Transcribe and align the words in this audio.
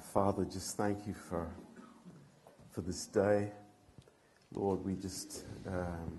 Father, 0.00 0.44
just 0.44 0.76
thank 0.76 1.06
you 1.06 1.14
for, 1.14 1.46
for 2.70 2.82
this 2.82 3.06
day. 3.06 3.52
Lord, 4.52 4.84
we 4.84 4.94
just 4.94 5.44
um, 5.66 6.18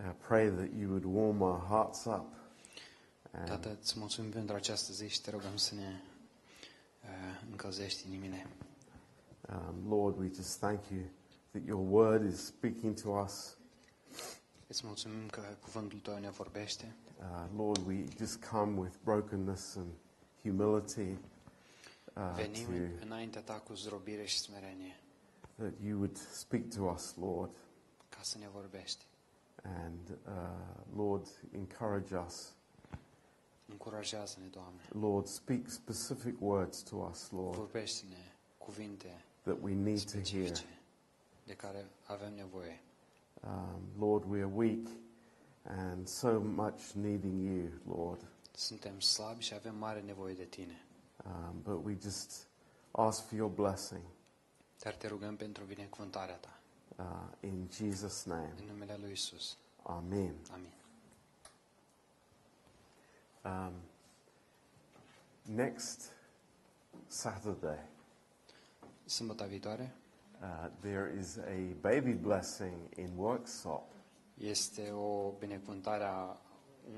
uh, 0.00 0.12
pray 0.20 0.48
that 0.50 0.72
you 0.72 0.88
would 0.88 1.04
warm 1.04 1.42
our 1.42 1.58
hearts 1.68 2.06
up. 2.06 2.32
Tată, 3.46 3.76
îți 3.80 3.98
mulțumim 3.98 4.30
pentru 4.30 4.54
această 4.54 4.92
zi 4.92 5.08
și 5.08 5.20
te 5.20 5.30
rugăm 5.30 5.56
să 5.56 5.74
ne 5.74 6.00
uh, 7.02 7.40
încălzești 7.50 8.06
inimile. 8.06 8.46
um, 9.48 9.88
Lord, 9.88 10.18
we 10.18 10.30
just 10.34 10.58
thank 10.58 10.80
you 10.90 11.00
that 11.50 11.62
your 11.66 11.86
word 11.90 12.32
is 12.32 12.44
speaking 12.46 13.00
to 13.00 13.10
us. 13.10 13.56
Îți 14.66 14.86
mulțumim 14.86 15.28
că 15.28 15.40
cuvântul 15.60 15.98
tău 15.98 16.18
ne 16.18 16.30
vorbește. 16.30 16.94
Uh, 17.18 17.46
Lord, 17.56 17.86
we 17.86 18.04
just 18.18 18.44
come 18.44 18.78
with 18.78 18.94
brokenness 19.04 19.74
and 19.76 19.88
humility 20.42 21.18
uh, 22.18 22.32
Venim 22.34 22.66
to, 22.66 23.04
înaintea 23.04 23.40
ta 23.42 23.52
cu 23.60 23.74
zdrobire 23.74 24.24
și 24.24 24.38
smerenie 24.38 25.00
that 25.56 25.72
you 25.84 25.96
would 25.98 26.16
speak 26.16 26.68
to 26.74 26.82
us, 26.82 27.14
Lord. 27.16 27.50
ca 28.08 28.18
să 28.22 28.38
ne 28.38 28.48
vorbești. 28.52 29.04
And 29.62 30.08
uh, 30.26 30.32
Lord, 30.96 31.26
encourage 31.52 32.16
us. 32.16 32.52
Încurajează-ne, 33.66 34.46
Doamne. 34.46 34.80
Lord, 35.06 35.26
speak 35.26 35.68
specific 35.70 36.34
words 36.40 36.82
to 36.82 36.96
us, 36.96 37.30
Lord, 37.30 37.54
Vorbește-ne 37.56 38.32
cuvinte 38.58 39.24
that 39.42 39.56
we 39.62 39.72
need 39.74 40.02
to 40.04 40.18
hear. 40.18 40.46
specifice 40.46 40.78
de 41.44 41.54
care 41.54 41.86
avem 42.04 42.34
nevoie. 42.34 42.80
Um, 43.44 43.80
Lord, 43.98 44.24
we 44.30 44.38
are 44.38 44.50
weak 44.54 44.86
and 45.62 46.08
so 46.08 46.40
much 46.40 46.90
needing 46.92 47.44
you, 47.44 47.96
Lord. 47.96 48.26
Suntem 48.52 49.00
slabi 49.00 49.42
și 49.42 49.54
avem 49.54 49.76
mare 49.76 50.00
nevoie 50.00 50.34
de 50.34 50.44
Tine. 50.44 50.82
Um, 51.28 51.60
but 51.62 51.84
we 51.84 51.96
just 52.02 52.46
ask 52.90 53.26
for 53.28 53.36
your 53.36 53.50
blessing 53.50 54.02
Dar 54.82 54.94
te 54.94 55.06
rugăm 55.08 55.36
pentru 55.36 55.64
binecuvântarea 55.64 56.34
Ta. 56.36 56.58
uh, 56.96 57.48
in 57.50 57.68
Jesus' 57.72 58.24
name. 58.24 58.54
În 58.60 58.64
numele 58.66 58.96
Lui 59.00 59.12
Isus. 59.12 59.56
Amen. 59.82 60.34
Amin. 60.52 60.72
Um, 63.44 63.72
next 65.42 66.12
Saturday, 67.06 67.78
Sâmbătă 69.04 69.44
viitoare 69.44 69.94
uh, 70.42 70.70
there 70.80 71.14
is 71.20 71.36
a 71.36 71.74
baby 71.80 72.12
blessing 72.12 72.74
in 72.96 73.10
Worksop. 73.16 73.82
este 74.34 74.90
o 74.90 75.30
binecuvântare 75.38 76.04
a 76.04 76.36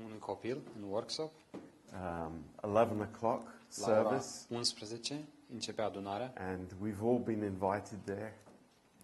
unui 0.05 0.19
copil 0.19 0.61
în 0.75 0.83
workshop. 0.83 1.31
Um, 1.93 2.43
11 2.73 3.09
o'clock 3.11 3.41
La 3.75 3.87
ora 3.99 4.19
service, 4.19 4.53
11 4.53 5.27
începe 5.51 5.81
adunarea 5.81 6.33
and 6.37 6.71
we've 6.83 7.01
all 7.01 7.19
been 7.19 7.43
invited 7.43 7.99
there 8.03 8.39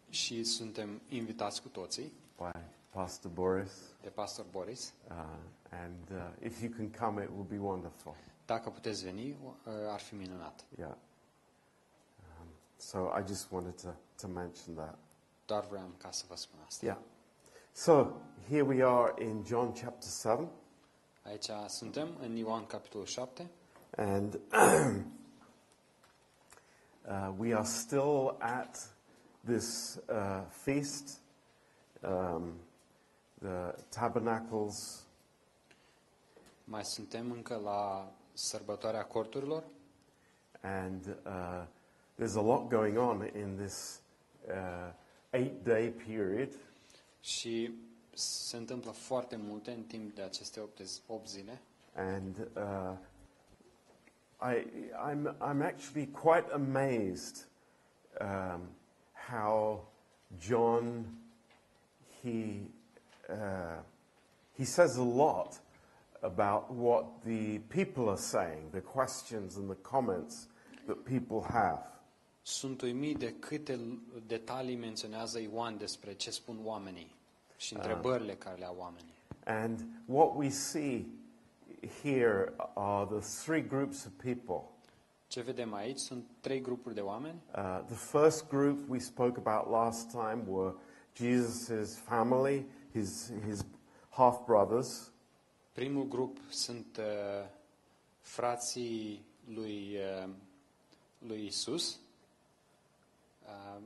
și 0.09 0.43
suntem 0.43 1.01
invitați 1.09 1.61
cu 1.61 1.67
toții 1.67 2.11
by 2.37 2.59
Pastor 2.89 3.31
Boris. 3.31 3.71
de 4.01 4.09
Pastor 4.09 4.45
Boris. 4.51 4.93
Uh, 5.09 5.13
and 5.71 6.09
uh, 6.11 6.45
if 6.45 6.61
you 6.61 6.71
can 6.71 6.89
come, 6.91 7.23
it 7.23 7.29
will 7.29 7.45
be 7.49 7.57
wonderful. 7.57 8.15
Dacă 8.45 8.69
puteți 8.69 9.03
veni, 9.03 9.29
uh, 9.29 9.73
ar 9.89 9.99
fi 9.99 10.15
minunat. 10.15 10.65
Yeah. 10.77 10.91
Um, 10.91 12.47
so 12.77 12.97
I 13.19 13.23
just 13.27 13.51
wanted 13.51 13.81
to, 13.81 13.89
to 14.21 14.27
mention 14.27 14.75
that. 14.75 14.97
Doar 15.45 15.65
vreau 15.65 15.89
ca 15.97 16.11
să 16.11 16.25
vă 16.27 16.35
spun 16.35 16.59
asta. 16.65 16.85
Yeah. 16.85 16.97
So 17.71 18.11
here 18.47 18.61
we 18.61 18.83
are 18.83 19.23
in 19.23 19.43
John 19.45 19.71
chapter 19.71 20.09
7, 20.09 20.47
Aici 21.23 21.49
suntem 21.67 22.17
în 22.19 22.35
Ioan 22.35 22.65
capitolul 22.65 23.05
7 23.05 23.49
and 23.97 24.37
uh, 24.53 25.03
we 27.37 27.53
are 27.53 27.65
still 27.65 28.37
at 28.41 28.79
this 29.43 29.99
uh, 30.09 30.41
feast, 30.49 31.19
um, 32.03 32.53
the 33.41 33.73
tabernacles. 33.89 35.05
Mai 36.63 36.85
suntem 36.85 37.31
încă 37.31 37.55
la 37.63 38.11
sărbătoarea 38.33 39.05
corturilor? 39.05 39.63
And 40.61 41.17
uh, 41.25 41.63
there's 42.19 42.35
a 42.35 42.41
lot 42.41 42.69
going 42.69 42.97
on 42.97 43.29
in 43.35 43.55
this 43.57 44.01
uh, 44.47 44.91
eight 45.29 45.63
day 45.63 45.89
period. 45.89 46.49
și 47.27 47.73
se 48.13 48.57
întâmplă 48.57 48.91
foarte 48.91 49.35
multe 49.35 49.71
în 49.71 49.83
timp 49.83 50.15
de 50.15 50.21
aceste 50.21 50.59
8, 50.59 50.81
8 51.07 51.27
zile. 51.27 51.61
And 51.95 52.37
uh, 52.55 52.97
I, 54.39 54.65
I'm, 54.99 55.29
I'm 55.41 55.61
actually 55.61 56.07
quite 56.07 56.45
amazed 56.53 57.45
um, 58.21 58.69
how 59.13 59.81
John, 60.39 61.05
he, 62.21 62.61
uh, 63.29 63.81
he 64.53 64.65
says 64.65 64.97
a 64.97 65.03
lot 65.03 65.57
about 66.21 66.71
what 66.71 67.05
the 67.25 67.59
people 67.69 68.09
are 68.09 68.17
saying, 68.17 68.69
the 68.71 68.81
questions 68.81 69.57
and 69.57 69.69
the 69.69 69.75
comments 69.75 70.47
that 70.87 71.03
people 71.05 71.41
have. 71.41 71.79
Sunt 72.41 72.81
uimit 72.81 73.17
de 73.17 73.33
câte 73.39 73.79
detalii 74.27 74.75
menționează 74.75 75.39
Ioan 75.39 75.77
despre 75.77 76.13
ce 76.13 76.31
spun 76.31 76.59
oamenii 76.63 77.15
și 77.57 77.73
întrebările 77.73 78.33
care 78.33 78.55
le 78.55 78.65
au 78.65 78.75
oamenii. 78.79 79.13
And 79.45 79.85
what 80.05 80.35
we 80.35 80.49
see 80.49 81.05
here 82.03 82.53
are 82.75 83.05
the 83.05 83.19
three 83.43 83.61
groups 83.61 84.05
of 84.05 84.11
people. 84.23 84.71
Ce 85.27 85.41
vedem 85.41 85.73
aici 85.73 85.99
sunt 85.99 86.25
trei 86.39 86.61
grupuri 86.61 86.93
de 86.93 87.01
oameni. 87.01 87.41
Uh, 87.55 87.79
the 87.87 87.95
first 87.95 88.47
group 88.49 88.89
we 88.89 88.99
spoke 88.99 89.39
about 89.45 89.69
last 89.71 90.11
time 90.11 90.43
were 90.47 90.73
Jesus' 91.13 91.95
family, 91.97 92.65
his, 92.91 93.31
his 93.47 93.65
half 94.09 94.45
brothers, 94.45 95.11
Primul 95.77 96.07
grup 96.07 96.37
sunt 96.49 96.97
uh, 96.97 97.03
frații 98.21 99.25
lui, 99.53 99.97
uh, 100.23 100.29
lui 101.27 101.45
Isus. 101.45 101.99
Uh, 103.45 103.81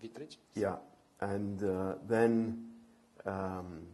vitregi? 0.00 0.38
yeah, 0.52 0.78
and 1.18 1.62
uh, 1.62 1.94
then 2.06 2.58
um, 3.24 3.86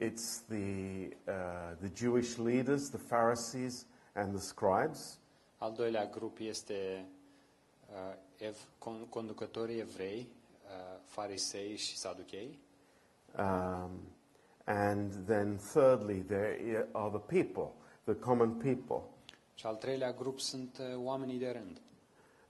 it's 0.00 0.42
the, 0.48 1.10
uh, 1.28 1.74
the 1.80 1.88
Jewish 1.90 2.38
leaders, 2.38 2.90
the 2.90 2.98
Pharisees, 2.98 3.84
and 4.14 4.34
the 4.34 4.40
scribes. 4.40 5.18
Al 5.58 5.72
doilea 5.72 6.06
grup 6.06 6.38
este 6.38 7.06
uh, 7.90 8.46
ev, 8.46 8.56
con, 8.78 9.06
conducătorii 9.08 9.78
evrei, 9.78 10.28
uh, 10.64 11.00
farisei 11.04 11.76
și 11.76 11.96
saduchei. 11.96 12.58
Um, 13.38 13.90
and 14.64 15.12
then, 15.26 15.56
thirdly, 15.72 16.20
there 16.20 16.88
are 16.92 17.10
the 17.10 17.42
people, 17.42 17.72
the 18.04 18.14
common 18.14 18.50
people. 18.50 19.02
Și 19.54 19.66
al 19.66 19.76
treilea 19.76 20.12
grup 20.12 20.40
sunt 20.40 20.78
uh, 20.78 21.04
oamenii 21.04 21.38
de 21.38 21.50
rând. 21.50 21.80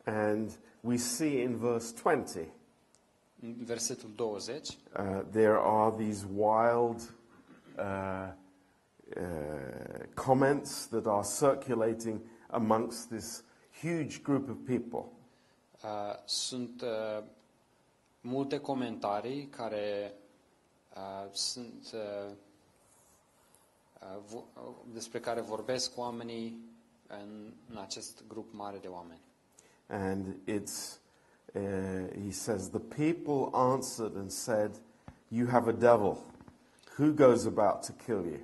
And 0.05 0.59
we 0.81 0.97
see 0.97 1.43
in 1.43 1.57
verse 1.57 1.95
20, 2.03 2.49
În 3.43 3.55
versetul 3.65 4.11
20 4.15 4.69
uh, 4.69 5.21
there 5.31 5.59
are 5.63 5.95
these 5.97 6.27
wild 6.37 7.15
comments 10.15 10.87
that 10.87 11.07
are 11.07 11.23
circulating 11.25 12.21
amongst 12.51 13.09
this 13.11 13.43
huge 13.83 14.23
group 14.23 14.49
of 14.49 14.57
people. 14.67 15.05
uh, 15.83 15.89
sunt 16.25 16.83
uh, 16.83 17.23
multe 18.21 18.59
comentarii 18.61 19.47
care 19.47 20.15
uh, 20.97 21.33
sunt 21.33 21.91
uh, 21.95 22.33
uh, 24.01 24.17
uh, 24.35 24.43
despre 24.93 25.21
care 25.21 25.41
vorbesc 25.41 25.99
oamenii 25.99 26.59
în, 27.07 27.53
în 27.71 27.77
acest 27.79 28.23
grup 28.29 28.53
mare 28.53 28.79
de 28.79 28.89
oameni. 28.89 29.21
And 29.89 30.27
it's, 30.49 30.99
uh, 31.55 32.25
he 32.25 32.31
says, 32.31 32.69
the 32.69 32.79
people 32.79 33.59
answered 33.59 34.17
and 34.17 34.31
said, 34.31 34.71
You 35.29 35.49
have 35.49 35.69
a 35.71 35.73
devil. 35.73 36.17
Who 37.01 37.13
goes 37.13 37.47
about 37.47 37.83
to 37.85 37.93
kill 37.93 38.27
you? 38.27 38.41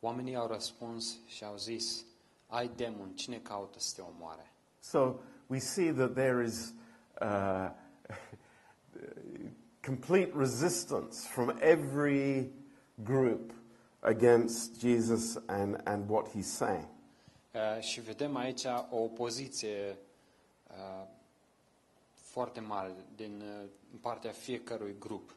Oamenii 0.00 0.36
au 0.36 0.46
răspuns 0.46 1.16
și 1.26 1.44
au 1.44 1.56
zis, 1.56 2.04
ai 2.46 2.70
demon, 2.76 3.10
cine 3.14 3.38
caută 3.38 3.78
să 3.78 3.92
te 3.94 4.02
omoare? 4.02 4.52
So 4.80 5.14
we 5.46 5.58
see 5.58 5.92
that 5.92 6.14
there 6.14 6.44
is 6.44 6.74
uh, 7.20 7.70
complete 9.84 10.32
resistance 10.36 11.28
from 11.28 11.56
every 11.60 12.50
group 12.94 13.52
against 14.00 14.80
Jesus 14.80 15.38
and, 15.46 15.80
and 15.84 16.08
what 16.08 16.28
he's 16.28 16.52
saying. 16.56 16.88
Uh, 17.54 17.80
și 17.80 18.00
vedem 18.00 18.36
aici 18.36 18.64
o 18.90 19.02
opoziție 19.02 19.98
uh, 20.68 21.06
foarte 22.14 22.60
mare 22.60 22.94
din 23.16 23.40
uh, 23.40 23.68
partea 24.00 24.30
fiecărui 24.30 24.96
grup. 24.98 25.34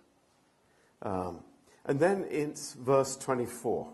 Um, 0.99 1.43
and 1.83 1.99
then 1.99 2.25
it's 2.29 2.73
verse 2.73 3.17
24, 3.17 3.93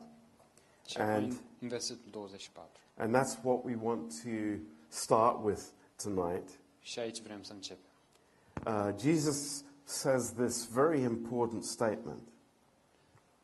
And- 0.97 1.33
versetul 1.59 2.11
24. 2.11 2.69
And 2.97 3.15
that's 3.15 3.37
what 3.43 3.63
we 3.63 3.75
want 3.81 4.13
to 4.23 4.29
start 4.87 5.43
with 5.43 5.61
tonight. 6.03 6.49
Și 6.79 6.99
aici 6.99 7.21
vrem 7.21 7.43
să 7.43 7.53
începem. 7.53 7.89
Uh, 8.65 8.89
Jesus 8.99 9.63
says 9.83 10.33
this 10.33 10.65
very 10.65 11.01
important 11.01 11.63
statement 11.63 12.21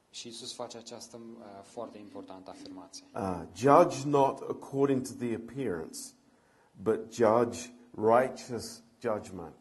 Și 0.09 0.27
Isus 0.27 0.53
face 0.53 0.77
această 0.77 1.17
uh, 1.17 1.45
foarte 1.63 1.97
importantă 1.97 2.49
afirmație. 2.49 3.05
uh, 3.15 3.41
Judge 3.55 3.97
not 4.07 4.39
according 4.49 5.01
to 5.07 5.13
the 5.19 5.35
appearance, 5.35 5.99
but 6.81 7.13
judge 7.13 7.59
righteous 7.95 8.81
judgment. 8.99 9.55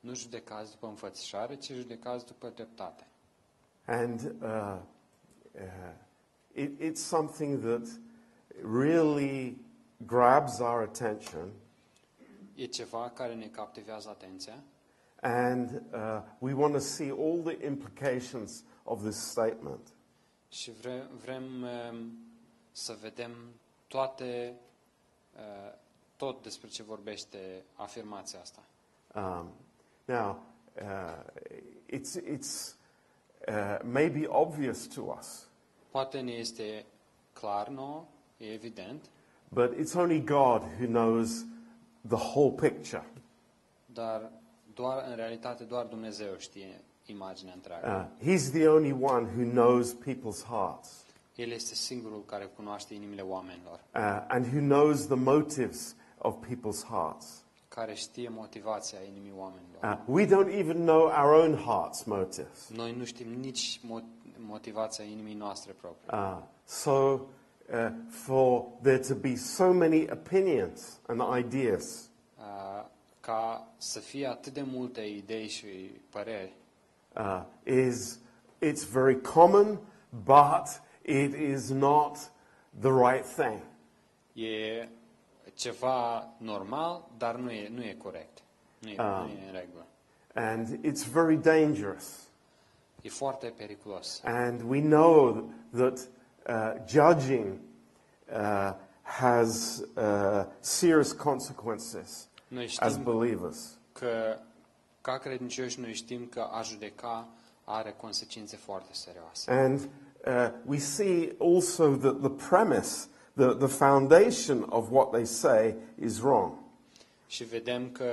Nu 0.00 0.14
judecați 0.14 0.70
după 0.70 0.86
înfățișare, 0.86 1.56
ci 1.56 1.72
judecați 1.72 2.26
după 2.26 2.48
dreptate. 2.48 3.06
And 3.88 4.34
uh, 4.42 4.46
uh, 4.46 5.62
it, 6.54 6.70
it's 6.78 7.00
something 7.00 7.60
that 7.60 7.88
really 8.62 9.56
grabs 10.06 10.60
our 10.60 10.82
attention, 10.82 11.52
E 12.54 12.66
ceva 12.66 13.10
care 13.14 13.34
ne 13.34 13.46
captivează 13.46 14.08
atenția 14.08 14.62
and 15.22 15.80
uh, 15.92 16.20
we 16.40 16.54
want 16.54 16.74
to 16.74 16.80
see 16.80 17.10
all 17.10 17.42
the 17.42 17.60
implications 17.64 18.64
of 18.84 19.02
this 19.02 19.16
statement. 19.16 19.92
și 20.50 20.70
vre, 20.70 21.10
vrem 21.24 21.62
um, 21.62 22.18
să 22.72 22.96
vedem 23.00 23.32
toate, 23.86 24.54
uh, 25.34 25.74
tot 26.16 26.42
despre 26.42 26.68
ce 26.68 26.82
vorbește 26.82 27.64
afirmația 27.74 28.40
asta. 28.40 28.64
Um, 29.14 29.52
now, 30.04 30.42
uh, 30.82 31.42
it's, 31.86 32.16
it's 32.16 32.76
uh, 33.48 33.78
maybe 33.84 34.26
obvious 34.28 34.86
to 34.86 35.16
us, 35.18 35.48
Poate 35.90 36.20
ne 36.20 36.32
este 36.32 36.84
clar 37.32 37.68
nouă, 37.68 38.04
e 38.36 38.52
evident, 38.52 39.04
but 39.48 39.72
it's 39.78 39.94
only 39.94 40.20
God 40.20 40.62
who 40.78 40.86
knows 40.86 41.44
the 42.08 42.16
whole 42.16 42.50
picture. 42.50 43.04
dar 43.86 44.30
doar, 44.74 45.04
în 45.08 45.16
realitate 45.16 45.64
doar 45.64 45.84
Dumnezeu 45.86 46.36
știe 46.36 46.80
imaginea 47.06 47.52
întreagă. 47.54 48.10
Uh, 48.20 48.28
he's 48.28 48.50
the 48.50 48.68
only 48.68 48.92
one 48.92 49.26
who 49.36 49.50
knows 49.50 49.92
people's 49.92 50.44
hearts 50.48 51.06
El 51.34 51.50
este 51.50 51.74
singurul 51.74 52.24
care 52.24 52.44
cunoaște 52.44 52.94
inimile 52.94 53.22
oamenilor, 53.22 53.80
uh, 53.94 54.24
and 54.28 54.46
who 54.46 54.58
knows 54.58 55.06
the 55.06 55.14
motives 55.14 55.96
of 56.18 56.34
people's 56.46 56.84
hearts. 56.88 57.44
Care 57.78 57.94
știe 57.94 58.28
motivația 58.28 58.98
inimii 59.08 59.32
oamenilor. 59.36 59.82
Uh, 59.82 60.14
we 60.14 60.26
don't 60.26 60.58
even 60.58 60.76
know 60.76 61.02
our 61.02 61.32
own 61.42 61.56
heart's 61.56 62.04
motives. 62.04 62.68
Noi 62.68 62.92
nu 62.92 63.04
știm 63.04 63.28
nici 63.28 63.80
mo- 63.80 64.04
motivația 64.38 65.04
inimii 65.04 65.34
noastre 65.34 65.72
proprii. 65.72 66.08
Uh, 66.12 66.38
so, 66.64 66.90
uh, 66.90 67.20
for 68.08 68.64
there 68.82 68.98
to 68.98 69.14
be 69.14 69.34
so 69.36 69.72
many 69.72 70.06
opinions 70.10 71.00
and 71.06 71.38
ideas 71.38 72.10
Uh, 72.38 72.84
ca 73.20 73.68
să 73.76 73.98
fie 74.00 74.26
atât 74.26 74.52
de 74.52 74.62
multe 74.62 75.00
idei 75.00 75.48
și 75.48 75.66
păreri, 76.10 76.52
uh, 77.16 77.42
is 77.64 78.20
it's 78.66 78.90
very 78.92 79.20
common, 79.20 79.78
but 80.24 80.80
it 81.02 81.34
is 81.34 81.68
not 81.70 82.16
the 82.80 82.90
right 82.90 83.24
thing. 83.36 83.60
e 84.32 84.88
ceva 85.58 86.28
normal, 86.36 87.08
dar 87.16 87.34
nu 87.34 87.50
e, 87.50 87.68
nu 87.68 87.82
e 87.82 87.94
corect. 88.02 88.38
Nu 88.78 88.88
e, 88.88 88.94
Ah. 88.98 89.22
nu 89.22 89.28
e 89.28 89.46
în 89.46 89.52
regulă. 89.52 89.86
And 90.34 90.68
it's 90.86 91.04
very 91.12 91.36
dangerous. 91.36 92.04
E 93.02 93.08
foarte 93.08 93.46
periculos. 93.56 94.20
And 94.24 94.60
we 94.68 94.80
know 94.80 95.48
that 95.76 95.98
uh, 96.48 96.72
judging 96.86 97.58
uh, 98.32 98.72
has 99.02 99.82
uh, 99.96 100.44
serious 100.60 101.12
consequences 101.12 102.28
Noi 102.48 102.74
as 102.78 102.96
believers. 102.96 103.78
că, 103.92 104.38
ca 105.00 105.18
credincioși, 105.18 105.80
noi 105.80 105.94
știm 105.94 106.26
că 106.26 106.40
a 106.52 106.62
judeca 106.62 107.28
are 107.64 107.94
consecințe 108.00 108.56
foarte 108.56 108.88
serioase. 108.92 109.50
And 109.50 109.80
uh, 109.80 110.48
we 110.66 110.78
see 110.78 111.34
also 111.40 111.96
that 111.96 112.20
the 112.20 112.48
premise, 112.48 113.06
the, 113.38 113.54
the 113.54 113.68
foundation 113.68 114.64
of 114.70 114.90
what 114.90 115.10
they 115.12 115.24
say 115.24 115.74
is 116.00 116.18
wrong. 116.20 116.52
Și 117.26 117.44
vedem 117.44 117.90
că 117.90 118.04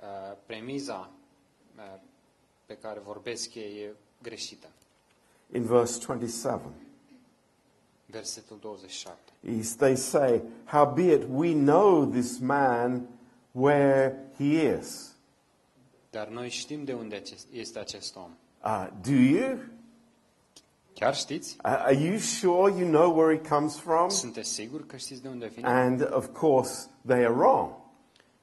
uh, 0.00 0.36
premiza 0.46 1.10
uh, 1.76 2.00
pe 2.66 2.76
care 2.76 3.00
vorbesc 3.04 3.54
ei 3.54 3.76
e 3.78 3.94
greșită. 4.22 4.66
In 5.52 5.62
verse 5.62 5.98
27, 6.06 6.68
Versetul 8.06 8.58
27. 8.60 9.18
is 9.40 9.74
they 9.76 9.96
say, 9.96 10.42
Howbeit 10.64 11.22
we 11.30 11.52
know 11.54 12.04
this 12.06 12.38
man 12.38 13.06
where 13.52 14.16
he 14.36 14.76
is. 14.78 15.14
Dar 16.10 16.28
noi 16.28 16.48
știm 16.48 16.84
de 16.84 16.92
unde 16.92 17.16
acest- 17.16 17.46
este 17.52 17.78
acest 17.78 18.16
om. 18.16 18.30
Uh, 18.64 18.88
do 19.02 19.10
you? 19.12 19.58
Chiar 20.98 21.14
știți? 21.14 21.56
Uh, 21.64 21.70
are 21.70 21.94
you 21.94 22.18
sure 22.18 22.72
you 22.78 22.88
know 22.88 23.16
where 23.16 23.40
he 23.40 23.48
comes 23.48 23.78
from? 23.78 24.08
Sunteți 24.08 24.50
siguri 24.50 24.86
că 24.86 24.96
știți 24.96 25.22
de 25.22 25.28
unde 25.28 25.46
vine? 25.46 25.68
And 25.68 26.08
of 26.12 26.26
course, 26.32 26.88
they 27.06 27.24
are 27.24 27.34
wrong. 27.34 27.72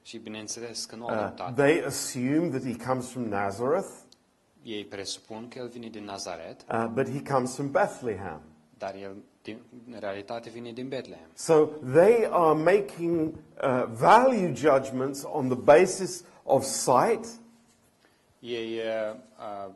Și 0.02 0.18
bineînțeles 0.18 0.84
că 0.84 0.96
nu 0.96 1.06
au 1.06 1.34
Uh, 1.36 1.52
they 1.54 1.84
assume 1.84 2.48
that 2.48 2.62
he 2.62 2.86
comes 2.86 3.08
from 3.08 3.24
Nazareth, 3.24 3.88
Ei 4.62 4.84
presupun 4.84 5.48
că 5.48 5.58
el 5.58 5.68
vine 5.68 5.88
din 5.88 6.04
Nazaret, 6.04 6.64
uh, 6.72 6.86
but 6.92 7.08
he 7.10 7.32
comes 7.32 7.54
from 7.54 7.70
Bethlehem. 7.70 8.40
dar 8.78 8.94
el 9.02 9.16
din, 9.42 9.58
în 9.92 9.96
realitate 10.00 10.50
vine 10.50 10.72
din 10.72 10.88
Betlehem. 10.88 11.28
So 11.34 11.68
they 11.92 12.28
are 12.30 12.62
making 12.62 13.34
uh, 13.62 13.84
value 13.90 14.52
judgments 14.54 15.24
on 15.32 15.48
the 15.48 15.58
basis 15.58 16.24
of 16.42 16.64
sight 16.64 17.26
Ei 18.38 18.78
uh, 18.78 19.16
uh, 19.38 19.72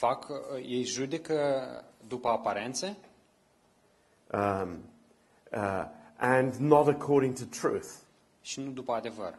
fac, 0.00 0.28
uh, 0.28 0.36
ei 0.66 0.82
judecă 0.82 1.34
după 2.06 2.28
aparențe 2.28 2.96
um, 4.32 4.78
uh, 5.52 5.84
and 6.16 6.54
not 6.54 6.86
according 6.88 7.34
to 7.38 7.44
truth. 7.60 7.88
și 8.40 8.60
nu 8.60 8.70
după 8.70 8.92
adevăr. 8.92 9.38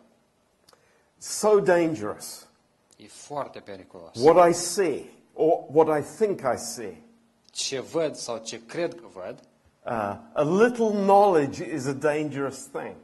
So 1.17 1.59
dangerous. 1.59 2.47
E 2.97 3.07
foarte 3.07 3.59
periculos. 3.59 4.11
What 4.23 4.49
I 4.49 4.53
see, 4.53 5.03
or 5.33 5.63
what 5.71 5.99
I 5.99 6.03
think 6.17 6.39
I 6.39 6.57
see, 6.57 7.01
Ce 7.51 7.79
văd 7.79 8.15
sau 8.15 8.37
ce 8.37 8.65
cred 8.65 8.93
că 8.95 9.05
văd, 9.13 9.39
uh, 9.85 9.91
a 10.33 10.43
little 10.63 10.89
knowledge 10.89 11.73
is 11.73 11.85
a 11.85 11.93
dangerous 11.93 12.67
thing. 12.67 12.95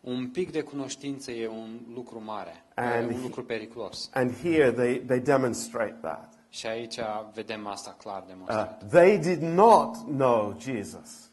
un 0.00 0.30
pic 0.30 0.52
de 0.52 0.62
cunoștință 0.62 1.30
e 1.30 1.48
un 1.48 1.80
lucru 1.94 2.22
mare, 2.24 2.64
And 2.74 3.10
e 3.10 3.14
un 3.14 3.18
he- 3.20 3.22
lucru 3.22 3.44
periculos. 3.44 4.10
And 4.14 4.36
here 4.42 4.72
they, 4.72 4.98
they 5.00 5.20
demonstrate 5.20 5.96
that. 6.00 6.33
Și 6.54 6.66
aici 6.66 6.98
vedem 7.32 7.66
asta 7.66 7.94
clar 7.98 8.24
Uh, 8.48 8.66
they 8.88 9.18
did 9.18 9.40
not 9.40 9.96
know 9.96 10.56
Jesus. 10.58 11.30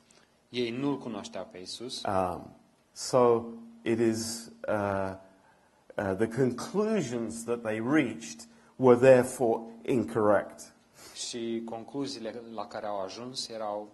Ei 0.50 0.70
nu-L 0.70 0.98
cunoșteau 0.98 1.48
pe 1.51 1.58
Isus, 1.58 2.01
Um, 2.04 2.56
so 2.92 3.44
it 3.82 4.00
is 4.00 4.51
uh, 4.68 5.13
uh, 5.96 6.16
the 6.18 6.28
conclusions 6.28 7.44
that 7.44 7.62
they 7.62 7.80
reached 7.80 8.48
were 8.75 9.00
therefore 9.00 9.62
incorrect. 9.82 10.74
și 11.13 11.62
concluziile 11.66 12.42
la 12.54 12.68
care 12.68 12.86
au 12.86 13.01
ajuns 13.01 13.50
erau 13.50 13.88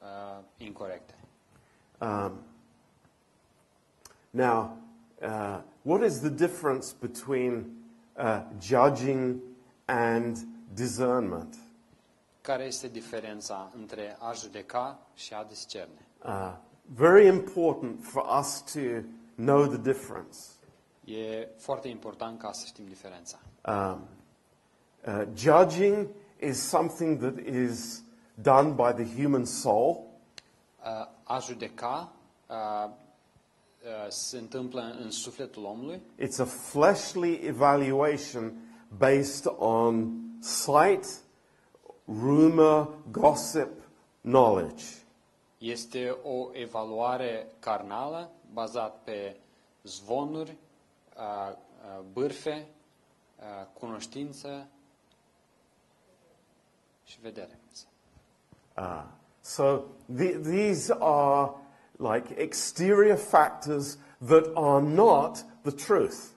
uh, 0.00 0.44
incorrecte. 0.56 1.14
Um, 2.00 2.32
now, 4.30 4.76
uh, 5.22 5.60
what 5.82 6.02
is 6.02 6.20
the 6.20 6.30
difference 6.30 6.94
between 7.00 7.66
uh, 8.16 8.40
judging 8.60 9.40
and 9.84 10.50
discernment? 10.74 11.56
Care 12.40 12.64
este 12.64 12.88
diferența 12.88 13.72
între 13.76 14.16
a 14.20 14.32
judeca 14.32 14.98
și 15.14 15.34
a 15.34 15.44
discerne? 15.48 16.06
Uh, 16.24 16.54
very 16.94 17.26
important 17.26 18.04
for 18.04 18.24
us 18.40 18.60
to 18.72 18.80
know 19.34 19.66
the 19.66 19.78
difference. 19.78 20.38
E 21.04 21.48
foarte 21.58 21.88
important 21.88 22.38
ca 22.38 22.52
să 22.52 22.66
știm 22.66 22.84
diferența. 22.88 23.38
Um, 23.66 24.08
uh, 25.06 25.22
judging 25.34 26.06
is 26.40 26.60
something 26.68 27.18
that 27.20 27.46
is 27.46 28.02
done 28.34 28.68
by 28.70 29.04
the 29.04 29.22
human 29.22 29.44
soul. 29.44 30.04
Uh, 30.84 31.06
A 31.24 31.38
judeca 31.38 32.12
uh, 32.46 32.88
uh, 32.88 34.08
se 34.08 34.38
întâmplă 34.38 34.96
în 35.02 35.10
sufletul 35.10 35.64
omului, 35.64 36.00
It's 36.18 36.38
a 36.40 36.44
fleshly 36.44 37.34
evaluation 37.46 38.52
based 38.98 39.52
on 39.58 40.21
sight, 40.42 41.06
rumor, 42.06 42.88
gossip, 43.10 43.70
knowledge. 44.20 44.84
este 45.58 46.16
o 46.22 46.50
evaluare 46.52 47.46
carnală 47.58 48.30
bazat 48.52 49.02
pe 49.04 49.36
zvonuri, 49.82 50.56
bârfe, 52.12 52.66
cunoștință 53.72 54.66
și 57.04 57.20
vedere. 57.20 57.58
Uh, 58.76 59.04
So 59.42 59.86
the, 60.08 60.38
these 60.38 60.90
are 61.00 61.50
like 61.98 62.30
exterior 62.38 63.16
factors 63.16 63.98
that 64.20 64.52
are 64.56 64.80
not 64.80 65.42
the 65.64 65.72
truth. 65.72 66.31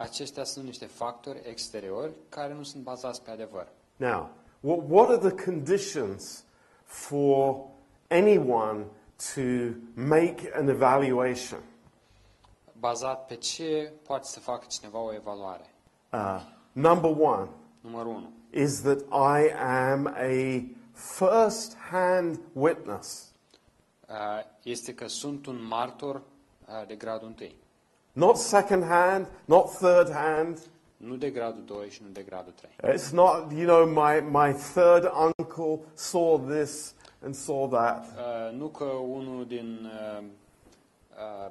Aceștia 0.00 0.44
sunt 0.44 0.64
niște 0.64 0.86
factori 0.86 1.40
exteriori 1.44 2.12
care 2.28 2.54
nu 2.54 2.62
sunt 2.62 2.82
bazați 2.82 3.22
pe 3.22 3.30
adevăr. 3.30 3.68
Now, 3.96 4.30
what, 4.60 4.78
what 4.88 5.08
are 5.08 5.28
the 5.28 5.44
conditions 5.44 6.44
for 6.84 7.56
anyone 8.08 8.84
to 9.34 9.40
make 9.94 10.50
an 10.54 10.68
evaluation? 10.68 11.60
Bazat 12.78 13.26
pe 13.26 13.34
ce 13.34 13.92
poate 14.06 14.26
să 14.26 14.40
facă 14.40 14.64
cineva 14.68 14.98
o 14.98 15.14
evaluare? 15.14 15.74
Uh, 16.12 16.40
number 16.72 17.10
one 17.18 17.48
Numărul 17.80 18.12
1. 18.12 18.32
is 18.50 18.80
that 18.82 18.98
I 19.10 19.50
am 19.58 20.06
a 20.06 20.62
first 20.92 21.76
hand 21.76 22.40
witness. 22.52 23.32
Uh, 24.08 24.14
Este 24.62 24.94
că 24.94 25.06
sunt 25.08 25.46
un 25.46 25.64
martor 25.64 26.14
uh, 26.14 26.86
de 26.86 26.94
gradul 26.94 27.34
1. 27.40 27.50
Not 28.12 28.38
second 28.38 28.84
hand, 28.84 29.26
not 29.44 29.70
third 29.78 30.10
hand. 30.10 30.58
Nu 30.96 31.16
de 31.16 31.30
gradul 31.30 31.62
2 31.64 31.90
și 31.90 32.02
nu 32.02 32.08
de 32.08 32.22
gradul 32.22 32.52
3. 32.80 32.94
It's 32.96 33.10
not, 33.10 33.52
you 33.52 33.66
know, 33.66 33.86
my, 33.86 34.20
my 34.30 34.52
third 34.74 35.12
uncle 35.26 35.84
saw 35.94 36.38
this 36.38 36.94
and 37.24 37.34
saw 37.34 37.68
that. 37.68 38.04
Uh, 38.04 38.58
nu 38.58 38.68
că 38.68 38.84
unul 38.84 39.46
din 39.46 39.90
uh, 40.18 40.24
uh, 41.10 41.50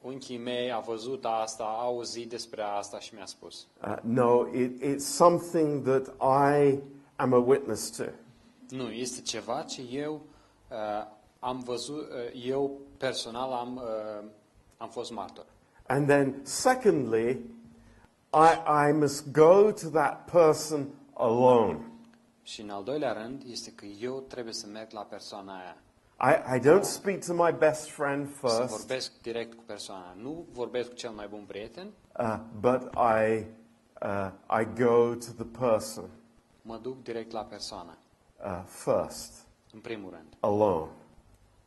unchii 0.00 0.38
mei 0.38 0.72
a 0.72 0.78
văzut 0.78 1.24
asta, 1.24 1.64
a 1.64 1.82
auzit 1.82 2.28
despre 2.28 2.62
asta 2.62 2.98
și 2.98 3.14
mi-a 3.14 3.26
spus. 3.26 3.66
Uh, 3.86 3.96
no, 4.00 4.46
it, 4.54 4.82
it's 4.82 5.04
something 5.04 5.82
that 5.82 6.06
I 6.20 6.78
am 7.16 7.32
a 7.32 7.38
witness 7.38 7.96
to. 7.96 8.04
Nu, 8.68 8.90
este 8.90 9.20
ceva 9.20 9.62
ce 9.62 9.82
eu 9.90 10.20
uh, 10.70 10.76
am 11.38 11.58
văzut, 11.58 12.08
uh, 12.10 12.44
eu 12.46 12.70
personal 12.96 13.52
am, 13.52 13.76
uh, 13.76 14.24
am 14.76 14.88
fost 14.88 15.10
martor. 15.10 15.44
And 15.90 16.06
then, 16.06 16.34
secondly, 16.42 17.40
I, 18.32 18.88
I 18.88 18.92
must 18.92 19.32
go 19.32 19.72
to 19.72 19.90
that 19.90 20.30
person 20.30 20.86
alone. 21.14 21.78
Și 22.42 22.60
în 22.60 22.70
al 22.70 22.84
doilea 22.84 23.12
rând 23.12 23.42
este 23.46 23.72
că 23.72 23.84
eu 23.84 24.20
trebuie 24.20 24.52
să 24.54 24.66
merg 24.66 24.92
la 24.92 25.00
persoana 25.00 25.52
aia. 25.52 25.76
I, 26.22 26.56
I 26.56 26.60
don't 26.60 26.82
speak 26.82 27.24
to 27.24 27.34
my 27.34 27.52
best 27.58 27.88
friend 27.88 28.28
Să 28.28 28.46
first, 28.46 28.76
vorbesc 28.76 29.12
direct 29.22 29.54
cu 29.54 29.62
persoana. 29.66 30.14
Nu 30.16 30.46
vorbesc 30.52 30.88
cu 30.88 30.94
cel 30.94 31.10
mai 31.10 31.26
bun 31.30 31.44
prieten, 31.46 31.86
uh, 32.18 32.38
but 32.60 32.82
I, 32.94 33.44
uh, 34.02 34.30
I 34.60 34.82
go 34.82 35.14
to 35.14 35.32
the 35.36 35.58
person 35.58 36.10
mă 36.62 36.78
duc 36.82 37.02
direct 37.02 37.30
la 37.30 37.44
persoană, 37.44 37.98
uh, 38.44 38.62
first, 38.66 39.46
în 39.72 39.80
primul 39.80 40.10
rând, 40.10 40.36
alone. 40.40 40.90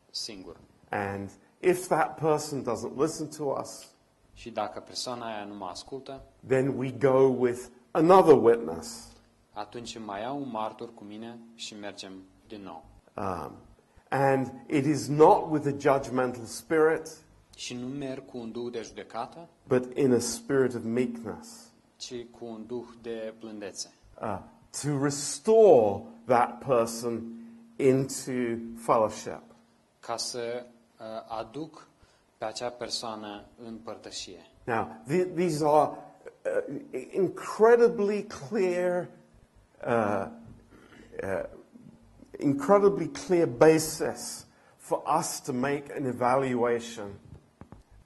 singur. 0.10 0.58
And 0.90 1.30
if 1.60 1.88
that 1.88 2.20
person 2.20 2.64
doesn't 2.64 2.96
listen 2.98 3.28
to 3.28 3.44
us, 3.44 3.93
Și 4.34 4.50
dacă 4.50 4.80
persoana 4.80 5.26
aia 5.26 5.44
nu 5.46 5.56
mă 5.56 5.66
ascultă, 5.66 6.22
then 6.48 6.78
we 6.78 6.92
go 6.92 7.18
with 7.20 7.60
another 7.92 8.34
witness. 8.42 9.12
atunci 9.54 10.00
mai 10.00 10.22
iau 10.22 10.42
un 10.42 10.50
martor 10.52 10.94
cu 10.94 11.04
mine 11.04 11.38
și 11.56 11.76
mergem 11.80 12.12
din 12.48 12.62
nou. 12.64 12.86
Um, 13.16 13.52
and 14.10 14.52
it 14.68 14.86
is 14.86 15.08
not 15.08 15.52
with 15.52 15.68
a 15.68 15.78
judgmental 15.80 16.46
spirit, 16.46 17.10
Și 17.56 17.74
nu 17.76 17.88
merg 17.88 18.26
cu 18.26 18.38
un 18.38 18.52
duh 18.52 18.72
de 18.72 18.82
judecată, 18.82 19.48
but 19.68 19.98
in 19.98 20.14
a 20.14 20.20
spirit 20.20 20.74
of 20.76 20.84
meekness, 20.84 21.50
ci 21.98 22.14
cu 22.40 22.46
un 22.46 22.64
duh 22.68 22.86
de 23.02 23.34
blândețe. 23.40 23.94
uh, 24.22 24.40
to 24.82 25.04
restore 25.04 26.02
that 26.26 26.64
person 26.66 27.24
into 27.76 28.58
fellowship. 28.78 29.42
Ca 30.00 30.18
să 30.18 30.66
uh, 31.00 31.06
aduc 31.40 31.88
pe 32.44 32.50
acea 32.50 32.70
persoană 32.70 33.46
în 33.64 33.78
părtășie. 33.78 34.46
Now, 34.64 34.88
th- 35.08 35.34
these 35.36 35.66
are 35.66 35.92
uh, 36.46 37.12
incredibly 37.12 38.24
clear, 38.24 39.08
uh, 39.88 40.28
uh, 41.24 41.44
incredibly 42.40 43.08
clear 43.08 43.48
basis 43.48 44.46
for 44.78 45.04
us 45.20 45.42
to 45.42 45.54
make 45.54 45.94
an 45.98 46.06
evaluation 46.06 47.20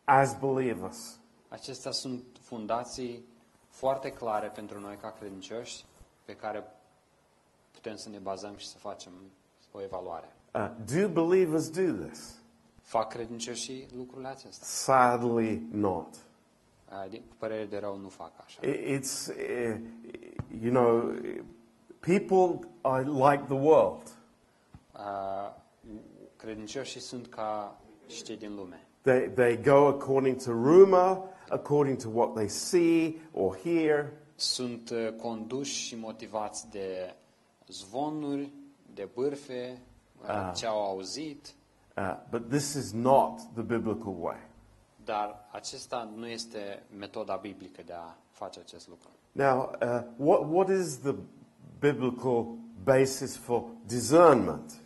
as 0.03 0.37
believers. 0.39 1.19
Acestea 1.47 1.91
sunt 1.91 2.23
fundații 2.41 3.25
foarte 3.69 4.11
clare 4.11 4.47
pentru 4.47 4.79
noi 4.79 4.95
ca 4.95 5.11
credincioși 5.11 5.85
pe 6.25 6.35
care 6.35 6.63
putem 7.71 7.95
să 7.95 8.09
ne 8.09 8.17
bazăm 8.17 8.55
și 8.57 8.67
să 8.67 8.77
facem 8.77 9.11
o 9.71 9.81
evaluare. 9.81 10.35
Uh, 10.53 10.71
do 10.85 11.07
believers 11.07 11.69
do 11.69 12.05
this? 12.05 12.35
Fac 12.87 13.07
credincioșii 13.09 13.87
lucrurile 13.95 14.27
acestea? 14.27 14.67
Sadly, 14.67 15.67
not. 15.71 16.07
Uh, 16.91 17.09
Din 17.09 17.21
cu 17.29 17.35
părere 17.37 17.65
de 17.65 17.77
rău 17.77 17.97
nu 17.97 18.09
fac 18.09 18.31
așa. 18.45 18.59
I- 18.67 18.99
It's, 18.99 19.27
uh, 19.27 19.79
you 20.61 20.71
know, 20.73 21.13
people 21.99 22.67
are 22.81 23.03
like 23.03 23.43
the 23.47 23.53
world. 23.57 24.01
Uh, 24.93 25.53
Credincioșii 26.35 26.99
sunt 26.99 27.27
ca 27.27 27.77
și 28.07 28.23
cei 28.23 28.37
din 28.37 28.55
lume. 28.55 28.87
They, 29.01 29.29
they 29.29 29.57
go 29.61 29.87
according 29.87 30.41
to 30.43 30.51
rumor, 30.51 31.23
according 31.49 31.97
to 32.01 32.09
what 32.13 32.33
they 32.33 32.47
see 32.47 33.15
or 33.33 33.57
hear. 33.63 34.11
Sunt 34.35 34.89
uh, 34.89 35.13
conduși 35.21 35.73
și 35.87 35.95
motivați 35.95 36.69
de 36.69 37.15
zvonuri, 37.67 38.49
de 38.93 39.09
bârfe, 39.13 39.81
uh, 40.21 40.27
Ah. 40.27 40.51
ce 40.55 40.65
au 40.65 40.81
auzit, 40.85 41.53
Uh, 41.97 42.15
but 42.29 42.49
this 42.49 42.75
is 42.75 42.91
not 42.91 43.39
the 43.53 43.61
biblical 43.61 44.15
way. 44.19 44.37
dar 45.07 45.47
acesta 45.51 46.09
nu 46.15 46.27
este 46.27 46.83
metoda 46.97 47.35
biblică 47.35 47.81
de 47.85 47.93
a 47.93 48.17
face 48.31 48.59
acest 48.59 48.87
lucru. 48.87 49.09
Now, 49.31 49.71
uh, 49.81 50.03
what, 50.17 50.49
what 50.49 50.69
is 50.69 50.97
the 50.97 51.15
biblical 51.79 52.45
basis 52.83 53.35
for 53.35 53.63
discernment? 53.85 54.81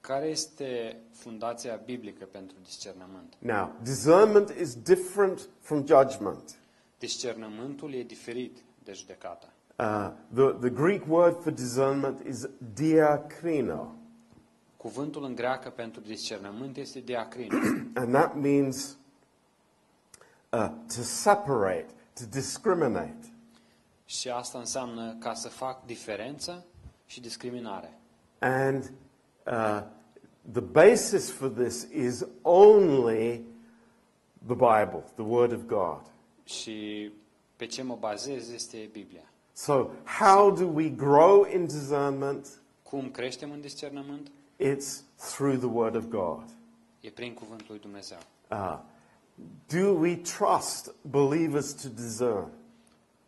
Care 0.00 0.26
este 0.26 0.96
fundația 1.12 1.76
biblică 1.84 2.24
pentru 2.24 2.56
discernământ? 2.62 3.34
Now, 3.38 3.72
discernment 3.82 4.48
is 4.48 4.74
different 4.74 5.48
from 5.60 5.86
judgment. 5.86 6.58
Discernământul 6.98 7.94
e 7.94 8.02
diferit 8.02 8.58
de 8.84 8.92
judecată. 8.92 9.52
Uh, 9.78 10.10
the, 10.34 10.52
the 10.60 10.70
Greek 10.70 11.02
word 11.08 11.42
for 11.42 11.52
discernment 11.52 12.26
is 12.26 12.48
diakrino, 12.74 13.94
Cuvântul 14.78 15.24
în 15.24 15.34
greacă 15.34 15.70
pentru 15.70 16.00
discernământ 16.00 16.76
este 16.76 17.00
diacrin 17.00 17.50
and 18.00 18.12
that 18.12 18.36
means 18.36 18.98
uh, 20.52 20.68
to 20.96 21.02
separate, 21.02 21.86
to 22.14 22.24
discriminate. 22.30 23.32
și 24.04 24.28
asta 24.28 24.58
înseamnă 24.58 25.16
ca 25.18 25.34
să 25.34 25.48
fac 25.48 25.86
diferență 25.86 26.64
și 27.06 27.20
discriminare. 27.20 27.98
And 28.38 28.92
uh, 29.46 29.82
the 30.52 30.60
basis 30.60 31.30
for 31.30 31.48
this 31.48 31.82
is 31.92 32.24
only 32.42 33.44
the 34.46 34.54
Bible, 34.54 35.04
the 35.14 35.24
Word 35.24 35.52
of 35.52 35.60
God. 35.66 36.00
Și 36.44 37.10
pe 37.56 37.66
ce 37.66 37.82
mă 37.82 37.96
bazez 38.00 38.50
este 38.50 38.88
Biblia. 38.92 39.22
So, 39.52 39.90
how 40.04 40.50
do 40.50 40.64
we 40.64 40.88
grow 40.88 41.46
in 41.54 41.66
discernment? 41.66 42.60
Cum 42.82 43.10
creștem 43.10 43.50
în 43.50 43.60
discernământ? 43.60 44.30
It's 44.58 45.02
through 45.16 45.58
the 45.58 45.68
Word 45.68 45.94
of 45.94 46.04
God. 46.08 46.44
E 47.00 47.10
prin 47.10 47.34
cuvântul 47.34 47.66
lui 47.68 47.78
Dumnezeu. 47.78 48.18
Uh, 48.50 48.78
do 49.66 49.92
we 49.92 50.16
trust 50.16 50.94
believers 51.10 51.72
to 51.82 51.88
discern? 51.88 52.48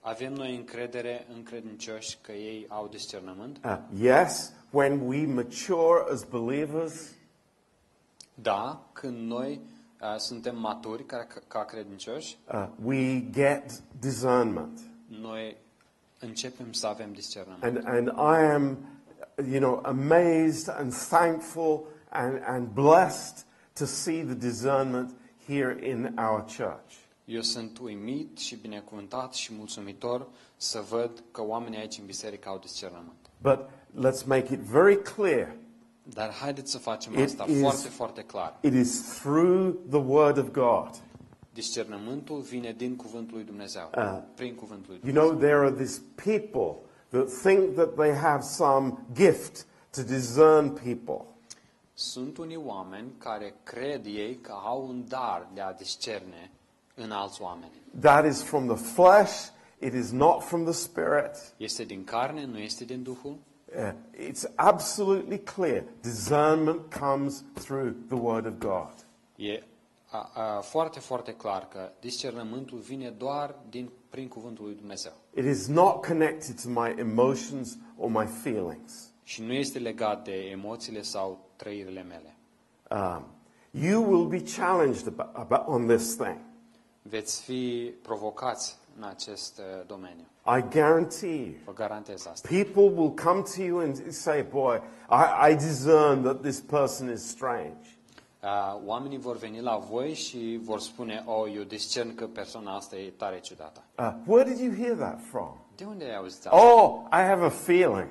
Avem 0.00 0.32
noi 0.32 0.56
încredere 0.56 1.26
în 1.34 1.42
credincioși 1.42 2.18
că 2.20 2.32
ei 2.32 2.66
au 2.68 2.88
discernământ? 2.88 3.60
Uh, 3.64 3.78
yes, 4.00 4.52
when 4.70 5.00
we 5.06 5.26
mature 5.26 6.04
as 6.12 6.24
believers, 6.24 7.08
Da, 8.34 8.88
când 8.92 9.16
noi 9.28 9.60
uh, 10.00 10.14
suntem 10.16 10.58
maturi 10.58 11.04
ca, 11.04 11.26
ca 11.46 11.64
credincioși, 11.64 12.38
uh, 12.52 12.68
we 12.84 13.30
get 13.30 13.82
discernment. 14.00 14.80
noi 15.08 15.56
începem 16.18 16.72
să 16.72 16.86
avem 16.86 17.12
discernământ. 17.12 17.62
And, 17.64 17.86
and 17.86 18.06
I 18.08 18.52
am, 18.52 18.78
you 19.50 19.58
know, 19.58 19.80
amazed 19.82 20.68
and 20.78 20.92
thankful 20.94 21.80
and, 22.10 22.40
and 22.46 22.66
blessed 22.68 23.44
to 23.72 23.84
see 23.84 24.22
the 24.22 24.34
discernment 24.34 25.10
here 25.46 25.86
in 25.88 26.14
our 26.18 26.40
church. 26.56 26.92
Eu 27.24 27.40
sunt 27.40 27.78
uimit 27.78 28.38
și 28.38 28.56
binecuvântat 28.56 29.32
și 29.34 29.52
mulțumitor 29.56 30.26
să 30.56 30.84
văd 30.90 31.10
că 31.30 31.42
oamenii 31.42 31.78
aici 31.78 31.98
în 31.98 32.06
biserică 32.06 32.48
au 32.48 32.58
discernământ. 32.58 33.30
But 33.42 33.58
let's 34.06 34.24
make 34.26 34.52
it 34.54 34.60
very 34.60 35.02
clear 35.02 35.56
Dar 36.02 36.32
haideți 36.32 36.70
să 36.70 36.78
facem 36.78 37.12
It 37.12 37.24
asta 37.24 37.44
is- 37.48 37.60
foarte, 37.60 37.88
foarte 37.88 38.22
clar. 38.22 38.58
it 38.60 38.72
is 38.74 39.18
through 39.20 39.74
the 39.88 39.98
Word 39.98 40.38
of 40.38 40.50
God. 40.50 40.88
Discernământul 41.54 42.40
vine 42.40 42.74
din 42.76 42.96
cuvântul 42.96 43.36
lui 43.36 43.44
Dumnezeu, 43.46 43.88
Ah. 43.94 44.18
prin 44.34 44.54
cuvântul 44.54 44.86
lui 44.88 45.00
You 45.04 45.12
Dumnezeu. 45.12 45.28
know, 45.30 45.40
there 45.40 45.54
are 45.66 45.72
these 45.84 46.00
people 46.14 46.89
that 47.10 47.28
think 47.42 47.74
that 47.74 47.96
they 47.96 48.14
have 48.14 48.42
some 48.42 48.98
gift 49.14 49.66
to 49.90 50.02
discern 50.02 50.70
people. 50.70 51.24
Sunt 51.94 52.36
unii 52.36 52.56
oameni 52.56 53.12
care 53.18 53.54
cred 53.62 54.04
ei 54.04 54.38
că 54.40 54.52
au 54.64 54.86
un 54.88 55.04
dar 55.08 55.48
de 55.54 55.60
a 55.60 55.72
discerne 55.72 56.50
în 56.94 57.10
alți 57.10 57.42
oameni. 57.42 57.72
That 58.00 58.26
is 58.26 58.42
from 58.42 58.66
the 58.66 58.76
flesh, 58.76 59.48
it 59.78 59.92
is 59.92 60.10
not 60.10 60.42
from 60.42 60.64
the 60.64 60.72
spirit. 60.72 61.54
Este 61.56 61.84
din 61.84 62.04
carne, 62.04 62.44
nu 62.44 62.58
este 62.58 62.84
din 62.84 63.02
Duhul. 63.02 63.38
Uh, 63.76 63.92
it's 64.14 64.44
absolutely 64.54 65.38
clear. 65.38 65.84
Discernment 66.00 66.94
comes 66.94 67.44
through 67.54 67.94
the 68.08 68.16
Word 68.16 68.46
of 68.46 68.52
God. 68.58 69.06
E 69.36 69.62
a, 70.10 70.30
a, 70.34 70.60
foarte, 70.60 71.00
foarte 71.00 71.34
clar 71.34 71.68
că 71.68 71.90
discernământul 72.00 72.78
vine 72.78 73.10
doar 73.10 73.54
din, 73.68 73.90
prin 74.10 74.28
cuvântul 74.28 74.64
lui 74.64 74.74
Dumnezeu. 74.74 75.12
It 75.34 75.44
is 75.44 75.66
not 75.66 76.06
connected 76.06 76.60
to 76.62 76.68
my 76.68 76.94
emotions 76.98 77.76
or 77.96 78.10
my 78.10 78.26
feelings. 78.26 79.12
Și 79.22 79.42
nu 79.42 79.52
este 79.52 79.78
legat 79.78 80.24
de 80.24 80.32
emoțiile 80.32 81.02
sau 81.02 81.50
trăirile 81.56 82.02
mele. 82.02 82.36
Um, 82.90 83.24
you 83.70 84.02
will 84.02 84.26
be 84.26 84.42
challenged 84.56 85.06
about, 85.06 85.50
about, 85.50 85.66
on 85.66 85.86
this 85.86 86.16
thing. 86.16 86.38
Veți 87.02 87.42
fi 87.42 87.92
provocați 88.02 88.78
în 88.96 89.04
acest 89.04 89.58
uh, 89.58 89.86
domeniu. 89.86 90.24
I 90.58 90.64
guarantee 90.72 91.44
you. 91.44 91.54
Vă 91.64 91.72
garantez 91.72 92.26
asta. 92.26 92.48
People 92.48 92.82
will 92.82 93.14
come 93.14 93.42
to 93.56 93.62
you 93.62 93.78
and 93.78 94.12
say, 94.12 94.42
Boy, 94.42 94.80
I, 95.10 95.50
I 95.50 95.54
discern 95.54 96.22
that 96.22 96.40
this 96.40 96.60
person 96.60 97.10
is 97.12 97.28
strange. 97.28 97.99
Uh, 98.42 98.80
Oamenii 98.86 99.18
vor 99.18 99.36
veni 99.36 99.60
la 99.60 99.76
voi 99.76 100.14
și 100.14 100.60
vor 100.62 100.80
spune, 100.80 101.22
oh, 101.26 101.52
eu 101.54 101.62
discern 101.62 102.14
că 102.14 102.26
persoana 102.26 102.74
asta 102.76 102.96
e 102.96 103.10
tare 103.10 103.40
ciudată. 103.40 103.82
Uh, 103.98 104.12
where 104.26 104.50
did 104.50 104.58
you 104.58 104.74
hear 104.84 104.96
that 104.96 105.18
from? 105.30 105.56
De 105.76 105.84
unde 105.84 106.04
ai 106.04 106.16
auzit 106.16 106.46
asta? 106.46 106.66
Oh, 106.66 107.00
I 107.12 107.16
have 107.22 107.44
a 107.44 107.48
feeling. 107.48 108.08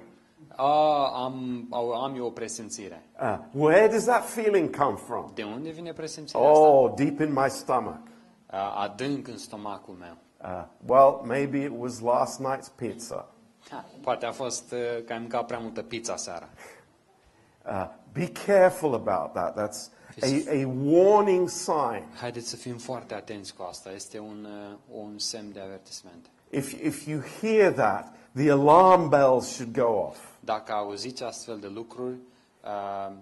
Ah, 0.55 1.11
am, 1.13 1.67
au- 1.69 1.91
am 1.91 2.15
eu 2.15 2.25
o 2.25 2.29
presimțire. 2.29 3.03
Uh, 3.21 3.37
where 3.51 3.87
does 3.87 4.03
that 4.03 4.23
feeling 4.25 4.75
come 4.75 4.95
from? 4.95 5.31
De 5.33 5.43
unde 5.43 5.69
vine 5.69 5.93
presimțirea 5.93 6.49
asta? 6.49 6.59
Oh, 6.61 6.91
deep 6.95 7.19
in 7.19 7.31
my 7.33 7.49
stomach. 7.49 7.99
Uh, 8.51 8.57
Adânc 8.75 9.27
în 9.27 9.37
stomacul 9.37 9.93
meu. 9.93 10.17
Uh, 10.43 10.65
well, 10.87 11.21
maybe 11.25 11.57
it 11.63 11.71
was 11.77 11.99
last 11.99 12.41
night's 12.41 12.75
pizza. 12.75 13.27
Ha, 13.69 13.85
Poate 14.01 14.25
a 14.25 14.31
fost 14.31 14.71
uh, 14.71 15.03
că 15.05 15.13
ai 15.13 15.19
mâncat 15.19 15.45
prea 15.45 15.59
multă 15.59 15.81
pizza 15.81 16.15
seara. 16.15 16.49
Uh, 17.65 17.85
be 18.13 18.31
careful 18.45 18.93
about 18.93 19.33
that. 19.33 19.59
That's 19.59 19.97
a, 20.23 20.51
a 20.51 20.67
warning 20.83 21.49
sign. 21.49 22.03
Haideți 22.15 22.49
să 22.49 22.55
fim 22.55 22.77
foarte 22.77 23.13
atenți 23.13 23.55
cu 23.55 23.63
asta. 23.63 23.91
Este 23.91 24.19
un, 24.19 24.47
uh, 24.71 24.77
un 25.01 25.17
semn 25.17 25.51
de 25.51 25.59
avertisment. 25.59 26.29
If, 26.49 26.71
if 26.71 27.05
you 27.05 27.21
hear 27.41 27.73
that, 27.73 28.15
the 28.35 28.51
alarm 28.51 29.09
bells 29.09 29.47
should 29.47 29.73
go 29.73 30.07
off. 30.07 30.17
Dacă 30.39 30.71
auziți 30.71 31.23
astfel 31.23 31.59
de 31.59 31.67
lucruri, 31.67 32.15
uh, 32.63 33.15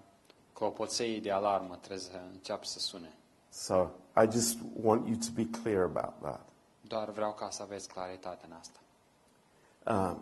clopoței 0.53 1.21
de 1.21 1.31
alarmă 1.31 1.75
trebuie 1.75 1.99
să 1.99 2.19
înceapă 2.33 2.65
să 2.65 2.79
sune. 2.79 3.13
So 3.49 3.89
I 4.23 4.27
just 4.31 4.57
want 4.81 5.07
you 5.07 5.15
to 5.15 5.31
be 5.35 5.47
clear 5.61 5.83
about 5.83 6.13
that. 6.21 6.45
Doar 6.81 7.09
vreau 7.09 7.33
ca 7.33 7.49
să 7.49 7.61
aveți 7.61 7.87
claritate 7.87 8.45
în 8.49 8.55
asta. 8.59 8.79
Um, 9.87 10.19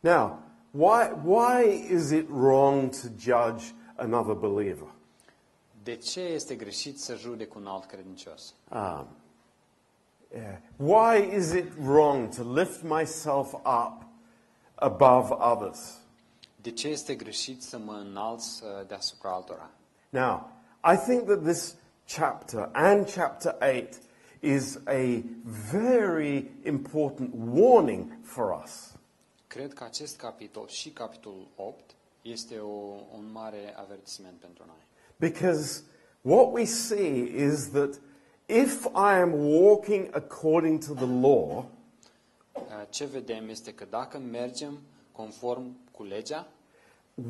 now, 0.00 0.38
why, 0.70 1.10
why 1.24 1.86
is 1.94 2.10
it 2.10 2.28
wrong 2.28 2.90
to 2.90 3.08
judge 3.18 3.74
another 3.96 4.34
believer? 4.34 4.88
De 5.82 5.96
ce 5.96 6.20
este 6.20 6.54
greșit 6.54 7.00
să 7.00 7.14
judec 7.14 7.54
un 7.54 7.66
alt 7.66 7.84
credincios? 7.84 8.54
Um, 8.72 9.06
yeah. 10.32 10.58
Why 10.76 11.36
is 11.36 11.52
it 11.52 11.72
wrong 11.82 12.34
to 12.34 12.52
lift 12.52 12.82
myself 12.82 13.52
up 13.52 14.04
above 14.74 15.32
others? 15.32 16.00
De 16.56 16.70
ce 16.70 16.88
este 16.88 17.14
greșit 17.14 17.62
să 17.62 17.78
mă 17.78 17.92
înalț 17.92 18.60
uh, 18.60 18.86
deasupra 18.86 19.32
altora? 19.32 19.70
Now, 20.08 20.50
I 20.92 20.96
think 20.96 21.26
that 21.26 21.42
this 21.42 21.76
chapter 22.16 22.68
and 22.72 23.06
chapter 23.06 23.56
8 23.60 24.00
is 24.40 24.78
a 24.86 25.22
very 25.70 26.50
important 26.64 27.30
warning 27.34 28.18
for 28.22 28.62
us. 28.64 28.92
Cred 29.46 29.72
că 29.72 29.84
acest 29.84 30.16
capitol 30.16 30.68
și 30.68 30.90
capitolul 30.90 31.48
8 31.56 31.94
este 32.22 32.58
o, 32.58 32.68
un 33.16 33.32
mare 33.32 33.74
avertisment 33.76 34.36
pentru 34.36 34.64
noi. 34.66 34.88
Because 35.20 35.82
what 36.22 36.52
we 36.52 36.64
see 36.64 37.22
is 37.36 37.70
that 37.70 38.00
if 38.46 38.86
I 38.86 39.18
am 39.20 39.32
walking 39.32 40.08
according 40.12 40.78
to 40.86 40.94
the 40.94 41.06
law, 41.06 41.64
Uh, 42.54 42.62
Ce 42.90 43.04
vedem 43.04 43.48
este 43.48 43.72
că 43.74 43.86
dacă 43.90 44.18
mergem 44.18 44.78
conform 45.12 45.76
cu 45.92 46.02
legea, 46.04 46.46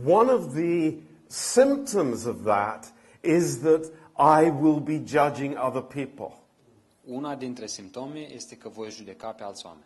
one 0.06 0.32
of 0.32 0.54
the 0.54 0.94
symptoms 1.26 2.24
of 2.24 2.36
that 2.44 2.92
is 3.22 3.58
that 3.58 3.84
I 4.18 4.48
will 4.60 4.80
be 4.80 5.02
judging 5.06 5.56
other 5.66 5.82
people. 5.82 6.34
una 7.04 7.34
dintre 7.34 7.66
simptome 7.66 8.32
este 8.34 8.56
că 8.56 8.68
voi 8.68 8.90
judeca 8.90 9.28
pe 9.30 9.42
alți 9.42 9.66
oameni. 9.66 9.84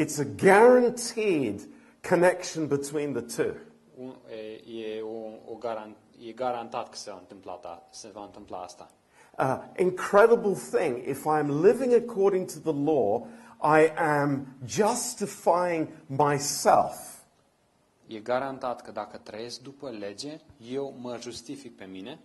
It's 0.00 0.18
a 0.20 0.24
guaranteed 0.36 1.60
connection 2.08 2.66
between 2.66 3.12
the 3.12 3.42
two. 3.42 3.54
Un, 3.96 4.14
e, 4.30 4.70
e, 4.80 5.00
o, 5.00 5.52
o 5.52 5.56
garan, 5.58 5.96
e 6.26 6.32
garantat 6.32 6.88
că 6.88 6.96
se 6.96 7.10
va 7.10 7.18
întâmpla, 7.18 7.52
ta, 7.52 7.86
se 7.90 8.10
va 8.12 8.22
întâmpla 8.22 8.58
asta. 8.58 8.90
Uh, 9.38 9.58
incredible 9.76 10.54
thing. 10.72 11.06
If 11.06 11.24
I'm 11.26 11.62
living 11.62 11.92
according 12.08 12.46
to 12.46 12.72
the 12.72 12.82
law, 12.84 13.26
I 13.62 13.92
am 13.96 14.46
justifying 14.64 15.88
myself. 16.06 17.20
E 18.06 18.18
garantat 18.18 18.82
că 18.82 18.90
dacă 18.90 19.16
trăiesc 19.16 19.60
după 19.60 19.90
lege, 19.90 20.40
eu 20.72 20.94
mă 21.00 21.16
justific 21.20 21.76
pe 21.76 21.84
mine 21.84 22.18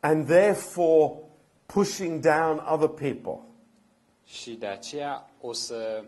and 0.00 0.26
therefore 0.26 1.14
pushing 1.66 2.20
down 2.20 2.58
other 2.58 2.88
people. 2.88 3.42
și 4.24 4.54
de 4.54 4.66
aceea 4.66 5.30
o 5.40 5.52
să 5.52 6.04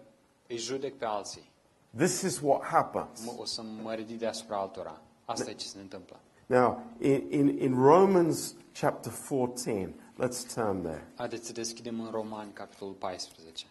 îi 0.49 0.57
judec 0.57 0.97
pe 0.97 1.05
alții. 1.05 1.50
This 1.97 2.23
is 2.23 2.41
what 2.41 2.63
happens. 2.63 3.21
O 3.39 3.45
să 3.45 3.63
mă 3.83 3.95
ridic 3.95 4.19
deasupra 4.19 4.57
altora. 4.57 5.01
Asta 5.25 5.51
e 5.51 5.55
ce 5.55 5.67
se 5.67 5.79
întâmplă. 5.81 6.21
Now, 6.47 6.83
in, 7.01 7.27
in, 7.31 7.59
in 7.59 7.75
Romans 7.75 8.55
chapter 8.81 9.13
14, 9.29 9.95
let's 10.19 10.55
turn 10.55 10.83
there. 10.83 11.07
Haideți 11.17 11.47
să 11.47 11.53
deschidem 11.53 12.01
în 12.01 12.11
Romani, 12.11 12.53
capitolul 12.53 12.95
14. 12.95 13.67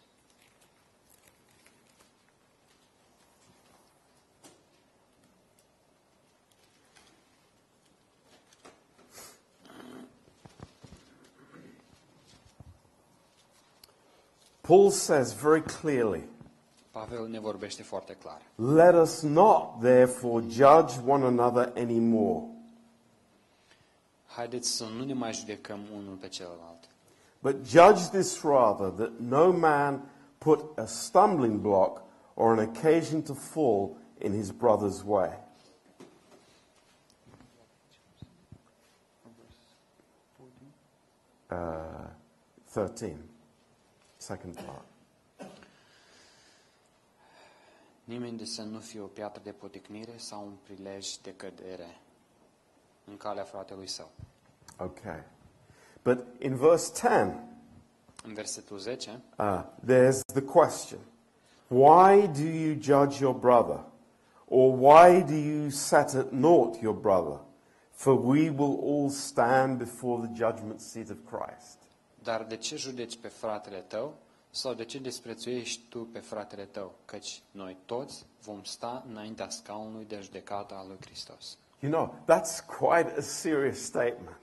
Paul 14.69 14.91
says 14.91 15.33
very 15.33 15.63
clearly, 15.63 16.28
Pavel 16.99 17.27
ne 17.27 17.39
vorbește 17.39 17.83
foarte 17.83 18.13
clar. 18.13 18.41
Let 18.55 18.93
us 18.93 19.21
not 19.21 19.79
therefore 19.81 20.45
judge 20.49 20.93
one 21.07 21.25
another 21.25 21.73
anymore, 21.75 22.43
Haideți 24.25 24.69
să 24.69 24.85
nu 24.97 25.03
ne 25.03 25.13
mai 25.13 25.33
judecăm 25.33 25.79
unul 25.95 26.15
pe 26.15 26.27
celălalt, 26.27 26.89
but 27.41 27.65
judge 27.65 28.09
this 28.09 28.41
rather, 28.41 28.89
that 28.89 29.11
no 29.19 29.51
man 29.51 30.11
put 30.37 30.77
a 30.77 30.85
stumbling 30.85 31.59
block 31.59 32.01
or 32.33 32.59
an 32.59 32.67
occasion 32.67 33.21
to 33.21 33.33
fall 33.33 33.95
in 34.17 34.33
his 34.33 34.51
brother's 34.51 35.03
way. 35.05 35.39
Uh, 41.51 42.09
13, 42.71 43.17
second 44.17 44.55
part. 44.55 44.88
Nimeni 48.09 48.37
de 48.37 48.45
să 48.45 48.61
nu 48.61 48.79
fie 48.79 48.99
o 48.99 49.05
piatră 49.05 49.41
de 49.43 49.51
poticnire 49.51 50.13
sau 50.15 50.45
un 50.45 50.53
prilej 50.63 51.15
de 51.15 51.33
cădere 51.33 52.01
în 53.05 53.17
calea 53.17 53.43
fratelui 53.43 53.87
său. 53.87 54.09
Okay. 54.77 55.23
But 56.03 56.25
in 56.39 56.55
verse 56.55 56.91
10, 56.93 57.43
În 58.23 58.33
versetul 58.33 58.77
10, 58.77 59.21
uh, 59.37 59.63
there's 59.85 60.19
the 60.33 60.41
question 60.41 60.99
Why 61.67 62.27
do 62.27 62.47
you 62.47 62.75
judge 62.81 63.21
your 63.21 63.35
brother? 63.35 63.83
Or 64.47 64.77
why 64.79 65.21
do 65.23 65.35
you 65.35 65.69
set 65.69 66.13
at 66.13 66.31
naught 66.31 66.81
your 66.81 66.95
brother? 66.95 67.39
For 67.91 68.13
we 68.13 68.49
will 68.49 68.79
all 68.83 69.09
stand 69.09 69.77
before 69.77 70.27
the 70.27 70.45
judgment 70.45 70.79
seat 70.81 71.09
of 71.09 71.17
Christ. 71.25 71.77
dar 72.23 72.43
de 72.43 72.55
ce 72.55 72.75
judeci 72.75 73.17
pe 73.17 73.27
fratele 73.27 73.79
tău 73.79 74.13
sau 74.51 74.73
de 74.73 74.85
ce 74.85 74.99
desprețuiești 74.99 75.81
tu 75.89 75.99
pe 75.99 76.19
fratele 76.19 76.65
tău? 76.65 76.93
Căci 77.05 77.41
noi 77.51 77.77
toți 77.85 78.25
vom 78.41 78.63
sta 78.63 79.05
înaintea 79.09 79.49
scaunului 79.49 80.05
de 80.05 80.19
judecată 80.21 80.75
al 80.75 80.87
lui 80.87 80.97
Hristos. 81.01 81.57
You 81.79 81.91
know, 81.91 82.15
that's 82.27 82.65
quite 82.79 83.13
a 83.17 83.21
serious 83.21 83.77
statement. 83.77 84.37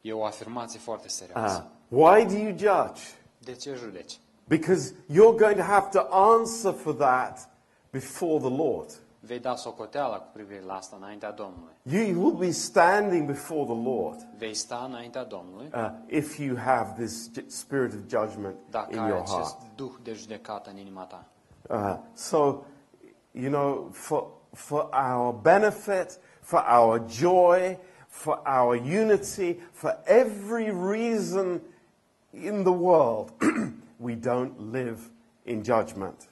E 0.00 0.12
o 0.12 0.24
afirmație 0.24 0.78
foarte 0.78 1.08
serioasă. 1.08 1.70
Uh, 1.88 1.98
why 1.98 2.24
do 2.24 2.36
you 2.36 2.50
judge? 2.50 3.02
De 3.38 3.54
ce 3.54 3.74
judeci? 3.74 4.18
Because 4.44 4.92
you're 4.92 5.36
going 5.36 5.56
to 5.56 5.62
have 5.62 5.88
to 5.90 6.06
answer 6.10 6.72
for 6.72 6.94
that 6.94 7.50
before 7.90 8.38
the 8.38 8.56
Lord. 8.56 8.90
Vei 9.20 9.38
da 9.38 9.54
socoteala 9.54 10.16
cu 10.18 10.28
privire 10.32 10.60
la 10.66 10.74
asta 10.74 10.96
înaintea 10.96 11.30
Domnului. 11.32 11.72
You 11.82 12.22
will 12.24 12.36
be 12.36 12.50
standing 12.50 13.26
before 13.26 13.64
the 13.64 13.82
Lord 13.90 14.26
Vei 14.38 14.54
sta 14.54 14.84
înaintea 14.88 15.24
Domnului 15.24 15.70
uh, 15.74 15.90
if 16.06 16.38
you 16.38 16.56
have 16.56 17.02
this 17.02 17.30
j- 17.30 17.44
spirit 17.46 17.92
of 17.92 17.98
judgment 18.08 18.56
dacă 18.70 18.92
in 18.92 18.98
ai 18.98 19.08
your 19.08 19.20
acest 19.20 19.56
heart. 19.56 19.74
duh 19.76 19.92
de 20.02 20.12
judecată 20.12 20.70
în 20.70 20.76
inima 20.76 21.02
ta. 21.02 21.24
Uh, 21.68 21.96
so, 22.12 22.62
you 23.30 23.50
know, 23.50 23.88
for, 23.92 24.26
for 24.52 24.88
our 24.92 25.32
benefit, 25.34 26.18
for 26.40 26.64
our 26.78 27.04
joy, 27.08 27.78
for 28.08 28.42
our 28.60 28.74
unity, 28.76 29.54
for 29.72 29.98
every 30.04 30.70
reason 30.70 31.60
in 32.30 32.62
the 32.62 32.72
world, 32.72 33.32
we 34.06 34.14
don't 34.14 34.72
live 34.72 34.98
in 35.44 35.62
judgment. 35.62 36.29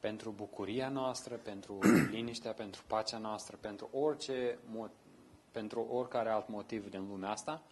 Pentru 0.00 0.30
bucuria 0.36 0.88
noastră, 0.88 1.34
pentru 1.34 1.78
liniștea, 2.10 2.52
pentru 2.52 2.82
pacea 2.86 3.18
noastră, 3.18 3.56
pentru 3.60 3.88
orice 3.92 4.58
mo- 4.58 4.90
pentru 5.52 5.86
oricare 5.92 6.28
alt 6.30 6.48
motiv 6.48 6.90
din 6.90 7.06
lumea 7.10 7.30
asta, 7.30 7.62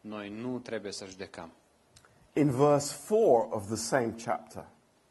noi 0.00 0.28
nu 0.40 0.58
trebuie 0.58 0.92
să 0.92 1.04
judecăm. 1.06 1.50
In 2.32 2.50
verse 2.50 2.96
4 3.08 3.48
of 3.50 3.66
the 3.66 3.76
same 3.76 4.14
chapter, 4.24 4.64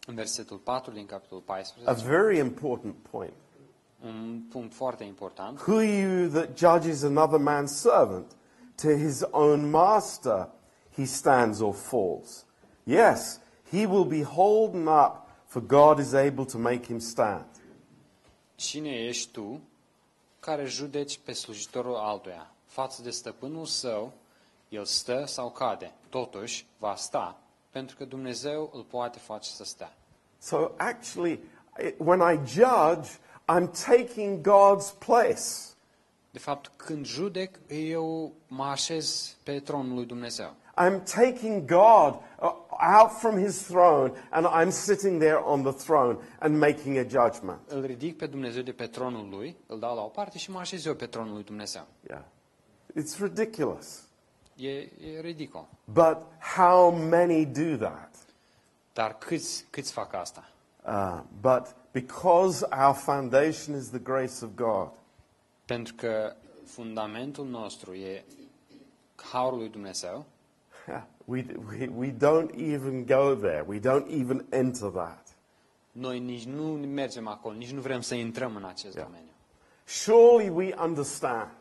În 0.07 0.15
versetul 0.15 0.57
4 0.57 0.91
din 0.91 1.05
capitolul 1.05 1.43
a 1.47 1.51
14, 1.51 2.05
very 2.07 2.37
important 2.37 2.95
point. 3.11 3.33
un 4.05 4.41
punct 4.49 4.73
foarte 4.73 5.03
important, 5.03 5.59
Who 5.59 5.75
are 5.77 5.85
you 5.85 6.27
that 6.29 6.57
judges 6.57 7.03
another 7.03 7.39
man's 7.39 7.71
servant? 7.75 8.35
To 8.81 8.87
his 8.87 9.23
own 9.31 9.69
master 9.69 10.49
he 10.95 11.05
stands 11.05 11.59
or 11.59 11.73
falls. 11.73 12.45
Yes, 12.83 13.39
he 13.69 13.85
will 13.85 14.05
be 14.05 14.23
holden 14.23 14.87
up, 14.87 15.27
for 15.51 15.61
God 15.61 15.99
is 15.99 16.13
able 16.13 16.45
to 16.45 16.57
make 16.57 16.85
him 16.85 16.99
stand. 16.99 17.45
Cine 18.55 18.89
ești 18.89 19.31
tu 19.31 19.61
care 20.39 20.65
judeci 20.65 21.19
pe 21.23 21.31
slujitorul 21.33 21.95
altuia? 21.95 22.51
Față 22.65 23.01
de 23.01 23.09
stăpânul 23.09 23.65
său, 23.65 24.13
el 24.69 24.85
stă 24.85 25.23
sau 25.25 25.49
cade. 25.51 25.91
Totuși, 26.09 26.65
va 26.77 26.95
sta, 26.95 27.39
pentru 27.69 27.95
că 27.95 28.05
Dumnezeu 28.05 28.69
îl 28.73 28.83
poate 28.83 29.19
face 29.19 29.49
să 29.49 29.63
stea. 29.63 29.93
So 30.39 30.71
actually, 30.77 31.39
it- 31.85 31.95
when 31.97 32.19
I 32.19 32.47
judge, 32.47 33.09
I'm 33.47 33.69
taking 33.85 34.47
God's 34.47 34.97
place. 35.05 35.49
De 36.31 36.39
fapt, 36.39 36.71
când 36.75 37.05
judec, 37.05 37.59
eu 37.67 38.33
mă 38.47 38.63
așez 38.63 39.35
pe 39.43 39.59
tronul 39.59 39.95
lui 39.95 40.05
Dumnezeu. 40.05 40.55
I'm 40.81 41.01
taking 41.03 41.67
God 41.67 42.11
uh, 42.39 42.51
out 42.79 43.11
from 43.19 43.37
his 43.37 43.61
throne 43.61 44.11
and 44.31 44.47
I'm 44.47 44.71
sitting 44.71 45.19
there 45.19 45.39
on 45.39 45.63
the 45.63 45.71
throne 45.71 46.17
and 46.39 46.59
making 46.59 46.97
a 46.97 47.03
judgment. 47.03 47.59
Îl 47.67 47.85
ridic 47.85 48.17
pe 48.17 48.25
Dumnezeu 48.25 48.61
de 48.61 48.71
pe 48.71 48.87
tronul 48.87 49.29
lui, 49.29 49.55
îl 49.67 49.79
dau 49.79 49.95
la 49.95 50.01
o 50.01 50.07
parte 50.07 50.37
și 50.37 50.51
mă 50.51 50.59
așez 50.59 50.85
eu 50.85 50.95
pe 50.95 51.05
tronul 51.05 51.33
lui 51.33 51.43
Dumnezeu. 51.43 51.87
Yeah. 52.07 52.21
It's 52.95 53.19
ridiculous. 53.19 54.01
E, 54.55 54.69
e 54.69 55.19
ridicol. 55.21 55.67
But 55.85 56.17
how 56.55 56.91
many 56.91 57.45
do 57.45 57.75
that? 57.85 58.15
Dar 58.93 59.17
câți, 59.17 59.65
câți 59.69 59.91
fac 59.91 60.13
asta? 60.13 60.49
Uh, 60.85 61.19
but 61.41 61.75
because 61.91 62.67
our 62.71 62.93
foundation 62.93 63.75
is 63.75 63.89
the 63.89 63.99
grace 63.99 64.43
of 64.43 64.49
God, 64.55 64.89
Pentru 65.65 65.93
că 65.95 66.35
fundamentul 66.65 67.45
nostru 67.45 67.93
e 67.93 68.25
harul 69.15 69.57
lui 69.57 69.69
Dumnezeu, 69.69 70.25
we, 71.25 71.45
we, 71.69 71.87
we 71.87 72.11
don't 72.11 72.51
even 72.55 73.05
go 73.05 73.35
there. 73.35 73.63
We 73.67 73.79
don't 73.79 74.07
even 74.09 74.45
enter 74.49 74.89
that. 74.89 75.27
noi 75.91 76.19
nici 76.19 76.45
nu 76.45 76.63
mergem 76.73 77.27
acolo, 77.27 77.55
nici 77.55 77.71
nu 77.71 77.81
vrem 77.81 78.01
să 78.01 78.15
intrăm 78.15 78.55
în 78.55 78.63
acest 78.63 78.95
Yeah. 78.95 79.05
domeniu. 79.07 79.31
Surely 79.85 80.49
we 80.49 80.75
understand. 80.83 81.51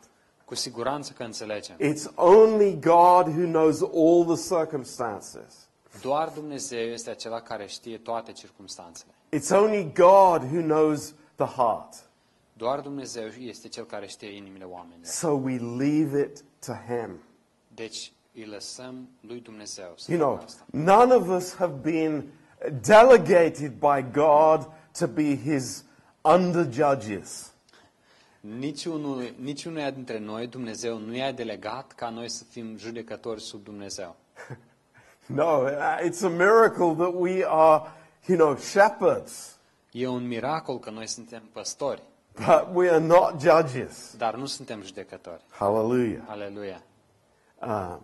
Cu 0.45 0.55
siguranță 0.55 1.13
că 1.13 1.23
înțelegem. 1.23 1.75
It's 1.77 2.15
only 2.15 2.79
God 2.79 3.27
who 3.27 3.45
knows 3.45 3.81
all 3.81 4.35
the 4.35 4.55
circumstances. 4.55 5.69
Doar 6.01 6.29
Dumnezeu 6.29 6.79
este 6.87 7.09
acela 7.09 7.41
care 7.41 7.65
știe 7.67 7.97
toate 7.97 8.31
circumstanțele. 8.31 9.11
It's 9.37 9.49
only 9.51 9.91
God 9.93 10.41
who 10.51 10.61
knows 10.61 11.13
the 11.35 11.45
heart. 11.45 12.09
Doar 12.53 12.79
Dumnezeu 12.79 13.27
este 13.27 13.67
cel 13.67 13.85
care 13.85 14.07
știe 14.07 14.35
inimile 14.35 14.63
oamenilor. 14.63 15.05
So 15.05 15.27
we 15.29 15.57
leave 15.57 16.19
it 16.21 16.43
to 16.65 16.73
Him. 16.87 17.19
Deci 17.67 18.11
îi 18.33 18.45
lăsăm 18.45 19.09
lui 19.21 19.39
Dumnezeu 19.39 19.93
să 19.95 20.11
You 20.11 20.19
know, 20.21 20.33
facă 20.35 20.45
asta. 20.47 20.65
none 20.71 21.13
of 21.13 21.27
us 21.27 21.55
have 21.55 21.73
been 21.91 22.25
delegated 22.87 23.71
by 23.79 24.05
God 24.11 24.69
to 24.99 25.07
be 25.07 25.37
His 25.37 25.83
under 26.21 26.67
judges. 26.71 27.51
Niciunul, 28.39 29.33
niciunuia 29.39 29.91
dintre 29.91 30.19
noi, 30.19 30.47
Dumnezeu 30.47 30.97
nu 30.97 31.15
i-a 31.15 31.31
delegat 31.31 31.91
ca 31.91 32.09
noi 32.09 32.29
să 32.29 32.43
fim 32.43 32.77
judecători 32.77 33.41
sub 33.41 33.63
Dumnezeu. 33.63 34.15
No, 35.25 35.61
uh, 35.61 35.99
it's 36.03 36.23
a 36.23 36.27
miracle 36.29 36.93
that 36.97 37.13
we 37.13 37.45
are, 37.47 37.83
you 38.27 38.37
know, 38.37 38.55
shepherds, 38.57 39.55
E 39.91 40.07
un 40.07 40.27
miracol 40.27 40.79
că 40.79 40.89
noi 40.89 41.07
suntem 41.07 41.43
păstori, 41.51 42.01
but 42.35 42.67
we 42.73 42.89
are 42.89 42.99
not 43.05 43.41
judges. 43.41 44.15
dar 44.17 44.35
nu 44.35 44.45
suntem 44.45 44.81
judecători. 44.83 45.41
Hallelujah. 45.49 46.21
Aleluia. 46.27 46.81
Um, 47.61 48.01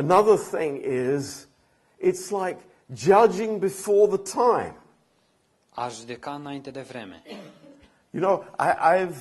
another 0.00 0.36
thing 0.36 0.80
is, 0.82 1.46
it's 1.98 2.30
like 2.30 2.58
judging 2.92 3.58
before 3.58 4.16
the 4.16 4.22
time. 4.32 4.74
A 5.74 5.88
judeca 5.88 6.34
înainte 6.34 6.70
de 6.70 6.80
vreme. 6.80 7.22
You 8.10 8.22
know, 8.22 8.44
I, 8.58 8.72
I've, 8.96 9.16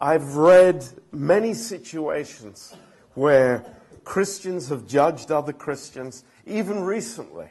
I've 0.00 0.36
read 0.36 0.84
many 1.10 1.54
situations 1.54 2.74
where 3.14 3.64
Christians 4.02 4.68
have 4.68 4.82
judged 4.86 5.30
other 5.30 5.54
Christians, 5.54 6.24
even 6.44 6.84
recently. 6.86 7.50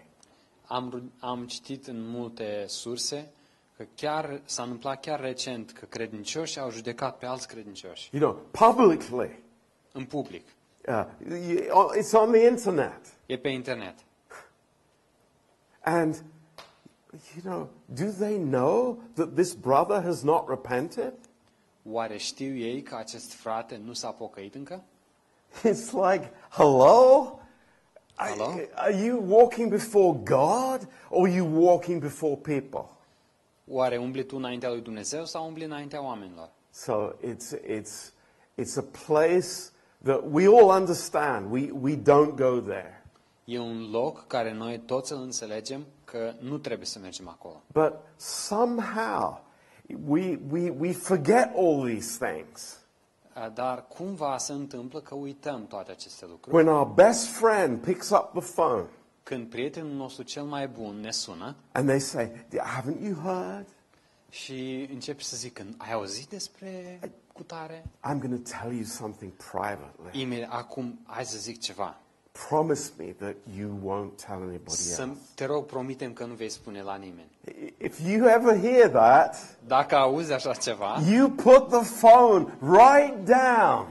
Am, 0.67 1.11
am 1.19 1.45
citit 1.47 1.87
în 1.87 2.09
multe 2.09 2.65
surse 2.67 3.31
că 3.77 3.85
chiar 3.95 4.41
s-a 4.45 4.63
întâmplat 4.63 4.99
chiar 4.99 5.19
recent 5.19 5.71
că 5.71 5.85
credincioși 5.85 6.59
au 6.59 6.71
judecat 6.71 7.17
pe 7.17 7.25
alți 7.25 7.47
credincioși 7.47 8.09
You 8.15 8.21
know, 8.31 8.41
publicly. 8.73 9.39
în 9.91 10.05
public. 10.05 10.47
Uh, 10.87 11.05
it's 11.97 12.13
on 12.13 12.31
the 12.31 12.45
internet. 12.47 13.01
E 13.27 13.37
pe 13.37 13.49
internet. 13.49 13.95
And, 15.83 16.15
you 17.35 17.41
know, 17.43 17.69
do 17.93 18.11
they 18.11 18.37
know 18.37 18.97
that 19.15 19.35
this 19.35 19.53
brother 19.55 20.01
has 20.01 20.21
not 20.23 20.47
repented? 20.49 21.13
Oare 21.89 22.17
știu 22.17 22.55
ei 22.55 22.81
că 22.81 22.95
acest 22.95 23.33
frate 23.33 23.81
nu 23.83 23.93
s-a 23.93 24.09
pocăit 24.11 24.55
încă? 24.55 24.83
It's 25.63 25.91
like, 25.91 26.31
hello? 26.49 27.39
Are- 28.15 28.69
Are 28.75 28.95
you 29.03 29.23
walking 29.27 29.69
before 29.69 30.17
God 30.23 30.87
or 31.09 31.27
are 31.27 31.35
you 31.35 31.45
walking 31.63 32.01
before 32.01 32.35
people? 32.35 32.89
Oare 33.67 33.97
umbli 33.97 34.25
tu 34.25 34.35
înaintea 34.35 34.69
lui 34.69 34.81
Dumnezeu 34.81 35.25
sau 35.25 35.45
umbli 35.47 35.63
înaintea 35.63 36.01
oamenilor? 36.03 36.49
So 36.71 37.11
it's, 37.21 37.51
it's, 37.67 38.11
it's 38.55 38.77
a 38.77 38.85
place 39.05 39.47
that 40.05 40.21
we 40.31 40.47
all 40.47 40.69
understand. 40.69 41.51
We, 41.51 41.71
we 41.71 41.95
don't 41.95 42.35
go 42.35 42.59
there. 42.59 43.03
E 43.45 43.59
un 43.59 43.89
loc 43.91 44.27
care 44.27 44.53
noi 44.53 44.79
toți 44.79 45.11
îl 45.11 45.21
înțelegem 45.21 45.85
că 46.03 46.33
nu 46.39 46.57
trebuie 46.57 46.87
să 46.87 46.99
mergem 46.99 47.27
acolo. 47.27 47.61
But 47.73 47.93
somehow 48.17 49.43
we, 50.07 50.39
we, 50.49 50.69
we 50.69 50.91
forget 50.91 51.51
all 51.55 51.83
these 51.85 52.25
things. 52.25 52.79
Dar 53.53 53.85
cumva 53.87 54.37
se 54.37 54.53
întâmplă 54.53 54.99
că 54.99 55.15
uităm 55.15 55.67
toate 55.67 55.91
aceste 55.91 56.25
lucruri. 56.29 56.55
When 56.55 56.67
our 56.67 56.87
best 56.87 57.27
friend 57.27 57.77
picks 57.79 58.09
up 58.09 58.31
the 58.33 58.53
phone 58.53 58.85
Când 59.23 59.49
prietenul 59.49 59.91
nostru 59.91 60.23
cel 60.23 60.43
mai 60.43 60.67
bun 60.67 60.99
ne 60.99 61.11
sună 61.11 61.55
and 61.71 61.87
they 61.87 61.99
say, 61.99 62.45
Haven't 62.47 63.01
you 63.03 63.13
heard? 63.23 63.67
și 64.29 64.87
începe 64.91 65.21
să 65.21 65.35
zică, 65.35 65.65
ai 65.77 65.91
auzit 65.91 66.29
despre 66.29 66.99
cutare? 67.39 67.83
I'm 68.03 68.19
going 68.19 68.43
to 68.43 68.57
tell 68.59 68.71
you 68.73 68.83
something 68.83 69.31
privately. 69.51 70.21
Imediat, 70.21 70.51
acum, 70.51 70.99
hai 71.05 71.25
să 71.25 71.37
zic 71.37 71.59
ceva. 71.61 71.97
Promise 72.49 72.91
me 72.97 73.05
that 73.05 73.35
you 73.57 73.69
won't 73.83 74.25
tell 74.25 74.41
anybody 74.41 74.75
Să, 74.75 75.01
else. 75.01 75.17
te 75.35 75.45
rog, 75.45 75.65
promitem 75.65 76.13
că 76.13 76.25
nu 76.25 76.33
vei 76.33 76.49
spune 76.49 76.81
la 76.81 76.95
nimeni. 76.95 77.29
If 77.77 77.99
you 78.07 78.27
ever 78.29 78.59
hear 78.59 78.89
that, 78.89 79.57
Dacă 79.67 79.95
auzi 79.95 80.31
așa 80.33 80.53
ceva, 80.53 80.99
you 81.09 81.29
put 81.29 81.69
the 81.69 81.83
phone 82.07 82.57
right 82.61 83.25
down 83.25 83.87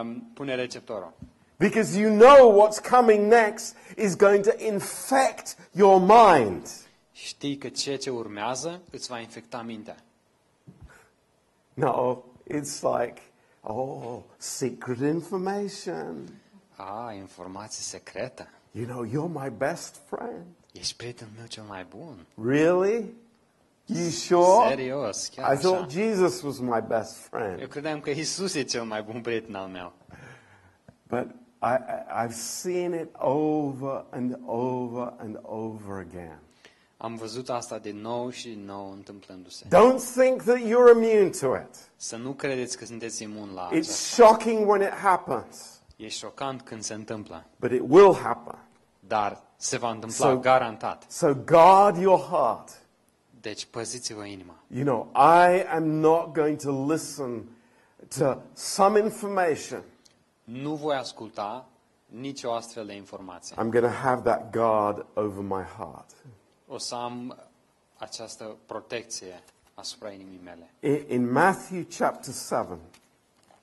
um, 0.00 0.30
pune 0.34 0.54
receptorul. 0.54 1.12
because 1.56 1.98
you 2.00 2.14
know 2.18 2.66
what's 2.68 2.88
coming 2.90 3.32
next 3.32 3.76
is 3.96 4.16
going 4.16 4.44
to 4.44 4.52
infect 4.58 5.56
your 5.72 6.00
mind. 6.00 6.68
Știi 7.12 7.56
că 7.58 7.68
ceea 7.68 7.96
ce 7.98 8.10
urmează 8.10 8.80
îți 8.90 9.08
va 9.08 9.18
infecta 9.18 9.62
mintea. 9.62 9.96
No, 11.74 12.16
it's 12.46 12.82
like, 12.82 13.20
oh, 13.62 14.22
secret 14.38 15.00
information. 15.00 16.28
Ah, 16.76 17.14
informație 17.14 17.82
secretă. 17.82 18.48
You 18.70 18.86
know, 18.86 19.04
you're 19.04 19.42
my 19.42 19.50
best 19.50 20.00
friend. 20.06 20.44
Ești 20.72 20.96
prietenul 20.96 21.32
meu 21.36 21.46
cel 21.46 21.64
mai 21.64 21.86
bun. 21.88 22.26
Really? 22.44 23.14
You 23.86 24.10
sure? 24.10 24.68
Serios, 24.68 25.28
chiar 25.28 25.54
I 25.54 25.56
thought. 25.56 25.90
Jesus 25.90 26.42
was 26.42 26.58
my 26.58 26.80
best 26.88 27.16
friend. 27.16 27.60
Eu 27.60 27.66
credeam 27.66 28.00
că 28.00 28.10
Isus 28.10 28.54
e 28.54 28.62
cel 28.62 28.84
mai 28.84 29.02
bun 29.02 29.20
prieten 29.20 29.54
al 29.54 29.68
meu. 29.68 29.92
But 31.08 31.26
I, 31.62 31.74
I, 31.74 32.24
I've 32.24 32.34
seen 32.34 32.92
it 32.92 33.08
over 33.18 34.04
and 34.10 34.38
over 34.46 35.12
and 35.18 35.38
over 35.42 35.98
again. 35.98 36.38
Am 37.04 37.14
văzut 37.14 37.48
asta 37.50 37.78
din 37.78 38.00
nou 38.00 38.30
și 38.30 38.48
din 38.48 38.64
nou 38.64 38.90
întâmplându-se. 38.92 39.64
Don't 39.66 40.12
think 40.16 40.42
that 40.42 40.58
you're 40.58 40.92
immune 40.94 41.28
to 41.40 41.56
it. 41.56 41.90
Să 41.96 42.16
nu 42.16 42.30
credeți 42.32 42.78
că 42.78 42.84
sunteți 42.84 43.22
imun 43.22 43.50
la 43.54 43.68
It's 43.72 43.78
asta. 43.80 43.92
shocking 44.24 44.68
when 44.68 44.80
it 44.82 44.88
happens, 44.92 45.80
E 45.96 46.08
șocant 46.08 46.62
când 46.62 46.82
se 46.82 46.94
întâmplă, 46.94 47.44
but 47.56 47.70
it 47.70 47.82
will 47.88 48.14
happen. 48.14 48.58
dar 49.00 49.42
se 49.56 49.76
va 49.78 49.90
întâmpla 49.90 50.30
So- 50.36 50.40
garantat. 50.40 51.04
So 51.08 51.34
guard 51.34 51.96
your 51.96 52.20
heart. 52.20 52.70
Deci 53.40 53.64
păziți-vă 53.64 54.24
inima. 54.24 54.54
You 54.74 54.84
know, 54.84 55.10
I 55.14 55.64
am 55.74 55.84
not 55.84 56.34
going 56.34 56.60
to 56.60 56.92
listen 56.92 57.44
to 58.18 58.34
some 58.52 58.98
information. 58.98 59.82
Nu 60.44 60.74
voi 60.74 60.94
asculta 60.96 61.66
nicio 62.06 62.52
astfel 62.52 62.86
de 62.86 62.94
informație. 62.94 63.56
I'm 63.56 63.68
going 63.70 63.84
to 63.84 63.90
have 64.02 64.22
that 64.22 64.52
guard 64.52 65.06
over 65.14 65.42
my 65.42 65.62
heart. 65.78 66.10
O 66.74 66.78
să 66.78 66.94
am 66.94 67.38
această 67.96 68.56
protecție 68.66 69.42
asupra 69.74 70.10
inimii 70.10 70.40
mele. 70.44 70.70
In, 70.80 71.04
in 71.08 71.30
Matthew 71.30 71.82
chapter 71.96 72.34
7, 72.34 72.78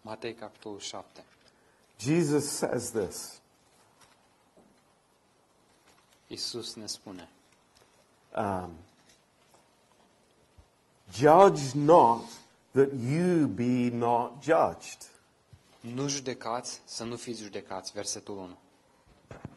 Matei, 0.01 0.33
capitolul 0.33 0.79
7. 0.79 1.23
Jesus 1.99 2.49
says 2.49 2.91
this 2.91 3.41
Isus 6.27 6.73
ne 6.73 6.85
spune, 6.85 7.29
um, 8.37 8.71
Judge 11.13 11.61
not 11.73 12.23
that 12.71 12.89
you 13.09 13.47
be 13.47 13.89
not 13.93 14.43
judged. 14.43 15.09
nu 15.79 16.07
judecați 16.07 16.81
să 16.85 17.03
nu 17.03 17.15
fiți 17.15 17.41
judecați, 17.41 17.91
versetul 17.91 18.37
1. 18.37 18.57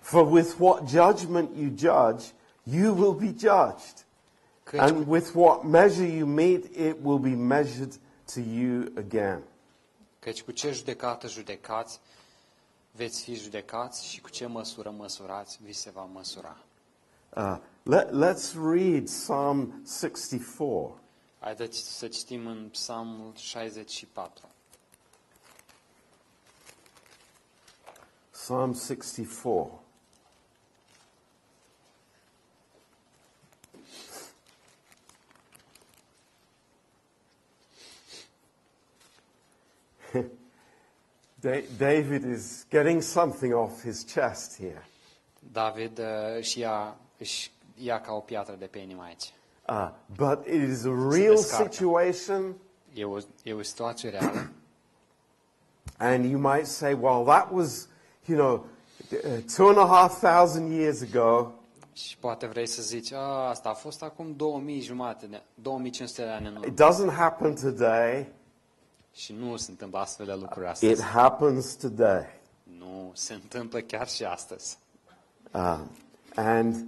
For 0.01 0.27
with 0.33 0.55
what 0.59 0.88
judgment 0.88 1.57
you 1.57 1.73
judge, 1.77 2.25
you 2.64 2.94
will 2.94 3.12
be 3.12 3.27
judged. 3.38 4.05
Căci, 4.62 4.81
And 4.81 5.07
with 5.07 5.31
what 5.35 5.62
measure 5.64 6.07
you 6.07 6.27
meet, 6.27 6.64
it 6.64 6.96
will 7.03 7.18
be 7.18 7.35
measured 7.35 7.92
to 8.35 8.40
you 8.40 8.85
again. 8.96 9.42
căci 10.18 10.42
cu 10.42 10.50
ce 10.50 10.72
judecată 10.72 11.29
judecați, 11.29 12.00
veți 12.90 13.22
fi 13.22 13.35
judecați 13.35 14.07
și 14.07 14.20
cu 14.20 14.29
ce 14.29 14.46
măsură 14.46 14.90
măsurați, 14.90 15.59
vi 15.62 15.72
se 15.72 15.90
va 15.90 16.05
măsura. 16.05 16.57
Uh, 17.37 17.57
let, 17.83 18.09
let's 18.11 18.53
read 18.72 19.05
Psalm 19.05 19.83
64. 20.00 20.98
Haideți 21.38 21.98
să 21.98 22.09
citim 22.09 22.46
în 22.46 22.68
Psalmul 22.72 23.33
64. 23.37 24.48
Psalm 28.31 28.74
64. 28.74 29.84
David 41.79 42.25
is 42.25 42.67
getting 42.71 43.03
something 43.03 43.53
off 43.53 43.83
his 43.83 44.03
chest 44.03 44.57
here. 44.57 44.87
David 45.53 45.99
uh, 45.99 46.55
ia, 46.55 46.97
își 47.19 47.51
ia 47.75 48.01
ca 48.01 48.13
o 48.13 48.21
piatră 48.21 48.55
de 48.59 48.67
pe 48.67 48.79
inimă 48.79 49.03
aici. 49.03 49.33
Uh, 49.69 49.91
but 50.17 50.47
it 50.47 50.69
is 50.69 50.85
a 50.85 51.09
real 51.11 51.37
situation, 51.37 52.55
E 52.95 53.05
o, 53.05 53.19
e 53.43 53.53
o 53.53 53.63
situație 53.63 54.09
reală 54.09 54.51
and 55.99 56.25
you 56.25 56.39
might 56.39 56.67
say, 56.67 56.93
well, 56.93 57.25
that 57.25 57.53
was, 57.53 57.89
you 58.27 58.37
know, 58.37 58.67
uh, 59.13 59.41
two 59.57 59.69
and 59.69 59.79
a 59.79 59.87
half 59.87 60.21
thousand 60.21 60.73
years 60.73 61.03
ago. 61.03 61.53
și 61.93 62.17
poate 62.19 62.47
vrei 62.47 62.67
să 62.67 62.83
zici, 62.83 63.13
a, 63.13 63.49
asta 63.49 63.69
a 63.69 63.73
fost 63.73 64.03
acum 64.03 64.35
2000 64.37 64.81
jumate, 64.81 65.43
2500 65.55 66.23
de 66.23 66.29
ani 66.29 66.47
în 66.47 66.53
urmă. 66.53 66.67
It 66.67 66.81
doesn't 66.83 67.15
happen 67.17 67.55
today. 67.55 68.33
Și 69.14 69.33
nu 69.33 69.57
se 69.57 69.70
întâmplă 69.70 69.98
astfel 69.98 70.27
de 70.27 70.35
lucruri 70.35 70.72
It 70.81 71.00
happens 71.00 71.74
today. 71.74 72.24
Nu, 72.62 73.11
se 73.14 73.35
întâmplă 73.35 73.81
chiar 73.81 74.09
și 74.09 74.24
astăzi. 74.24 74.79
Um, 75.53 75.90
and 76.35 76.87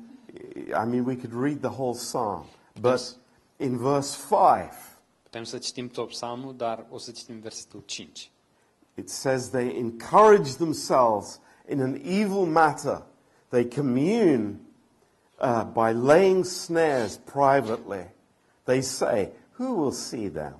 I 0.68 0.84
mean, 0.86 1.04
we 1.04 1.16
could 1.16 1.42
read 1.42 1.60
the 1.60 1.70
whole 1.70 1.94
psalm, 1.96 2.44
but 2.80 3.16
in 3.56 3.78
verse 3.78 4.16
5, 4.28 4.70
Putem 5.22 5.44
să 5.44 5.58
citim 5.58 5.88
tot 5.88 6.08
psalmul, 6.08 6.56
dar 6.56 6.86
o 6.90 6.98
să 6.98 7.10
citim 7.10 7.40
versetul 7.40 7.82
5. 7.84 8.30
it 8.96 9.10
says 9.10 9.50
they 9.50 9.76
encourage 9.76 10.56
themselves 10.56 11.38
in 11.68 11.80
an 11.80 12.00
evil 12.02 12.46
matter. 12.46 13.02
They 13.50 13.64
commune 13.64 14.60
uh, 15.38 15.64
by 15.64 15.92
laying 15.92 16.44
snares 16.44 17.18
privately. 17.18 18.06
They 18.64 18.80
say, 18.82 19.30
Who 19.58 19.74
will 19.74 19.92
see 19.92 20.28
them? 20.28 20.54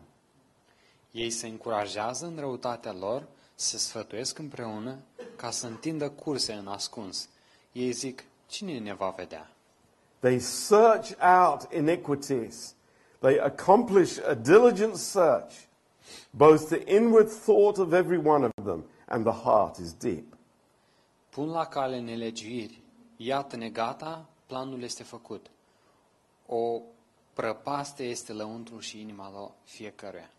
Ei 1.17 1.31
se 1.31 1.47
încurajează 1.47 2.27
în 2.27 2.39
răutatea 2.39 2.93
lor, 2.93 3.27
se 3.55 3.79
sfătuiesc 3.79 4.39
împreună 4.39 4.99
ca 5.37 5.51
să 5.51 5.67
întindă 5.67 6.11
curse 6.11 6.53
în 6.53 6.67
ascuns. 6.67 7.29
Ei 7.73 7.93
zic, 7.93 8.25
cine 8.47 8.79
ne 8.79 8.95
va 8.95 9.15
vedea? 9.17 9.51
They 10.19 10.39
search 10.39 11.13
out 11.21 11.73
iniquities. 11.73 12.75
They 13.19 13.41
accomplish 13.41 14.29
a 14.29 14.35
diligent 14.35 14.97
search. 14.97 15.55
Both 16.31 16.65
the 16.65 16.95
inward 16.95 17.31
thought 17.31 17.79
of 17.79 17.93
every 17.93 18.19
one 18.27 18.45
of 18.45 18.65
them 18.65 18.85
and 19.07 19.25
the 19.25 19.43
heart 19.43 19.77
is 19.77 19.93
deep. 19.93 20.37
Pun 21.29 21.49
la 21.49 21.67
cale 21.67 22.01
nelegiuiri. 22.01 22.81
Iată-ne 23.17 23.69
gata, 23.69 24.27
planul 24.47 24.83
este 24.83 25.03
făcut. 25.03 25.47
O 26.47 26.81
prăpaste 27.33 28.05
este 28.05 28.33
lăuntru 28.33 28.79
și 28.79 29.01
inima 29.01 29.31
lor 29.31 29.51
fiecăruia. 29.65 30.31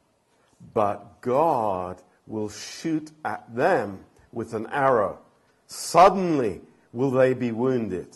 But 0.74 1.22
God 1.22 2.04
will 2.26 2.50
shoot 2.50 3.12
at 3.24 3.56
them 3.56 4.06
with 4.32 4.54
an 4.54 4.68
arrow. 4.68 5.20
Suddenly 5.68 6.62
will 6.92 7.12
they 7.12 7.34
be 7.34 7.52
wounded. 7.52 8.08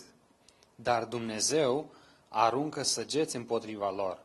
Dar 0.76 1.06
Dumnezeu 1.06 1.90
aruncă 2.30 2.84
săgeți 2.84 3.36
împotriva 3.36 3.92
lor. 3.92 4.20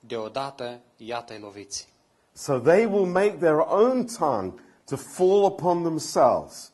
Deodată, 0.00 0.80
iată-i 0.96 1.38
loviți. 1.38 1.88
So 2.32 2.58
they 2.58 2.84
will 2.84 3.06
make 3.06 3.36
their 3.38 3.64
own 3.66 4.06
tongue 4.06 4.60
to 4.84 4.96
fall 4.96 5.44
upon 5.44 5.82
themselves. 5.82 6.72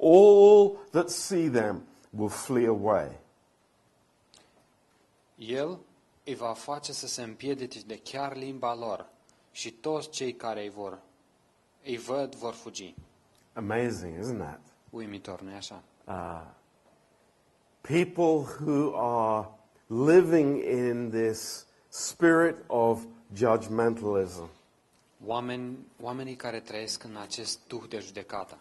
All 0.00 0.76
that 0.90 1.10
see 1.10 1.48
them 1.48 1.86
will 2.10 2.28
flee 2.28 2.66
away. 2.66 3.20
El 5.36 5.78
îi 6.24 6.34
va 6.34 6.52
face 6.52 6.92
să 6.92 7.06
se 7.06 7.22
împiedice 7.22 7.80
de 7.86 7.98
chiar 7.98 8.36
limba 8.36 8.74
lor 8.74 9.06
și 9.54 9.70
toți 9.70 10.10
cei 10.10 10.34
care 10.34 10.62
îi 10.62 10.70
vor, 10.70 10.98
îi 11.84 11.96
văd 11.96 12.34
vor 12.34 12.52
fugi. 12.52 12.94
Amazing, 13.52 14.18
isn't 14.18 14.38
that? 14.38 14.60
Uimitor, 14.90 15.40
nu-i 15.40 15.54
așa? 15.54 15.82
Uh, 16.04 16.46
people 17.80 18.46
who 18.60 18.96
are 18.96 19.48
living 19.86 20.62
in 20.62 21.10
this 21.10 21.66
spirit 21.88 22.56
of 22.66 23.02
judgmentalism. 23.34 24.48
Oameni, 25.26 25.78
oamenii 26.00 26.36
care 26.36 26.60
trăiesc 26.60 27.04
în 27.04 27.16
acest 27.16 27.58
duh 27.66 27.82
de 27.88 27.98
judecată. 27.98 28.58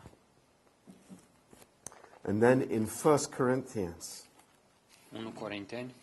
And 2.21 2.41
then 2.41 2.69
in 2.71 2.87
1 3.03 3.17
Corinthians 3.37 4.25
1 5.17 5.29
Corinteni, 5.29 5.93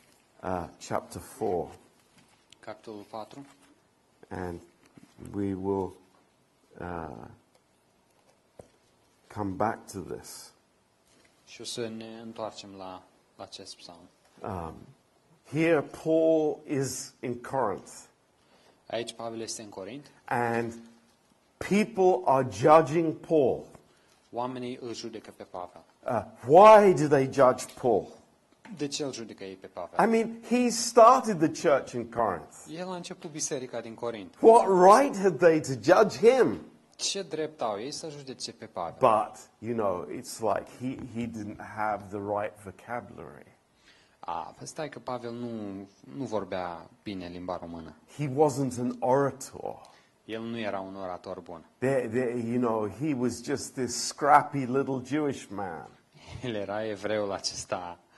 uh, 0.43 0.69
chapter 0.89 1.21
4, 1.39 1.71
capitolul 2.61 3.03
4, 3.03 3.47
and 4.29 4.61
we 5.35 5.55
will 5.55 5.93
uh, 6.81 7.27
come 9.35 9.51
back 9.51 9.91
to 9.93 9.99
this. 10.01 10.53
și 11.47 11.61
o 11.61 11.65
să 11.65 11.89
ne 11.89 12.21
întoarcem 12.23 12.75
la, 12.77 13.03
la 13.37 13.45
acest 13.45 13.77
psalm. 13.77 14.09
Um, 14.43 14.75
here, 15.53 15.81
Paul 16.05 16.59
is 16.67 17.15
in 17.21 17.41
Corinth, 17.41 17.93
Aici 18.87 19.13
Pavel 19.13 19.41
este 19.41 19.63
în 19.63 19.69
Corint, 19.69 20.11
and 20.25 20.75
people 21.57 22.21
are 22.25 22.49
judging 22.51 23.15
Paul. 23.15 23.65
oamenii 24.33 24.79
îl 24.81 24.95
judecă 24.95 25.31
pe 25.37 25.43
Pavel. 25.43 25.83
Uh, 26.07 26.25
why 26.47 26.95
do 26.95 27.07
they 27.07 27.25
judge 27.33 27.65
Paul? 27.81 28.07
De 28.77 28.87
ce 28.87 29.05
îl 29.05 29.13
judecă 29.13 29.45
ei 29.45 29.55
pe 29.57 29.67
Pavel? 29.67 30.05
I 30.05 30.11
mean, 30.11 30.43
he 30.49 30.69
started 30.69 31.39
the 31.39 31.69
church 31.69 31.93
in 31.93 32.11
Corinth. 32.11 32.57
El 32.77 32.89
a 32.91 32.95
început 32.95 33.31
biserica 33.31 33.81
din 33.81 33.95
Corint. 33.95 34.35
What 34.41 34.67
right 34.67 35.17
had 35.17 35.39
they 35.39 35.61
to 35.61 35.73
judge 35.83 36.19
him? 36.31 36.61
Ce 36.97 37.23
drept 37.23 37.61
au 37.61 37.79
ei 37.79 37.91
să 37.91 38.09
judece 38.09 38.53
pe 38.53 38.65
Pavel? 38.67 38.97
But, 38.99 39.39
you 39.59 39.75
know, 39.77 40.07
it's 40.19 40.39
like 40.41 40.67
he, 40.81 40.97
he 41.21 41.27
didn't 41.27 41.61
have 41.77 42.05
the 42.09 42.19
right 42.19 42.53
vocabulary. 42.65 43.59
A, 44.19 44.55
păi 44.59 44.67
stai 44.67 44.89
că 44.89 44.99
Pavel 44.99 45.33
nu, 45.33 45.49
nu 46.17 46.25
vorbea 46.25 46.91
bine 47.03 47.27
limba 47.27 47.57
română. 47.61 47.95
He 48.17 48.29
wasn't 48.29 48.79
an 48.79 48.97
orator. 48.99 49.81
El 50.25 50.43
nu 50.43 50.59
era 50.59 50.81
un 50.81 50.97
orator 50.97 51.41
bun. 51.41 51.65
There, 51.79 52.09
there, 52.09 52.39
you 52.39 52.59
know, 52.61 52.89
he 53.01 53.15
was 53.19 53.43
just 53.45 53.75
this 53.75 54.07
scrappy 54.07 54.59
little 54.67 55.01
Jewish 55.05 55.47
man. 55.49 55.89
El 56.43 56.55
era 56.55 56.87
evreul 56.87 57.33
acesta 57.33 57.77
a, 57.77 57.99
n- 57.99 57.99
n- 57.99 57.99
a, 57.99 58.09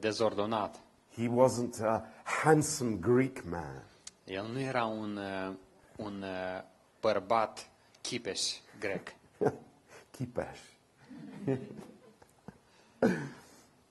dezordonat. 0.00 0.80
He 1.16 1.28
wasn't 1.28 1.80
a 1.80 2.02
handsome 2.24 2.96
Greek 3.00 3.44
man. 3.44 3.82
El 4.24 4.46
nu 4.52 4.60
era 4.60 4.84
un, 4.84 5.16
uh, 5.16 5.54
un 5.96 6.22
uh, 6.22 6.62
bărbat 7.00 7.68
chipeș 8.00 8.40
grec. 8.78 9.14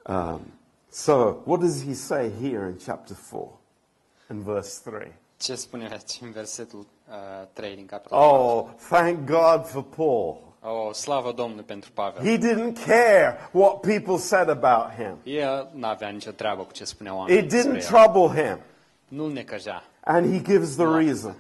Um, 0.08 0.52
so, 0.92 1.42
what 1.46 1.62
does 1.62 1.82
he 1.82 1.96
say 1.96 2.30
here 2.30 2.68
in 2.68 2.78
chapter 2.78 3.16
4 3.16 3.52
and 4.30 4.44
verse 4.44 4.78
3? 4.78 5.12
Ce 5.38 5.56
spune 5.56 5.88
aici 5.92 6.20
în 6.22 6.32
versetul 6.32 6.88
uh, 7.10 7.48
3 7.54 7.76
din 7.76 7.86
capitolul 7.86 8.24
Oh, 8.24 8.70
thank 8.90 9.26
God 9.26 9.66
for 9.66 9.84
Paul. 9.84 10.38
Oh, 10.68 10.94
slavă 10.94 11.32
Domnului 11.32 11.64
pentru 11.64 11.92
Pavel. 11.94 12.24
He 12.24 12.38
didn't 12.38 12.86
care 12.86 13.38
what 13.52 13.80
people 13.80 14.18
said 14.18 14.50
about 14.50 14.92
him. 14.98 15.18
El 15.24 15.70
n-avea 15.74 16.10
nicio 16.10 16.32
treabă 16.32 16.62
cu 16.64 16.72
ce 16.72 16.84
spunea 16.84 17.16
oamenii 17.16 17.44
It 17.44 17.50
despre 17.50 17.72
didn't 17.72 17.82
el. 17.82 17.88
trouble 17.88 18.42
him. 18.44 18.60
Nu-l 19.08 19.32
necăjea. 19.32 19.84
And 20.04 20.34
he 20.34 20.42
gives 20.54 20.76
the 20.76 20.86
reason. 20.86 21.36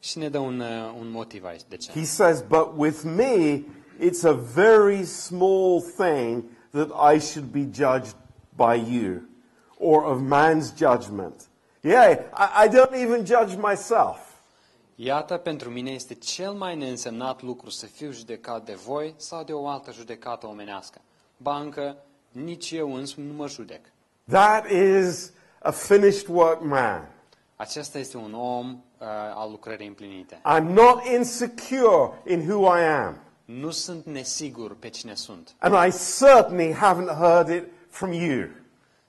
Și 0.00 0.18
ne 0.18 0.28
dă 0.28 0.38
un, 0.38 0.60
uh, 0.60 0.94
un 0.98 1.10
motiv 1.10 1.44
aici 1.44 1.60
de 1.68 1.76
ce. 1.76 1.90
He 1.90 2.04
says, 2.04 2.40
But 2.48 2.68
with 2.76 3.02
me, 3.02 3.62
it's 4.00 4.24
a 4.24 4.32
very 4.54 5.04
small 5.04 5.82
thing 5.96 6.44
that 6.70 7.14
I 7.14 7.20
should 7.20 7.48
be 7.50 7.68
judged 7.72 8.14
by 8.56 8.94
you 8.96 9.22
or 9.78 10.04
of 10.04 10.20
man's 10.20 10.72
judgment. 10.76 11.34
Yeah, 11.80 12.18
I, 12.34 12.64
I 12.64 12.68
don't 12.68 12.94
even 12.94 13.24
judge 13.24 13.56
myself. 13.56 14.18
Iată, 14.98 15.36
pentru 15.36 15.70
mine 15.70 15.90
este 15.90 16.14
cel 16.14 16.52
mai 16.52 16.76
neînsemnat 16.76 17.42
lucru 17.42 17.70
să 17.70 17.86
fiu 17.86 18.10
judecat 18.10 18.64
de 18.64 18.74
voi 18.74 19.14
sau 19.16 19.44
de 19.44 19.52
o 19.52 19.68
altă 19.68 19.92
judecată 19.92 20.46
omenească. 20.46 21.00
Ba 21.36 21.58
încă, 21.58 21.96
nici 22.32 22.70
eu 22.70 22.94
însumi 22.94 23.26
nu 23.26 23.32
mă 23.32 23.48
judec. 23.48 23.80
That 24.30 24.70
is 24.70 25.32
a 25.62 25.70
finished 25.70 26.26
work 26.28 26.62
man. 26.62 27.08
Acesta 27.56 27.98
este 27.98 28.16
un 28.16 28.34
om 28.34 28.70
uh, 28.72 29.06
al 29.34 29.50
lucrării 29.50 29.86
împlinite. 29.86 30.40
I'm 30.56 30.72
not 30.72 31.04
insecure 31.16 32.22
in 32.26 32.50
who 32.50 32.76
I 32.76 32.82
am. 32.82 33.18
Nu 33.44 33.70
sunt 33.70 34.04
nesigur 34.04 34.76
pe 34.76 34.88
cine 34.88 35.14
sunt. 35.14 35.54
And 35.58 35.74
I 35.88 35.96
certainly 36.18 36.74
haven't 36.74 37.16
heard 37.18 37.48
it 37.48 37.64
from 37.88 38.12
you. 38.12 38.48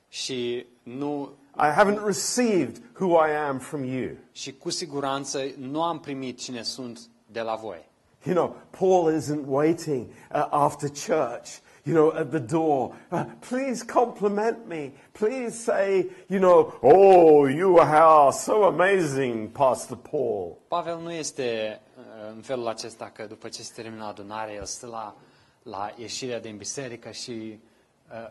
Și 0.09 0.65
nu 0.83 1.33
I 1.59 1.71
haven't 1.71 2.01
received 2.05 2.81
who 2.93 3.15
I 3.15 3.31
am 3.31 3.59
from 3.59 3.83
you. 3.83 4.09
și 4.31 4.53
cu 4.53 4.69
siguranță 4.69 5.41
nu 5.57 5.83
am 5.83 5.99
primit 5.99 6.39
cine 6.39 6.61
sunt 6.61 6.99
de 7.31 7.41
la 7.41 7.55
voi. 7.55 7.89
You 8.23 8.35
know, 8.35 8.55
Paul 8.69 9.13
isn't 9.13 9.45
waiting 9.47 10.07
uh, 10.33 10.47
after 10.49 10.89
church, 10.89 11.61
you 11.83 11.95
know, 11.95 12.11
at 12.11 12.29
the 12.29 12.39
door. 12.39 12.93
Uh, 13.11 13.23
please 13.49 13.85
compliment 13.85 14.67
me. 14.67 14.91
Please 15.11 15.63
say, 15.63 16.09
you 16.27 16.39
know, 16.39 16.77
oh, 16.81 17.47
you 17.49 17.79
are 17.79 18.31
so 18.31 18.63
amazing, 18.63 19.49
Pastor 19.49 19.97
Paul. 19.97 20.57
Pavel 20.67 20.99
nu 21.01 21.11
este 21.11 21.79
uh, 21.97 22.03
în 22.35 22.41
felul 22.41 22.67
acesta 22.67 23.11
că 23.13 23.25
după 23.25 23.47
ce 23.47 23.61
se 23.61 23.81
termină 23.81 24.05
adunarea, 24.05 24.53
el 24.53 24.65
stă 24.65 24.87
la, 24.87 25.15
la 25.63 25.93
ieșirea 25.95 26.39
din 26.39 26.57
biserică 26.57 27.11
și 27.11 27.31
uh, 27.31 27.57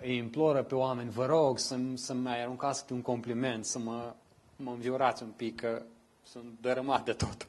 îi 0.03 0.17
imploră 0.17 0.63
pe 0.63 0.75
oameni, 0.75 1.11
vă 1.11 1.27
rog 1.27 1.59
să-mi, 1.59 1.99
să 1.99 2.15
mai 2.15 2.43
aruncați 2.43 2.81
câte 2.81 2.93
un 2.93 3.03
compliment, 3.03 3.65
să 3.65 3.79
mă, 3.79 4.15
mă 4.57 4.71
înviorați 4.71 5.23
un 5.23 5.33
pic, 5.37 5.61
că 5.61 5.83
sunt 6.23 6.45
dărâmat 6.61 7.05
de 7.05 7.13
tot. 7.13 7.47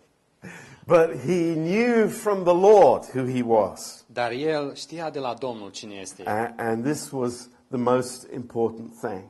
But 0.85 1.19
he 1.25 1.53
knew 1.53 2.07
from 2.07 2.43
the 2.43 2.53
Lord 2.53 3.03
who 3.13 3.25
he 3.31 3.41
was. 3.41 4.05
Dar 4.05 4.31
el 4.31 4.75
știa 4.75 5.09
de 5.09 5.19
la 5.19 5.33
Domnul 5.33 5.71
cine 5.71 5.93
este 5.93 6.21
el. 6.21 6.27
A- 6.27 6.53
and 6.57 6.83
this 6.85 7.11
was 7.11 7.49
the 7.67 7.77
most 7.77 8.27
important 8.33 8.97
thing. 9.01 9.23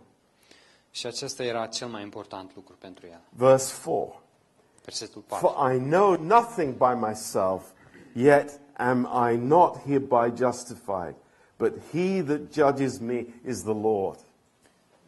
Și 0.92 1.06
acesta 1.06 1.44
era 1.44 1.66
cel 1.66 1.88
mai 1.88 2.02
important 2.02 2.56
lucru 2.56 2.76
pentru 2.80 3.06
el. 3.12 3.22
Verse 3.30 3.74
4 3.86 4.22
Versetul 4.84 5.22
4. 5.28 5.48
For 5.48 5.72
I 5.74 5.78
know 5.80 6.16
nothing 6.16 6.74
by 6.78 7.08
myself, 7.08 7.64
yet 8.14 8.60
am 8.78 9.30
I 9.32 9.36
not 9.38 9.78
hereby 9.86 10.34
justified. 10.36 11.16
But 11.58 11.74
he 11.92 12.22
that 12.24 12.40
judges 12.54 12.98
me 13.00 13.26
is 13.48 13.62
the 13.62 13.74
Lord. 13.74 14.20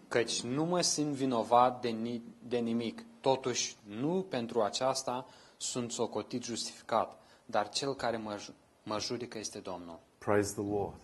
Căci 0.08 0.42
nu 0.42 0.64
mă 0.66 0.82
simt 0.82 1.14
vinovat 1.14 1.82
de, 1.82 1.90
ni- 1.90 2.22
de 2.48 2.58
nimic. 2.58 3.04
Totuși, 3.22 3.76
nu 4.00 4.26
pentru 4.30 4.62
aceasta 4.62 5.26
sunt 5.58 5.92
socotit 5.92 6.44
justificat, 6.44 7.18
dar 7.46 7.70
cel 7.70 7.96
care 7.96 8.18
mă, 8.18 8.36
ju- 8.40 8.54
mă 8.84 9.00
judecă 9.00 9.38
este 9.38 9.60
Domnul. 9.60 10.00
Praise 10.18 10.54
the 10.54 10.64
Lord. 10.72 11.00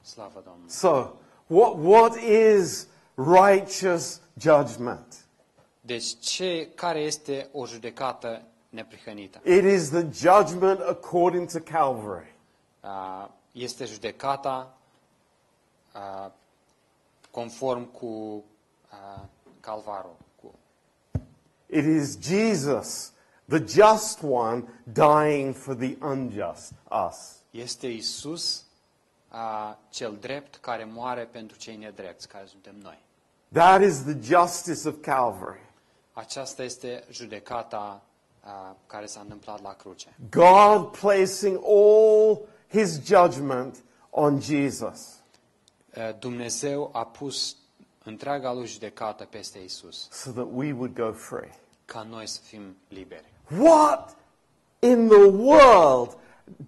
Slavă 0.00 0.42
Domnului. 0.44 0.70
So, 0.70 1.10
what, 1.46 1.74
what 1.82 2.16
is 2.16 2.86
righteous 3.14 4.20
judgment? 4.38 5.26
Deci, 5.80 6.18
ce, 6.20 6.68
care 6.74 7.00
este 7.00 7.48
o 7.52 7.66
judecată 7.66 8.42
neprihănită? 8.68 9.40
It 9.44 9.64
is 9.64 9.88
the 9.88 10.06
judgment 10.12 10.80
according 10.80 11.50
to 11.50 11.58
Calvary. 11.58 12.34
A, 12.80 13.30
Este 13.52 13.84
judecata 13.84 14.77
a, 15.98 16.32
conform 17.30 17.84
cu 17.84 18.44
a, 18.88 19.28
Calvarul. 19.60 20.16
Cu, 20.42 20.54
It 21.66 21.84
is 21.84 22.16
Jesus, 22.20 23.12
the 23.48 23.64
just 23.64 24.22
one, 24.22 24.64
dying 24.92 25.54
for 25.54 25.74
the 25.74 25.96
unjust, 26.00 26.72
us. 27.08 27.36
este 27.50 27.86
Isus 27.86 28.62
a, 29.28 29.78
cel 29.90 30.16
drept 30.20 30.56
care 30.56 30.84
moare 30.84 31.24
pentru 31.24 31.56
cei 31.56 31.76
nedrepți, 31.76 32.28
care 32.28 32.46
suntem 32.46 32.74
noi. 32.82 32.98
That 33.52 33.82
is 33.82 34.02
the 34.02 34.16
justice 34.22 34.88
of 34.88 34.94
Calvary. 35.00 35.60
Aceasta 36.12 36.62
este 36.62 37.04
judecata 37.10 38.02
a, 38.40 38.76
care 38.86 39.06
s-a 39.06 39.20
întâmplat 39.20 39.62
la 39.62 39.72
cruce. 39.72 40.14
God 40.30 40.98
placing 40.98 41.60
all 41.64 42.40
his 42.68 43.04
judgment 43.04 43.84
on 44.10 44.40
Jesus 44.40 45.17
A, 45.17 45.17
Dumnezeu 46.18 46.90
a 46.92 47.04
pus 47.04 47.56
întreaga 48.04 48.52
lui 48.52 48.66
judecată 48.66 49.24
peste 49.24 49.58
Isus, 49.58 50.08
so 50.10 50.30
that 50.30 50.46
we 50.52 50.72
would 50.72 50.94
go 50.94 51.12
free. 51.12 51.58
ca 51.84 52.02
noi 52.02 52.26
să 52.26 52.40
fim 52.44 52.76
liberi. 52.88 53.32
What 53.58 54.16
in 54.78 55.08
the 55.08 55.24
world 55.24 56.16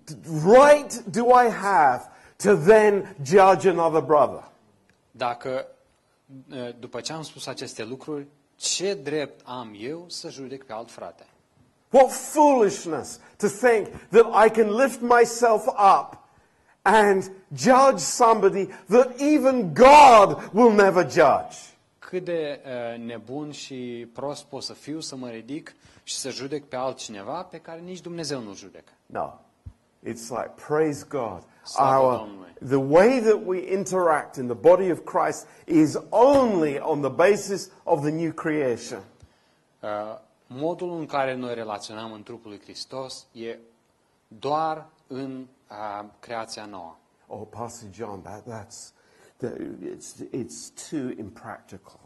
d- 0.04 0.14
right 0.44 0.94
do 1.04 1.24
I 1.44 1.48
have 1.50 2.10
to 2.36 2.56
then 2.56 3.16
judge 3.22 3.68
another 3.68 4.00
brother? 4.00 4.48
Dacă, 5.10 5.66
a, 6.52 6.70
după 6.78 7.00
ce 7.00 7.12
am 7.12 7.22
spus 7.22 7.46
aceste 7.46 7.84
lucruri, 7.84 8.26
ce 8.56 8.94
drept 8.94 9.40
am 9.44 9.76
eu 9.78 10.04
să 10.08 10.28
judec 10.30 10.64
pe 10.64 10.72
alt 10.72 10.90
frate? 10.90 11.26
What 11.90 12.10
foolishness 12.10 13.18
to 13.36 13.46
think 13.48 13.86
that 14.10 14.46
I 14.46 14.50
can 14.50 14.74
lift 14.76 15.00
myself 15.00 15.66
up 15.66 16.18
and 16.82 17.30
judge 17.54 17.98
somebody 17.98 18.66
that 18.88 19.20
even 19.20 19.74
God 19.74 20.50
will 20.52 20.72
never 20.72 21.10
judge. 21.10 21.56
Cât 21.98 22.24
de 22.24 22.60
uh, 22.64 23.04
nebun 23.06 23.50
și 23.50 24.08
prost 24.12 24.44
pot 24.44 24.62
să 24.62 24.72
fiu 24.72 25.00
să 25.00 25.16
mă 25.16 25.28
ridic 25.28 25.74
și 26.02 26.14
să 26.14 26.30
judec 26.30 26.64
pe 26.64 26.76
altcineva 26.76 27.42
pe 27.42 27.58
care 27.58 27.80
nici 27.80 28.00
Dumnezeu 28.00 28.40
nu 28.40 28.54
judecă. 28.54 28.92
No. 29.06 29.32
It's 30.02 30.28
like, 30.28 30.52
praise 30.66 31.06
God. 31.08 31.42
Slavă 31.64 32.04
Our, 32.04 32.16
Domnului. 32.18 32.52
the 32.66 32.76
way 32.76 33.20
that 33.20 33.40
we 33.44 33.72
interact 33.72 34.36
in 34.36 34.46
the 34.46 34.54
body 34.54 34.90
of 34.90 34.98
Christ 35.04 35.46
is 35.66 35.98
only 36.08 36.78
on 36.78 37.00
the 37.00 37.10
basis 37.10 37.70
of 37.84 38.00
the 38.00 38.10
new 38.10 38.32
creation. 38.32 39.02
Uh, 39.80 39.88
modul 40.46 40.92
în 40.98 41.06
care 41.06 41.34
noi 41.34 41.54
relaționăm 41.54 42.12
în 42.12 42.22
trupul 42.22 42.50
lui 42.50 42.60
Hristos 42.60 43.26
e 43.32 43.58
doar 44.28 44.86
în 45.06 45.46
uh, 45.70 46.08
creația 46.20 46.64
nouă. 46.64 46.96
Oh, 47.26 47.46
Pastor 47.50 47.88
John, 47.92 48.20
that, 48.22 48.42
that's, 48.42 48.92
that, 49.36 49.52
it's, 49.82 50.20
it's 50.32 50.88
too 50.90 51.10
impractical. 51.18 52.00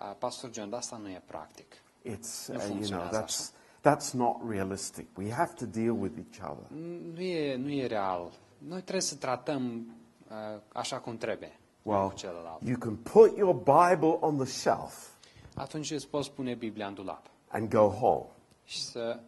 Uh, 0.00 0.12
Pastor 0.18 0.50
John, 0.52 0.70
dar 0.70 0.78
asta 0.78 0.96
nu 0.96 1.08
e 1.08 1.22
practic. 1.26 1.72
It's, 2.04 2.46
Nu 2.48 2.54
uh, 2.54 2.58
you 2.58 2.58
know, 2.58 2.68
funcționează 2.68 3.24
that's, 3.24 3.50
that's 3.82 4.10
not 4.12 4.36
realistic. 4.48 5.06
We 5.16 5.32
have 5.32 5.52
to 5.54 5.64
deal 5.66 5.96
with 6.00 6.16
each 6.18 6.50
other. 6.50 6.78
Nu 7.14 7.20
e, 7.20 7.56
nu 7.56 7.70
e 7.70 7.86
real. 7.86 8.32
Noi 8.58 8.80
trebuie 8.80 9.00
să 9.00 9.14
tratăm 9.14 9.86
uh, 10.28 10.60
așa 10.72 10.98
cum 10.98 11.16
trebuie 11.16 11.58
unul 11.82 11.98
Well, 11.98 12.10
cu 12.10 12.16
celălalt. 12.16 12.62
you 12.62 12.76
can 12.78 12.96
put 12.96 13.36
your 13.36 13.54
Bible 13.54 14.16
on 14.20 14.36
the 14.36 14.46
shelf 14.46 15.08
Atunci 15.54 15.90
îți 15.90 16.08
poți 16.08 16.30
pune 16.30 16.54
Biblia 16.54 16.86
în 16.86 16.94
dulap 16.94 17.26
and 17.48 17.68
go 17.70 17.88
home 17.88 18.26
și 18.64 18.82
să 18.84 19.20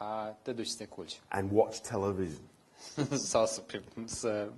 uh, 0.00 0.34
te 0.42 0.52
duci 0.52 0.66
să 0.66 0.76
te 0.76 0.84
culci, 0.86 1.20
and 1.28 1.50
watch 1.52 1.78
television. 1.78 2.42
Sau 3.16 3.46
să, 3.46 3.62
să, 4.04 4.48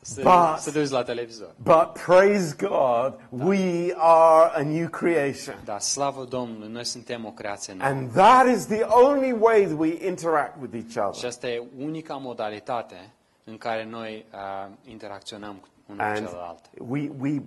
să, 0.00 0.20
But- 0.20 0.58
să 0.58 0.70
te 0.72 0.84
la 0.84 1.02
televizor. 1.02 1.54
But 1.62 1.92
praise 2.06 2.54
God, 2.58 3.14
we 3.30 3.92
are 3.96 4.50
a 4.54 4.62
new 4.62 4.88
creation. 4.88 5.54
Dar 5.64 5.80
slavă 5.80 6.24
Domnului, 6.24 6.68
noi 6.72 6.84
suntem 6.84 7.24
o 7.24 7.30
creație 7.30 7.74
nouă. 7.74 7.90
And 7.90 8.12
that 8.12 8.46
is 8.56 8.66
the 8.66 8.82
only 8.82 9.32
way 9.40 9.64
that 9.64 9.78
we 9.78 10.06
interact 10.06 10.60
with 10.60 10.74
each 10.74 10.90
Și 10.90 10.98
other. 10.98 11.24
asta 11.28 11.48
e 11.48 11.62
unica 11.78 12.14
modalitate 12.14 13.10
în 13.44 13.58
care 13.58 13.84
noi 13.84 14.26
uh, 14.32 14.72
interacționăm 14.90 15.54
cu 15.54 15.68
unul 15.86 16.00
cu 16.02 16.06
And 16.08 16.16
celălalt. 16.26 16.60
we, 16.88 17.10
we, 17.20 17.42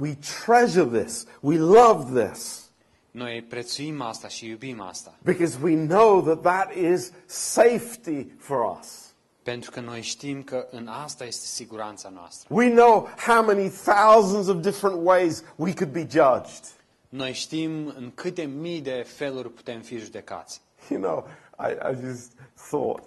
we 0.00 0.16
treasure 0.44 1.02
this. 1.02 1.26
We 1.40 1.56
love 1.58 2.24
this. 2.26 2.64
Noi 3.10 3.42
prețuim 3.48 4.00
asta 4.02 4.28
și 4.28 4.46
iubim 4.48 4.80
asta. 4.80 5.14
Because 5.22 5.58
we 5.62 5.86
know 5.86 6.22
that 6.22 6.40
that 6.40 6.74
is 6.74 7.12
safety 7.26 8.26
for 8.38 8.76
us. 8.80 9.09
Pentru 9.42 9.70
că 9.70 9.80
noi 9.80 10.00
știm 10.00 10.42
că 10.42 10.66
în 10.70 10.86
asta 10.86 11.24
este 11.24 11.46
siguranța 11.46 12.08
noastră. 12.08 12.54
We 12.54 12.70
know 12.70 13.08
how 13.26 13.44
many 13.44 13.68
thousands 13.68 14.46
of 14.46 14.60
different 14.60 14.98
ways 15.02 15.44
we 15.56 15.74
could 15.74 15.92
be 15.92 16.06
judged. 16.10 16.64
Noi 17.08 17.32
știm 17.32 17.86
în 17.86 18.10
câte 18.14 18.42
mii 18.42 18.80
de 18.80 19.06
feluri 19.06 19.50
putem 19.50 19.80
fi 19.80 19.98
judecați. 19.98 20.60
You 20.90 21.00
know, 21.00 21.28
I, 21.58 21.92
I 21.92 22.06
just 22.06 22.32
thought, 22.68 23.02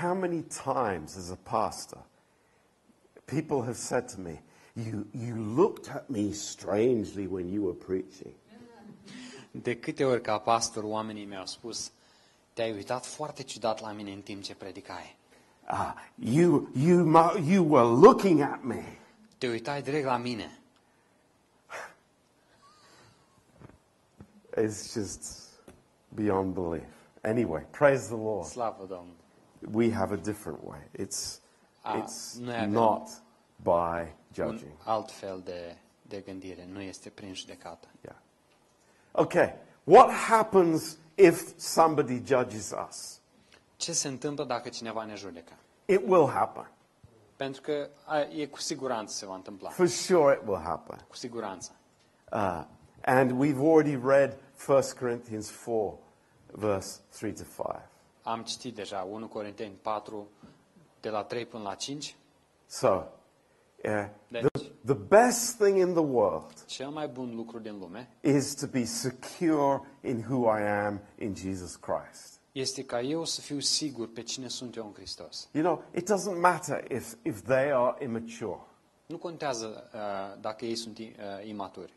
how 0.00 0.14
many 0.14 0.44
times 0.64 1.16
as 1.16 1.30
a 1.30 1.38
pastor, 1.42 1.98
people 3.24 3.62
have 3.64 3.76
said 3.76 4.14
to 4.14 4.20
me, 4.20 4.42
you, 4.72 5.06
you 5.10 5.54
looked 5.56 5.94
at 5.94 6.08
me 6.08 6.32
strangely 6.32 7.26
when 7.26 7.52
you 7.52 7.64
were 7.64 7.76
preaching. 7.86 8.34
De 9.50 9.76
câte 9.76 10.04
ori 10.04 10.20
ca 10.20 10.38
pastor 10.38 10.84
oamenii 10.84 11.24
mi-au 11.24 11.46
spus 11.46 11.90
te-ai 12.52 12.72
uitat 12.72 13.06
foarte 13.06 13.42
ciudat 13.42 13.80
la 13.80 13.92
mine 13.92 14.12
în 14.12 14.20
timp 14.20 14.42
ce 14.42 14.54
predicai. 14.54 15.16
Ah, 15.70 15.94
you, 16.18 16.70
you, 16.74 17.04
you 17.38 17.62
were 17.62 17.84
looking 17.84 18.40
at 18.40 18.64
me. 18.64 18.82
Te 19.38 19.46
uitai 19.48 19.82
direct 19.82 20.06
la 20.06 20.16
mine. 20.18 20.50
It's 24.56 24.94
just 24.94 25.50
beyond 26.14 26.54
belief. 26.54 26.82
Anyway, 27.24 27.62
praise 27.72 28.08
the 28.08 28.16
Lord. 28.16 28.46
Slavă 28.46 28.86
Domnului. 28.88 29.16
We 29.72 29.90
have 29.90 30.12
a 30.12 30.16
different 30.16 30.58
way. 30.64 30.80
It's, 30.98 31.40
Ah, 31.82 31.98
it's 32.02 32.36
not 32.68 33.08
by 33.62 34.00
Un 34.00 34.08
judging. 34.34 34.72
alt 34.84 35.10
fel 35.10 35.40
de, 35.44 35.76
de 36.02 36.20
gândire, 36.20 36.68
nu 36.72 36.80
este 36.80 37.08
prin 37.08 37.34
judecată. 37.34 37.88
Yeah. 38.04 38.16
Okay, 39.12 39.54
what 39.84 40.10
happens 40.10 40.96
if 41.14 41.58
somebody 41.58 42.22
judges 42.24 42.72
us? 42.88 43.17
Ce 43.78 43.92
se 43.92 44.08
întâmplă 44.08 44.44
dacă 44.44 44.68
cineva 44.68 45.04
ne 45.04 45.14
judecă? 45.14 45.52
It 45.84 46.02
will 46.06 46.28
happen. 46.28 46.70
Pentru 47.36 47.60
că 47.60 47.88
a, 48.04 48.20
e 48.20 48.46
cu 48.46 48.58
siguranță 48.60 49.14
se 49.14 49.26
va 49.26 49.34
întâmpla. 49.34 49.68
For 49.68 49.86
sure 49.86 50.38
it 50.40 50.48
will 50.48 50.62
happen. 50.62 51.04
Cu 51.08 51.16
siguranță. 51.16 51.70
Uh, 52.32 52.64
and 53.04 53.30
we've 53.30 53.60
already 53.60 53.96
read 53.96 54.36
1 54.68 54.80
Corinthians 54.98 55.50
4, 55.50 55.98
verse 56.52 57.00
3 57.18 57.32
to 57.32 57.42
5. 57.42 57.66
Am 58.22 58.42
citit 58.42 58.74
deja 58.74 59.06
1 59.10 59.28
Corinteni 59.28 59.74
4, 59.82 60.28
de 61.00 61.08
la 61.08 61.22
3 61.22 61.46
până 61.46 61.62
la 61.62 61.74
5. 61.74 62.16
So, 62.66 62.88
uh, 62.88 63.02
the, 64.30 64.40
Deci, 64.40 64.70
the 64.84 64.94
best 64.94 65.56
thing 65.56 65.76
in 65.76 65.92
the 65.92 66.02
world 66.02 66.64
cel 66.66 66.88
mai 66.88 67.08
bun 67.08 67.34
lucru 67.34 67.58
din 67.58 67.78
lume 67.78 68.08
is 68.20 68.54
to 68.54 68.66
be 68.66 68.84
secure 68.84 69.80
in 70.00 70.24
who 70.28 70.58
I 70.58 70.62
am 70.62 71.00
in 71.18 71.34
Jesus 71.34 71.76
Christ. 71.76 72.37
Este 72.60 72.84
ca 72.84 73.00
eu 73.00 73.24
să 73.24 73.40
fiu 73.40 73.60
sigur 73.60 74.12
pe 74.12 74.22
cine 74.22 74.48
sunt 74.48 74.76
eu 74.76 74.84
în 74.86 74.92
Hristos. 74.92 75.48
You 75.52 75.64
know, 75.64 75.82
it 75.94 76.10
doesn't 76.10 76.40
matter 76.40 76.84
if, 76.90 77.14
if 77.22 77.42
they 77.42 77.72
are 77.72 78.04
immature. 78.04 78.60
Nu 79.06 79.16
contează 79.18 79.90
uh, 79.94 80.40
dacă 80.40 80.64
ei 80.64 80.74
sunt 80.76 80.98
uh, 80.98 81.04
imaturi. 81.48 81.92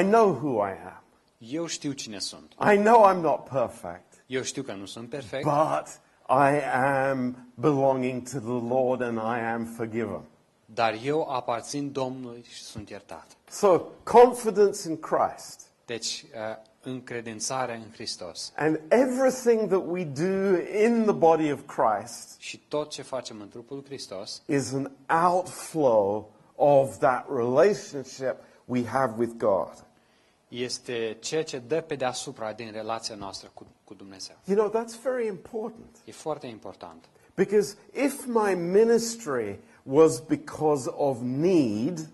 I 0.00 0.02
know 0.02 0.28
who 0.30 0.66
I 0.66 0.70
am. 0.70 1.02
Eu 1.38 1.66
știu 1.66 1.92
cine 1.92 2.18
sunt. 2.18 2.52
I 2.72 2.76
know 2.76 3.12
I'm 3.12 3.20
not 3.20 3.48
perfect, 3.48 4.24
Eu 4.26 4.42
știu 4.42 4.62
că 4.62 4.72
nu 4.72 4.86
sunt 4.86 5.08
perfect, 5.08 5.44
but 5.44 6.00
I 6.28 6.60
am 6.74 7.50
belonging 7.54 8.28
to 8.28 8.38
the 8.38 8.74
Lord 8.74 9.00
and 9.00 9.16
I 9.16 9.40
am 9.52 9.64
forgiven. 9.64 10.22
dar 10.64 10.98
eu 11.04 11.28
aparțin 11.30 11.92
Domnului 11.92 12.44
și 12.48 12.62
sunt 12.62 12.88
iertat. 12.88 13.36
So, 13.48 13.82
confidence 14.04 14.88
in 14.88 14.98
Christ 14.98 15.66
Deci, 15.86 16.24
uh, 16.34 16.56
încredințare 16.86 17.74
în 17.74 17.92
Hristos. 17.92 18.52
and 18.56 18.80
everything 18.88 19.68
that 19.68 19.82
we 19.86 20.04
do 20.04 20.56
in 20.84 21.02
the 21.02 21.12
body 21.12 21.52
of 21.52 21.60
Christ 21.66 22.34
Și 22.38 22.58
tot 22.68 22.90
ce 22.90 23.02
facem 23.02 23.40
în 23.40 23.48
trupul 23.48 23.82
Hristos 23.84 24.42
is 24.46 24.72
an 24.72 24.90
outflow 25.34 26.30
of 26.54 26.98
that 26.98 27.26
relationship 27.34 28.36
we 28.64 28.84
have 28.86 29.14
with 29.18 29.32
God. 29.38 29.84
este 30.48 31.16
ceea 31.20 31.44
ce 31.44 31.58
dă 31.58 31.80
pe 31.80 31.94
deasupra 31.94 32.52
din 32.52 32.72
relația 32.72 33.14
noastră 33.14 33.50
cu, 33.54 33.66
cu 33.84 33.94
Dumnezeu. 33.94 34.36
You 34.44 34.56
know, 34.68 34.82
that's 34.82 35.02
very 35.02 35.26
important 35.26 35.96
E 36.04 36.12
foarte 36.12 36.46
important. 36.46 37.04
because 37.34 37.76
if 38.04 38.24
my 38.26 38.54
ministry 38.54 39.58
was 39.82 40.20
because 40.20 40.90
of 40.94 41.18
need 41.22 42.08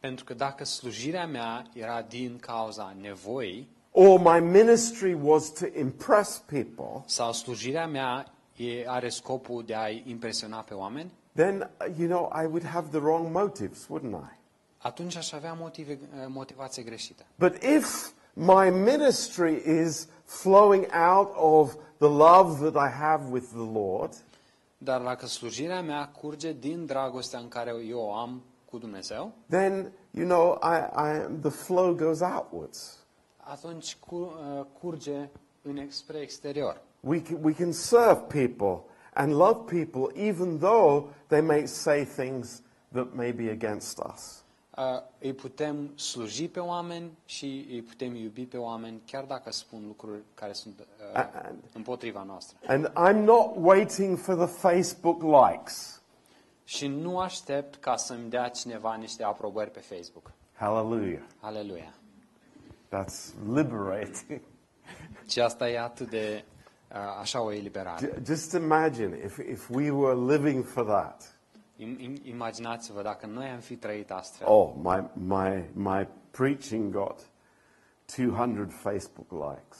Pentru 0.00 0.24
că 0.24 0.34
dacă 0.34 0.64
slujirea 0.64 1.26
mea 1.26 1.66
era 1.72 2.02
din 2.02 2.38
cauza 2.40 2.96
nevoii 3.00 3.68
or 3.98 4.18
my 4.18 4.40
ministry 4.40 5.14
was 5.14 5.50
to 5.50 5.66
impress 5.74 6.38
people, 6.38 7.02
sau 7.06 7.32
slujirea 7.32 7.86
mea 7.86 8.32
e, 8.56 8.84
are 8.86 9.08
scopul 9.08 9.62
de 9.66 9.74
a 9.74 9.88
impresiona 9.88 10.60
pe 10.60 10.74
oameni, 10.74 11.12
then, 11.34 11.70
uh, 11.80 11.98
you 11.98 12.08
know, 12.08 12.30
I 12.42 12.46
would 12.46 12.64
have 12.64 12.88
the 12.90 12.98
wrong 12.98 13.32
motives, 13.32 13.86
wouldn't 13.88 14.14
I? 14.14 14.36
atunci 14.78 15.16
aș 15.16 15.32
avea 15.32 15.52
motive, 15.52 15.98
motivație 16.28 16.82
greșită. 16.82 17.22
But 17.38 17.62
if 17.62 18.10
my 18.32 18.70
ministry 18.70 19.62
is 19.84 20.08
flowing 20.24 20.86
out 21.10 21.32
of 21.34 21.74
the 21.98 22.08
love 22.08 22.70
that 22.70 22.88
I 22.88 22.92
have 22.92 23.24
with 23.30 23.46
the 23.46 23.70
Lord, 23.72 24.14
Dar 24.78 25.00
dacă 25.00 25.26
slujirea 25.26 25.82
mea 25.82 26.08
curge 26.08 26.52
din 26.52 26.86
dragostea 26.86 27.38
în 27.38 27.48
care 27.48 27.74
eu 27.88 27.98
o 27.98 28.14
am 28.14 28.42
cu 28.64 28.78
Dumnezeu, 28.78 29.32
then, 29.48 29.92
you 30.10 30.26
know, 30.26 30.58
I, 30.62 30.76
I, 30.76 31.40
the 31.40 31.50
flow 31.50 31.94
goes 31.94 32.20
outwards. 32.20 33.05
Atunci 33.50 33.96
cu, 33.96 34.14
uh, 34.14 34.64
curge 34.80 35.28
în, 35.62 35.90
spre 35.90 36.18
exterior. 36.18 36.80
We 37.00 37.22
can, 37.22 37.38
we 37.42 37.52
can 37.52 37.72
serve 37.72 38.20
people 38.28 38.82
and 39.14 39.32
love 39.32 39.74
people 39.78 40.20
even 40.26 40.58
though 40.58 41.08
they 41.26 41.40
may 41.40 41.66
say 41.66 42.04
things 42.04 42.62
that 42.92 43.14
may 43.14 43.32
be 43.32 43.50
against 43.50 43.98
us. 44.14 44.44
Uh, 44.76 44.82
îi 45.18 45.32
putem 45.32 45.90
sluji 45.94 46.48
pe 46.48 46.60
oameni 46.60 47.10
și 47.24 47.66
îi 47.70 47.82
putem 47.82 48.14
iubi 48.14 48.46
pe 48.46 48.56
oameni, 48.56 49.00
chiar 49.06 49.24
dacă 49.24 49.52
spun 49.52 49.82
lucruri 49.86 50.20
care 50.34 50.52
sunt 50.52 50.78
uh, 50.78 51.20
And- 51.32 51.72
împotriva 51.72 52.22
noastră. 52.22 52.56
And 52.66 52.92
I'm 52.92 53.24
not 53.24 53.50
waiting 53.56 54.18
for 54.18 54.34
the 54.34 54.46
Facebook 54.46 55.22
likes. 55.22 56.00
Și 56.64 56.86
nu 56.86 57.18
aștept 57.18 57.74
ca 57.76 57.96
să-mi 57.96 58.30
dea 58.30 58.48
cineva 58.48 58.94
niște 58.94 59.24
aprobări 59.24 59.70
pe 59.70 59.80
Facebook. 59.80 60.32
Hallelujah. 60.54 61.22
Aleluia. 61.40 61.94
That's 62.96 63.34
liberating. 63.52 64.40
Și 65.30 65.40
asta 65.40 65.68
e 65.68 65.80
atât 65.80 66.10
de, 66.10 66.44
uh, 66.90 66.96
așa 67.20 67.40
o 67.40 67.52
eliberare. 67.52 68.06
J- 68.06 68.22
Just 68.26 68.52
imagine 68.52 69.16
if, 69.24 69.36
if 69.38 69.68
we 69.70 69.90
were 69.90 70.34
living 70.36 70.64
for 70.64 70.84
that. 70.84 71.34
Im- 71.76 71.98
im- 72.00 72.20
Imaginați-vă 72.24 73.02
dacă 73.02 73.26
noi 73.26 73.46
am 73.48 73.58
fi 73.60 73.76
trăit 73.76 74.10
astfel. 74.10 74.46
Oh, 74.50 74.72
my, 74.82 75.04
my, 75.12 75.64
my 75.72 76.08
preaching 76.30 76.92
got 76.92 77.20
200 78.16 78.72
Facebook 78.72 79.30
likes. 79.30 79.78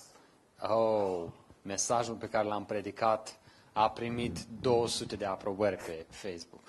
Oh, 0.72 1.24
mesajul 1.62 2.14
pe 2.14 2.28
care 2.28 2.48
l-am 2.48 2.64
predicat 2.64 3.38
a 3.72 3.90
primit 3.90 4.38
200 4.60 5.16
de 5.16 5.24
aprobări 5.24 5.76
pe 5.76 6.06
Facebook. 6.08 6.62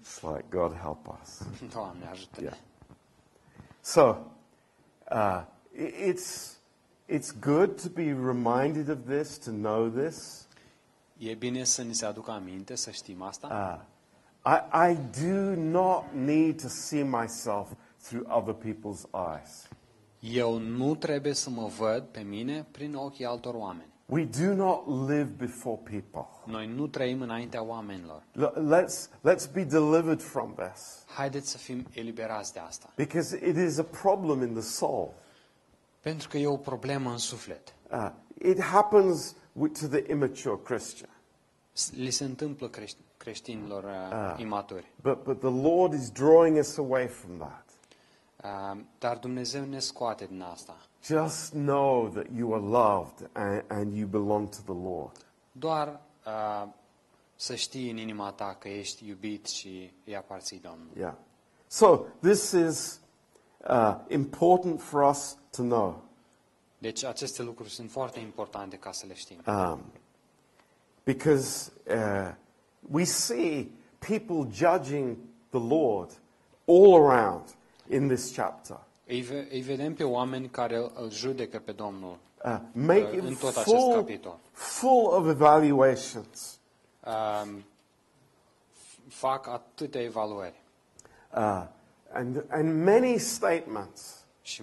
It's 0.00 0.20
like, 0.22 0.44
God 0.50 0.74
help 0.76 1.06
us. 1.22 1.42
Doamne, 1.74 2.06
ajută 2.10 2.40
Yeah. 2.40 2.54
So, 3.80 4.16
uh, 5.10 5.42
i- 5.42 5.55
it's, 5.78 6.56
it's 7.08 7.30
good 7.40 7.80
to 7.82 7.88
be 7.88 8.12
reminded 8.12 8.88
of 8.88 8.98
this, 9.08 9.38
to 9.38 9.50
know 9.50 9.88
this. 9.88 10.46
E 11.18 11.34
bine 11.34 11.64
să 11.64 11.82
ni 11.82 11.94
se 11.94 12.04
aducă 12.06 12.30
aminte, 12.30 12.74
să 12.74 12.90
știm 12.90 13.22
asta. 13.22 13.78
Uh, 14.44 14.52
I, 14.52 14.90
I 14.90 14.96
do 15.26 15.54
not 15.60 16.04
need 16.14 16.60
to 16.62 16.68
see 16.68 17.02
myself 17.02 17.68
through 18.02 18.26
other 18.36 18.54
people's 18.54 19.04
eyes. 19.34 19.68
Eu 20.20 20.58
nu 20.58 20.94
trebuie 20.94 21.32
să 21.34 21.50
mă 21.50 21.66
văd 21.78 22.02
pe 22.02 22.20
mine 22.20 22.66
prin 22.70 22.94
ochii 22.94 23.24
altor 23.24 23.54
oameni. 23.54 23.94
We 24.08 24.24
do 24.24 24.54
not 24.54 25.08
live 25.08 25.30
before 25.36 25.80
people. 25.90 26.52
Noi 26.52 26.66
nu 26.66 26.86
trăim 26.86 27.20
înaintea 27.20 27.62
oamenilor. 27.62 28.22
L- 28.32 28.74
Let's, 28.74 29.08
let's 29.08 29.52
be 29.52 29.64
delivered 29.64 30.22
from 30.22 30.54
this 30.54 31.04
Haideți 31.06 31.50
să 31.50 31.58
fim 31.58 31.86
eliberați 31.92 32.52
de 32.52 32.58
asta. 32.58 32.92
because 32.96 33.46
it 33.48 33.56
is 33.56 33.78
a 33.78 33.82
problem 33.82 34.42
in 34.42 34.52
the 34.52 34.62
soul. 34.62 35.12
Pentru 36.06 36.28
că 36.28 36.38
e 36.38 36.46
o 36.46 36.56
problemă 36.56 37.10
în 37.10 37.18
suflet. 37.18 37.74
Uh, 37.90 38.10
it 38.42 38.60
happens 38.60 39.34
with, 39.52 39.80
to 39.80 39.86
the 39.86 40.12
immature 40.12 40.58
Christian. 40.64 41.10
S- 41.72 41.92
Li 41.94 42.10
se 42.10 42.24
întâmplă 42.24 42.70
creș- 42.70 42.96
creștinilor 43.16 43.84
uh, 43.84 44.40
imaturi. 44.40 44.92
But, 45.02 45.22
but 45.22 45.38
the 45.40 45.68
Lord 45.68 45.92
is 45.92 46.10
drawing 46.10 46.58
us 46.58 46.76
away 46.78 47.06
from 47.06 47.36
that. 47.38 47.64
Uh, 48.44 48.80
dar 48.98 49.16
Dumnezeu 49.18 49.64
ne 49.64 49.78
scoate 49.78 50.26
din 50.26 50.42
asta. 50.42 50.76
Just 51.04 51.50
know 51.52 52.08
that 52.08 52.26
you 52.36 52.54
are 52.54 52.62
loved 52.64 53.30
and, 53.32 53.64
and 53.68 53.96
you 53.96 54.06
belong 54.08 54.48
to 54.48 54.58
the 54.72 54.82
Lord. 54.88 55.16
Doar 55.52 56.00
uh, 56.26 56.68
să 57.36 57.54
știi 57.54 57.90
în 57.90 57.96
inima 57.96 58.30
ta 58.32 58.56
că 58.58 58.68
ești 58.68 59.08
iubit 59.08 59.46
și 59.46 59.92
îi 60.04 60.16
aparții 60.16 60.58
Domnului. 60.58 60.92
Yeah. 61.00 61.14
So 61.66 62.00
this 62.22 62.50
is 62.50 63.00
uh, 63.68 63.94
important 64.08 64.80
for 64.82 65.02
us 65.02 65.36
to 65.56 65.62
know. 65.62 66.02
Deci 66.78 67.04
aceste 67.04 67.42
lucruri 67.42 67.70
sunt 67.70 67.90
foarte 67.90 68.18
importante 68.20 68.76
ca 68.76 68.92
să 68.92 69.06
le 69.06 69.14
știm. 69.14 69.42
Um, 69.46 69.80
because 71.04 71.72
uh, 71.88 72.34
we 72.90 73.04
see 73.04 73.70
people 73.98 74.48
judging 74.52 75.16
the 75.50 75.58
Lord 75.60 76.10
all 76.66 76.94
around 77.08 77.42
in 77.90 78.08
this 78.08 78.34
chapter. 78.34 78.80
Îi, 79.06 79.20
ve- 79.20 79.48
îi 79.50 79.60
vedem 79.60 79.94
pe 79.94 80.04
oameni 80.04 80.48
care 80.48 80.76
îl, 80.76 81.10
judecă 81.10 81.58
pe 81.58 81.72
Domnul. 81.72 82.18
Uh, 82.44 82.58
make 82.72 83.02
Uh, 83.16 83.18
în 83.22 83.30
it 83.32 83.38
tot 83.38 83.56
acest 83.56 83.76
full, 83.76 83.94
capitol. 83.94 84.38
full 84.52 85.06
of 85.06 85.28
evaluations. 85.28 86.58
Um, 87.04 87.64
fac 89.08 89.46
atâtea 89.46 90.02
evaluări 90.02 90.64
Uh, 91.36 91.64
and, 92.12 92.44
and 92.48 92.84
many 92.84 93.18
statements. 93.18 94.25
Și. 94.46 94.62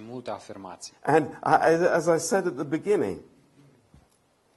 And 1.01 1.25
I, 1.43 1.85
as 1.85 2.05
I 2.05 2.17
said 2.25 2.45
at 2.47 2.53
the 2.55 2.63
beginning, 2.63 3.19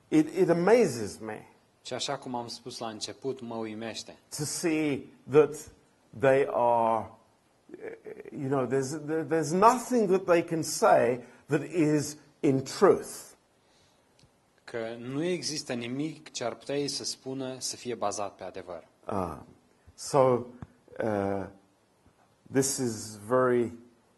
it, 0.08 0.28
it 0.36 0.48
amazes 0.48 1.18
me 1.18 1.46
Și 1.82 1.92
așa 1.94 2.18
cum 2.18 2.34
am 2.34 2.46
spus 2.46 2.78
la 2.78 2.88
început, 2.88 3.40
mă 3.40 3.54
uimește 3.54 4.16
to 4.36 4.44
see 4.44 5.06
that 5.30 5.54
they 6.18 6.46
are, 6.52 7.10
you 8.38 8.48
know, 8.48 8.66
there's, 8.66 8.98
there- 9.06 9.26
there's 9.28 9.52
nothing 9.52 10.08
that 10.08 10.24
they 10.24 10.44
can 10.44 10.62
say 10.62 11.20
that 11.46 11.62
is 11.62 12.16
in 12.40 12.62
truth. 12.62 13.08
că 14.64 14.94
nu 14.98 15.22
există 15.22 15.72
nimic 15.72 16.30
ce 16.30 16.44
ar 16.44 16.54
putea 16.54 16.76
ei 16.76 16.88
să 16.88 17.04
spună 17.04 17.56
să 17.58 17.76
fie 17.76 17.94
bazat 17.94 18.34
pe 18.34 18.44
adevăr. 18.44 18.84
Uh, 19.12 19.36
so, 19.94 20.18
uh, 21.04 21.46
this 22.52 22.76
is 22.76 23.16
very, 23.26 23.72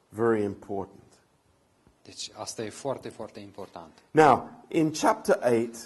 very 0.08 0.42
important. 0.42 0.97
Deci 2.08 2.30
asta 2.34 2.62
e 2.62 2.70
foarte, 2.70 3.08
foarte 3.08 3.40
important. 3.40 3.92
Now, 4.10 4.48
in 4.68 4.92
chapter 4.92 5.38
8, 5.42 5.76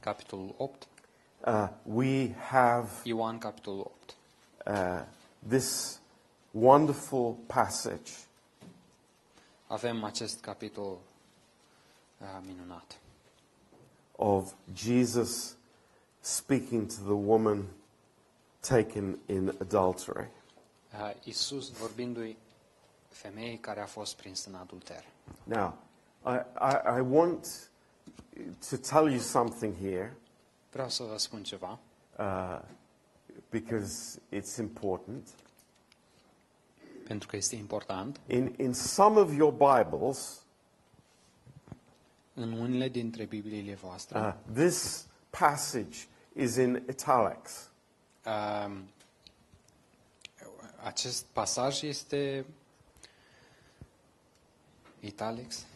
Capitolul 0.00 0.54
8, 0.56 0.88
uh, 1.46 1.68
we 1.82 2.34
have 2.48 2.88
Ioan 3.04 3.38
capitolul 3.38 3.90
8. 4.66 4.76
uh, 4.76 5.02
this 5.48 5.98
wonderful 6.50 7.36
passage 7.46 8.10
Avem 9.66 10.04
acest 10.04 10.40
capitol 10.40 11.00
uh, 12.20 12.26
minunat. 12.46 12.98
of 14.16 14.54
Jesus 14.74 15.56
speaking 16.20 16.86
to 16.86 17.02
the 17.04 17.16
woman 17.16 17.68
taken 18.62 19.18
in 19.26 19.48
adultery. 19.60 20.26
Uh, 20.92 21.12
Iisus 21.26 21.70
vorbindu-i 21.70 22.36
femeii 23.10 23.58
care 23.58 23.80
a 23.80 23.86
fost 23.86 24.16
prins 24.16 24.44
în 24.44 24.54
adulter. 24.54 25.04
Now, 25.44 25.78
I, 26.26 26.34
I, 26.60 26.96
I 26.98 27.00
want 27.00 27.70
to 28.70 28.76
tell 28.76 29.10
you 29.10 29.18
something 29.20 29.74
here 29.80 30.16
Vreau 30.72 30.88
să 30.88 31.02
vă 31.02 31.16
spun 31.18 31.42
ceva, 31.42 31.78
uh, 32.18 32.60
because 33.50 34.20
it's 34.36 34.56
important. 34.58 35.28
pentru 37.06 37.28
că 37.28 37.36
este 37.36 37.56
important. 37.56 38.20
In, 38.26 38.54
in 38.58 38.72
some 38.72 39.20
of 39.20 39.34
your 39.34 39.52
Bibles, 39.52 40.40
În 42.34 42.52
unele 42.52 42.88
dintre 42.88 43.24
Bibliile 43.24 43.74
voastre, 43.74 44.18
uh, 44.20 44.34
this 44.54 45.06
passage 45.30 45.98
is 46.32 46.56
in 46.56 46.82
italics. 46.88 47.70
uh, 48.26 48.76
acest 50.84 51.24
pasaj 51.24 51.82
este 51.82 52.44
italics. 55.00 55.66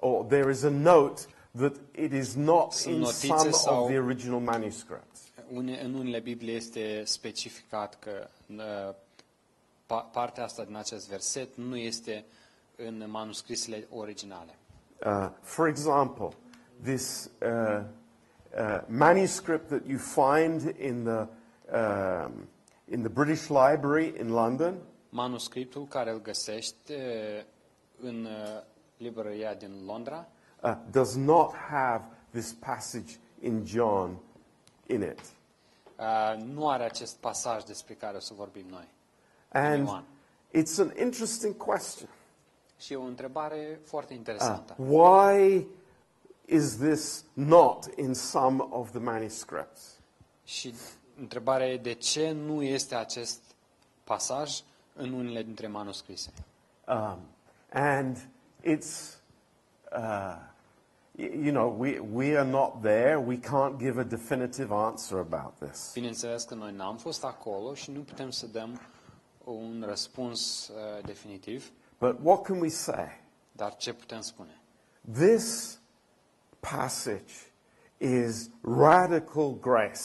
Or 0.00 0.24
there 0.24 0.50
is 0.50 0.64
a 0.64 0.70
note 0.70 1.26
that 1.54 1.76
it 1.94 2.12
is 2.12 2.36
not 2.36 2.74
Sunt 2.74 2.94
in 2.94 3.06
some 3.52 3.82
of 3.82 3.88
the 3.88 3.96
original 3.96 4.40
manuscripts. 4.40 5.30
Une, 5.52 5.80
în 5.82 5.94
unele 5.94 6.18
Biblie 6.18 6.54
este 6.54 7.02
specificat 7.04 7.98
că 7.98 8.28
uh, 8.56 8.94
pa, 9.86 10.00
partea 10.00 10.44
asta 10.44 10.64
din 10.64 10.76
acest 10.76 11.08
verset 11.08 11.56
nu 11.56 11.76
este 11.76 12.24
în 12.76 13.04
manuscrisele 13.10 13.86
originale. 13.90 14.54
Uh, 15.06 15.30
for 15.42 15.68
example, 15.68 16.28
this 16.82 17.30
uh, 17.42 17.82
uh, 18.56 18.80
manuscript 18.86 19.68
that 19.68 19.82
you 19.86 19.98
find 19.98 20.74
in 20.78 21.04
the, 21.04 21.26
um, 21.76 22.48
in 22.90 23.00
the 23.02 23.08
British 23.08 23.48
Library 23.48 24.14
in 24.20 24.28
London 24.28 24.74
Manuscriptul 25.14 25.86
care 25.86 26.10
îl 26.10 26.20
găsești 26.20 26.92
uh, 26.92 26.98
în 28.00 28.24
uh, 28.24 28.62
librăria 28.96 29.54
din 29.54 29.84
Londra 29.86 30.28
uh, 30.62 30.76
does 30.90 31.14
not 31.14 31.54
have 31.54 32.04
this 32.30 32.52
passage 32.52 33.14
in 33.40 33.64
John 33.66 34.16
in 34.86 35.02
it. 35.02 35.20
uh, 35.98 36.42
nu 36.42 36.68
are 36.68 36.84
acest 36.84 37.16
pasaj 37.16 37.62
despre 37.62 37.94
care 37.94 38.16
o 38.16 38.20
să 38.20 38.34
vorbim 38.34 38.66
noi. 38.68 38.88
And 39.48 39.86
Ioan. 39.86 40.04
it's 40.54 40.78
an 40.78 40.92
interesting 41.00 41.56
question. 41.56 42.08
Și 42.78 42.92
e 42.92 42.96
o 42.96 43.02
întrebare 43.02 43.80
foarte 43.84 44.12
Uh, 44.12 44.18
interesantă. 44.18 44.74
why 44.78 45.66
is 46.44 46.76
this 46.76 47.24
not 47.32 47.86
in 47.96 48.14
some 48.14 48.66
of 48.70 48.90
the 48.90 48.98
manuscripts? 49.00 49.82
Și 50.44 50.74
întrebarea 51.18 51.66
e 51.68 51.76
de 51.76 51.92
ce 51.94 52.30
nu 52.30 52.62
este 52.62 52.94
acest 52.94 53.40
pasaj 54.04 54.60
în 54.94 55.12
unele 55.12 55.42
dintre 55.42 55.66
manuscrise. 55.66 56.30
Um, 56.88 57.18
and 57.72 58.16
it's, 58.62 59.16
uh, 59.96 60.36
y- 61.12 61.40
you 61.44 61.50
know, 61.52 61.76
we, 61.78 61.98
we 61.98 62.38
are 62.38 62.48
not 62.50 62.80
there. 62.82 63.16
We 63.16 63.38
can't 63.38 63.76
give 63.78 64.00
a 64.00 64.04
definitive 64.04 64.74
answer 64.74 65.18
about 65.18 65.52
this. 65.58 65.90
Bineînțeles 65.92 66.44
că 66.44 66.54
noi 66.54 66.72
n-am 66.72 66.96
fost 66.96 67.24
acolo 67.24 67.74
și 67.74 67.90
nu 67.90 68.00
putem 68.00 68.30
să 68.30 68.46
dăm 68.46 68.80
un 69.44 69.84
răspuns 69.86 70.68
uh, 70.68 71.04
definitiv, 71.04 71.70
But 71.98 72.18
what 72.22 72.42
can 72.42 72.60
we 72.60 72.68
say? 72.68 73.20
dar 73.52 73.76
ce 73.76 73.92
putem 73.92 74.20
spune? 74.20 74.60
This 75.12 75.78
passage 76.60 77.32
is 77.98 78.50
radical 78.62 79.58
grace. 79.60 80.00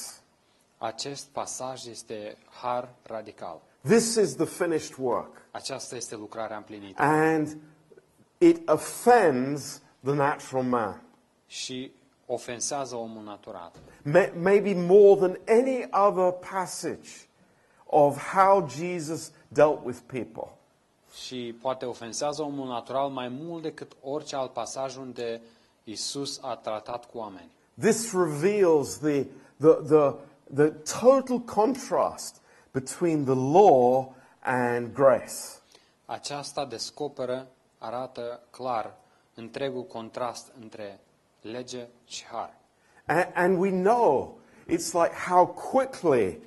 Acest 0.77 1.27
pasaj 1.27 1.85
este 1.85 2.37
har 2.49 2.89
radical. 3.03 3.61
This 3.81 4.15
is 4.15 4.35
the 4.35 4.45
finished 4.45 4.97
work. 4.97 5.41
Aceasta 5.51 5.95
este 5.95 6.15
lucrarea 6.15 6.57
împlinită. 6.57 7.01
And 7.01 7.57
it 8.37 8.69
offends 8.69 9.81
the 10.03 10.13
natural 10.13 10.63
man. 10.63 11.01
Și 11.47 11.91
ofensează 12.25 12.95
omul 12.95 13.23
natural. 13.23 13.71
Maybe 14.41 14.73
more 14.73 15.15
than 15.15 15.39
any 15.47 15.87
other 15.91 16.31
passage 16.31 17.09
of 17.85 18.17
how 18.33 18.67
Jesus 18.67 19.31
dealt 19.47 19.85
with 19.85 19.99
people. 20.05 20.51
Și 21.23 21.55
poate 21.61 21.85
ofensează 21.85 22.41
omul 22.41 22.67
natural 22.67 23.09
mai 23.09 23.27
mult 23.27 23.61
decât 23.61 23.91
orice 24.01 24.35
alt 24.35 24.53
pasaj 24.53 24.97
unde 24.97 25.41
Isus 25.83 26.39
a 26.41 26.55
tratat 26.55 27.09
cu 27.09 27.17
oameni. 27.17 27.51
This 27.79 28.13
reveals 28.13 28.97
the, 28.97 29.25
the, 29.57 29.73
the, 29.87 30.13
the 30.53 30.69
total 30.99 31.39
contrast 31.39 32.41
between 32.71 33.23
the 33.23 33.35
law 33.35 34.13
and 34.39 34.93
grace. 34.93 35.33
Aceasta 36.05 36.65
descoperă, 36.65 37.47
arată 37.77 38.39
clar 38.49 38.93
întregul 39.33 39.83
contrast 39.83 40.51
între 40.61 40.99
lege 41.41 41.87
și 42.05 42.25
har. 42.25 42.57
And, 43.05 43.31
and 43.33 43.57
we 43.57 43.69
know 43.69 44.39
it's 44.67 44.93
like 44.93 45.13
how 45.27 45.45
quickly 45.47 46.39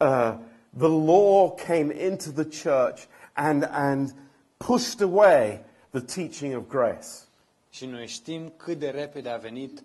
uh, 0.00 0.34
the 0.78 0.88
law 0.88 1.54
came 1.66 1.92
into 1.92 2.30
the 2.30 2.44
church 2.44 3.06
and, 3.32 3.68
and 3.70 4.14
pushed 4.56 5.00
away 5.00 5.64
the 5.90 6.00
teaching 6.00 6.56
of 6.56 6.68
grace. 6.68 7.08
Și 7.70 7.86
noi 7.86 8.06
știm 8.06 8.52
cât 8.56 8.78
de 8.78 8.90
repede 8.90 9.28
a 9.28 9.36
venit, 9.36 9.82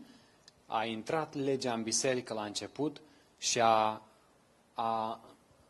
a 0.66 0.86
intrat 0.86 1.34
legea 1.34 1.74
în 1.74 1.84
biserică 1.84 2.34
la 2.34 2.43
început 2.43 3.01
și 3.38 3.62
a, 3.62 4.01
a 4.74 5.20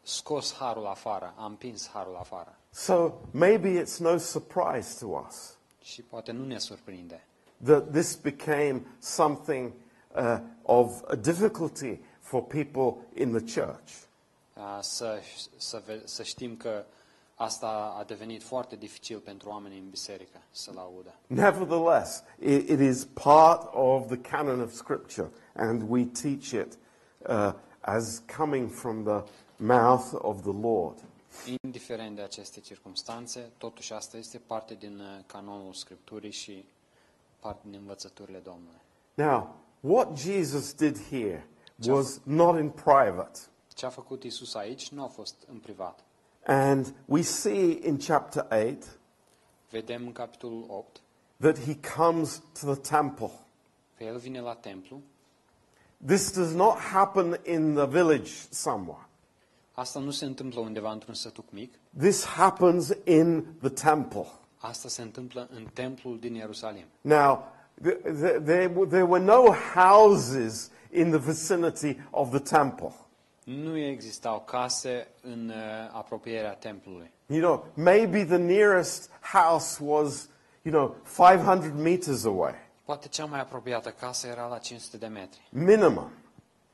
scos 0.01 0.53
harul 0.53 0.85
afară, 0.85 1.33
a 1.37 1.45
împins 1.45 1.89
harul 1.89 2.15
afară. 2.15 2.55
So 2.69 3.11
maybe 3.31 3.81
it's 3.83 3.97
no 3.97 4.17
surprise 4.17 4.97
to 4.99 5.07
us 5.27 5.55
Și 5.81 6.01
poate 6.01 6.31
nu 6.31 6.45
ne 6.45 6.57
surprinde 6.57 7.25
that 7.63 7.91
this 7.91 8.15
became 8.15 8.81
something 8.99 9.71
uh, 10.15 10.37
of 10.63 11.01
a 11.07 11.15
difficulty 11.15 11.99
for 12.19 12.43
people 12.43 12.95
in 13.15 13.31
the 13.31 13.61
church. 13.61 13.91
Uh, 14.53 14.77
Să, 14.81 15.19
să, 15.57 15.81
ve- 15.85 16.01
să 16.05 16.23
știm 16.23 16.55
că 16.57 16.83
asta 17.35 17.95
a 17.99 18.03
devenit 18.03 18.43
foarte 18.43 18.75
dificil 18.75 19.19
pentru 19.19 19.49
oamenii 19.49 19.79
în 19.79 19.89
biserică 19.89 20.37
să-l 20.51 20.77
audă. 20.77 21.13
Nevertheless, 21.27 22.23
it, 22.39 22.69
it 22.69 22.79
is 22.79 23.05
part 23.05 23.69
of 23.73 24.07
the 24.07 24.17
canon 24.17 24.59
of 24.61 24.73
Scripture, 24.73 25.29
and 25.55 25.83
we 25.89 26.05
teach 26.05 26.49
it 26.51 26.77
uh, 27.27 27.53
as 27.79 28.21
coming 28.37 28.69
from 28.71 29.03
the 29.03 29.23
mouth 29.61 30.13
of 30.13 30.41
the 30.41 30.53
Lord. 30.61 31.03
Indiferent 31.63 32.15
de 32.15 32.21
aceste 32.21 32.59
circunstanțe, 32.59 33.51
totuși 33.57 33.93
asta 33.93 34.17
este 34.17 34.37
parte 34.37 34.73
din 34.73 34.99
uh, 34.99 35.23
canonul 35.25 35.73
Scripturii 35.73 36.31
și 36.31 36.65
parte 37.39 37.61
din 37.69 37.79
învățăturile 37.79 38.37
Domnului. 38.37 38.81
Now, 39.13 39.55
what 39.79 40.17
Jesus 40.17 40.73
did 40.73 40.97
here 41.09 41.47
was 41.87 42.19
not 42.23 42.59
in 42.59 42.69
private. 42.69 43.39
Ce 43.73 43.85
a 43.85 43.89
făcut 43.89 44.23
Isus 44.23 44.53
aici 44.53 44.89
nu 44.89 45.03
a 45.03 45.07
fost 45.07 45.35
în 45.51 45.57
privat. 45.57 46.03
And 46.45 46.93
we 47.05 47.21
see 47.21 47.79
in 47.83 47.97
chapter 47.97 48.47
8 48.69 48.99
Vedem 49.69 50.05
în 50.05 50.11
capitolul 50.11 50.65
8 50.67 51.01
that 51.39 51.59
he 51.59 51.79
comes 51.95 52.41
to 52.59 52.73
the 52.73 52.95
temple. 52.95 53.31
că 53.97 54.03
el 54.03 54.17
vine 54.17 54.39
la 54.39 54.55
templu. 54.55 55.01
This 56.05 56.31
does 56.31 56.51
not 56.51 56.77
happen 56.77 57.39
in 57.45 57.73
the 57.73 57.85
village 57.85 58.31
somewhere. 58.49 59.05
Asta 59.71 59.99
nu 59.99 60.11
se 60.11 60.25
întâmplă 60.25 60.59
undeva 60.59 60.91
într-un 60.91 61.13
sătuc 61.13 61.45
mic. 61.51 61.73
This 61.99 62.25
happens 62.25 62.93
in 63.03 63.45
the 63.59 63.69
temple. 63.69 64.27
Asta 64.57 64.87
se 64.87 65.01
întâmplă 65.01 65.47
în 65.55 65.65
templul 65.73 66.19
din 66.19 66.33
Ierusalim. 66.35 66.85
Now, 67.01 67.47
th- 67.81 68.01
th- 68.01 68.43
there, 68.43 68.67
w- 68.69 68.87
there 68.87 69.03
were 69.03 69.23
no 69.23 69.53
houses 69.73 70.71
in 70.93 71.09
the 71.09 71.19
vicinity 71.19 71.97
of 72.09 72.29
the 72.29 72.39
temple. 72.57 72.91
Nu 73.43 73.77
existau 73.77 74.39
case 74.39 75.07
în 75.21 75.49
uh, 75.49 75.55
apropierea 75.91 76.53
templului. 76.53 77.11
You 77.25 77.39
know, 77.39 77.65
maybe 77.73 78.25
the 78.25 78.37
nearest 78.37 79.09
house 79.33 79.83
was, 79.83 80.29
you 80.61 80.73
know, 80.73 80.95
500 81.37 81.67
meters 81.81 82.23
away, 82.25 82.53
Poate 82.85 83.07
cea 83.07 83.25
mai 83.25 83.39
apropiată 83.39 83.89
casă 83.89 84.27
era 84.27 84.47
la 84.47 84.57
500 84.57 84.97
de 84.97 85.07
metri, 85.07 85.47
minimum, 85.51 86.11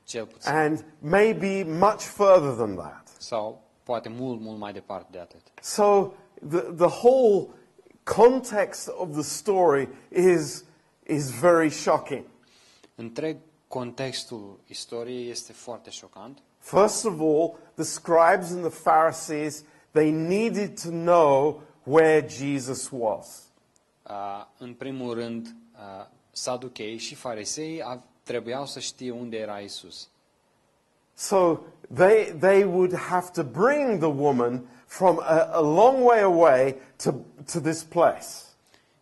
cel 0.08 0.26
puțin. 0.26 0.52
and 0.52 0.84
maybe 0.98 1.62
much 1.64 2.00
further 2.02 2.54
than 2.56 2.74
that. 2.76 3.08
Sau 3.18 3.62
poate 3.82 4.08
mult, 4.08 4.40
mult 4.40 4.58
mai 4.58 4.72
departe 4.72 5.08
de 5.10 5.18
atât. 5.18 5.40
So 5.62 6.12
the, 6.48 6.60
the 6.60 6.86
whole 7.02 7.48
context 8.04 8.88
of 8.88 9.12
the 9.12 9.22
story 9.22 9.88
is, 10.08 10.64
is 11.06 11.30
very 11.30 11.68
shocking. 11.70 12.24
Întreg 12.94 13.36
contextul 13.68 14.60
istoriei 14.66 15.30
este 15.30 15.52
foarte 15.52 15.90
șocant. 15.90 16.38
First 16.58 17.04
of 17.04 17.20
all, 17.20 17.56
the 17.74 17.84
scribes 17.84 18.50
and 18.50 18.60
the 18.60 18.80
Pharisees, 18.82 19.64
they 19.92 20.10
needed 20.10 20.80
to 20.82 20.88
know 20.90 21.62
where 21.82 22.26
Jesus 22.28 22.88
was. 22.92 23.42
Uh, 24.10 24.44
în 24.58 24.74
primul 24.74 25.14
rând, 25.14 25.46
uh, 25.46 26.06
saduchei 26.30 26.96
și 26.96 27.14
farisei 27.14 27.82
a- 27.82 28.02
trebuiau 28.28 28.66
să 28.66 28.78
știe 28.80 29.10
unde 29.10 29.36
era 29.36 29.58
Isus. 29.58 30.08
So 31.14 31.58
they, 31.94 32.32
they 32.38 32.64
would 32.64 32.94
have 32.94 33.30
to 33.32 33.42
bring 33.42 33.98
the 33.98 34.08
woman 34.08 34.68
from 34.86 35.18
a, 35.18 35.48
a 35.52 35.60
long 35.60 36.04
way 36.06 36.20
away 36.20 36.76
to, 36.96 37.10
to 37.52 37.60
this 37.60 37.82
place. 37.82 38.26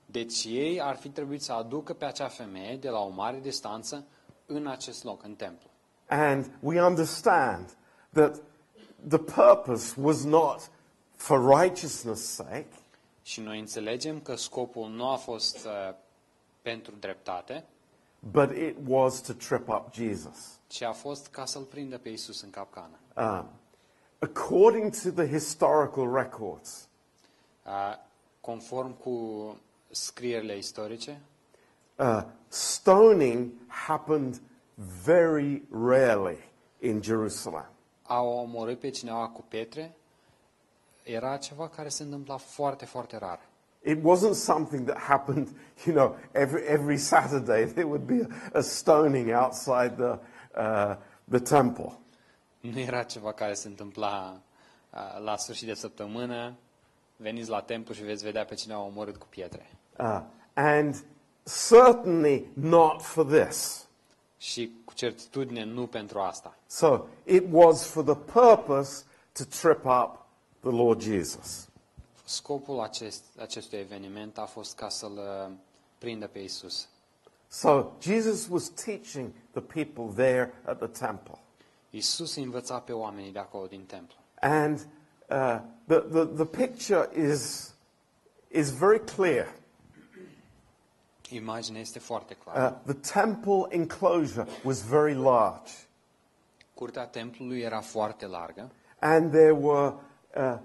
Deci 0.07 0.45
ei 0.45 0.81
ar 0.81 0.97
fi 0.97 1.09
trebuit 1.09 1.43
să 1.43 1.53
aducă 1.53 1.93
pe 1.93 2.05
acea 2.05 2.29
femeie 2.29 2.77
de 2.77 2.89
la 2.89 2.99
o 2.99 3.09
mare 3.09 3.39
distanță 3.43 4.05
în 4.47 4.66
acest 4.66 5.05
loc, 5.05 5.24
în 5.24 5.35
templu. 5.35 5.70
And 6.09 6.51
we 6.61 6.83
understand 6.83 7.77
that 8.12 8.41
the 9.09 9.18
purpose 9.18 10.01
was 10.01 10.24
not 10.24 10.70
for 11.16 11.61
righteousness' 11.61 12.35
sake, 12.35 12.68
Și 13.22 13.41
noi 13.41 13.59
înțelegem 13.59 14.20
că 14.20 14.35
scopul 14.37 14.89
nu 14.89 15.09
a 15.09 15.16
fost 15.16 15.64
uh, 15.64 15.95
pentru 16.62 16.95
dreptate, 17.01 17.64
but 18.31 18.51
it 18.57 18.77
was 18.87 19.20
to 19.20 19.33
trip 19.33 19.68
up 19.68 19.93
Jesus. 19.93 20.59
ci 20.66 20.83
a 20.83 20.93
fost 20.93 21.27
ca 21.27 21.45
să-l 21.45 21.62
prindă 21.62 21.99
pe 21.99 22.09
Isus 22.09 22.43
în 22.43 22.51
capcană. 22.51 22.99
Um, 23.16 23.49
according 24.18 24.95
to 25.03 25.11
the 25.11 25.27
historical 25.29 26.12
records, 26.12 26.89
Uh, 27.66 27.95
Conform 28.41 28.93
cu 28.97 29.57
scrierile 29.91 30.57
istorice, 30.57 31.20
uh, 31.97 32.22
stoning 32.49 33.51
happened 33.66 34.41
very 35.05 35.62
rarely 35.70 36.39
in 36.81 37.03
Jerusalem. 37.03 37.66
a 38.03 38.20
omorât 38.22 38.81
pe 38.81 38.91
cineva 38.91 39.29
cu 39.29 39.45
pietre 39.49 39.97
era 41.03 41.37
ceva 41.37 41.68
care 41.68 41.89
se 41.89 42.03
întâmpla 42.03 42.37
foarte, 42.37 42.85
foarte 42.85 43.16
rar. 43.16 43.41
It 43.87 44.03
wasn't 44.03 44.34
something 44.34 44.87
that 44.87 44.99
happened, 44.99 45.49
you 45.87 45.93
know, 45.93 46.16
every, 46.34 46.66
every 46.66 46.99
Saturday 46.99 47.64
there 47.74 47.87
would 47.87 48.07
be 48.07 48.20
a, 48.20 48.28
a 48.59 48.62
stoning 48.62 49.30
outside 49.30 49.97
the, 49.97 50.18
uh, 50.55 50.97
the 51.28 51.41
temple. 51.41 51.93
Nu 52.61 52.78
era 52.80 53.03
ceva 53.03 53.32
care 53.32 53.55
se 53.55 53.68
întâmpla 53.68 54.41
uh, 54.91 55.24
la 55.24 55.37
sfârșit 55.37 55.66
de 55.66 55.74
săptămână, 55.74 56.55
veniți 57.16 57.51
la 57.51 57.61
templu 57.61 57.95
și 57.95 58.03
veți 58.03 58.24
vedea 58.24 58.45
pe 58.45 58.55
cineva 58.55 58.80
omorât 58.80 59.16
cu 59.16 59.26
pietre. 59.30 59.70
Uh, 59.99 60.20
and 60.55 61.05
certainly 61.68 62.51
not 62.53 63.03
for 63.03 63.24
this. 63.24 63.87
Și 64.39 64.72
cu 64.84 64.95
certitudine 64.95 65.64
nu 65.64 65.87
pentru 65.87 66.18
asta. 66.18 66.57
So 66.66 67.05
it 67.24 67.45
was 67.51 67.87
for 67.87 68.03
the 68.05 68.14
purpose 68.14 69.05
to 69.32 69.45
trip 69.45 69.84
up 69.84 70.26
the 70.61 70.70
Lord 70.70 71.01
Jesus. 71.01 71.68
Scopul 72.29 72.81
acest, 72.81 73.22
acestui 73.39 73.79
eveniment 73.79 74.39
a 74.39 74.45
fost 74.45 74.77
ca 74.77 74.89
să-l 74.89 75.16
uh, 75.16 75.53
prindă 75.99 76.27
pe 76.27 76.39
Isus. 76.39 76.89
So 77.49 77.93
Jesus 78.01 78.47
was 78.51 78.68
teaching 78.68 79.33
the 79.51 79.61
people 79.61 80.24
there 80.24 80.53
at 80.64 80.79
the 80.79 81.07
temple. 81.07 81.39
Isus 81.91 82.35
îi 82.37 82.43
învăța 82.43 82.79
pe 82.79 82.93
oamenii 82.93 83.33
de 83.33 83.39
acolo 83.39 83.66
din 83.66 83.85
templu. 83.85 84.16
And 84.41 84.79
uh, 85.29 85.61
the, 85.87 85.99
the, 85.99 86.24
the 86.24 86.45
picture 86.45 87.09
is, 87.31 87.74
is 88.49 88.70
very 88.70 89.05
clear. 89.05 89.55
Imaginea 91.31 91.81
este 91.81 91.99
foarte 91.99 92.35
clară. 92.35 92.81
Uh, 92.87 92.95
the 92.95 93.12
temple 93.12 93.66
enclosure 93.68 94.47
was 94.64 94.83
very 94.83 95.14
large, 95.14 95.72
Curtea 96.74 97.07
templului 97.07 97.61
era 97.61 97.81
foarte 97.81 98.27
largă 98.27 98.70
and 98.99 99.31
there 99.33 99.53
were 99.53 99.95
uh, 100.35 100.59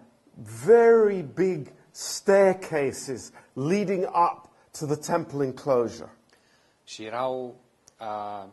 very 0.65 1.21
big 1.21 1.71
staircases 1.91 3.31
leading 3.53 4.05
up 4.05 4.49
to 4.79 4.85
the 4.85 4.95
temple 4.95 5.45
enclosure. 5.45 6.09
și 6.83 7.03
erau 7.03 7.55
uh, 7.99 8.45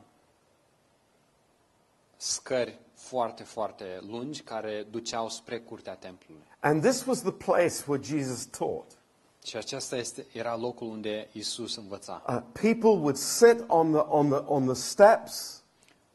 scări 2.17 2.79
foarte, 2.95 3.43
foarte 3.43 3.99
lungi 4.07 4.43
care 4.43 4.87
duceau 4.91 5.29
spre 5.29 5.59
curtea 5.59 5.95
templului. 5.95 6.43
And 6.61 6.83
this 6.83 7.05
was 7.05 7.21
the 7.21 7.33
place 7.33 7.75
where 7.87 8.03
Jesus 8.03 8.45
taught. 8.45 8.99
Și 9.45 9.57
acesta 9.57 9.97
este, 9.97 10.27
era 10.33 10.57
locul 10.57 10.89
unde 10.89 11.29
Isus 11.33 11.77
învăța. 11.77 12.23
Uh, 12.29 12.43
people 12.53 12.89
would 12.89 13.17
sit 13.17 13.65
on 13.67 13.93
the, 13.93 14.01
on, 14.01 14.29
the, 14.29 14.39
on 14.39 14.65
the 14.65 14.75
steps, 14.75 15.63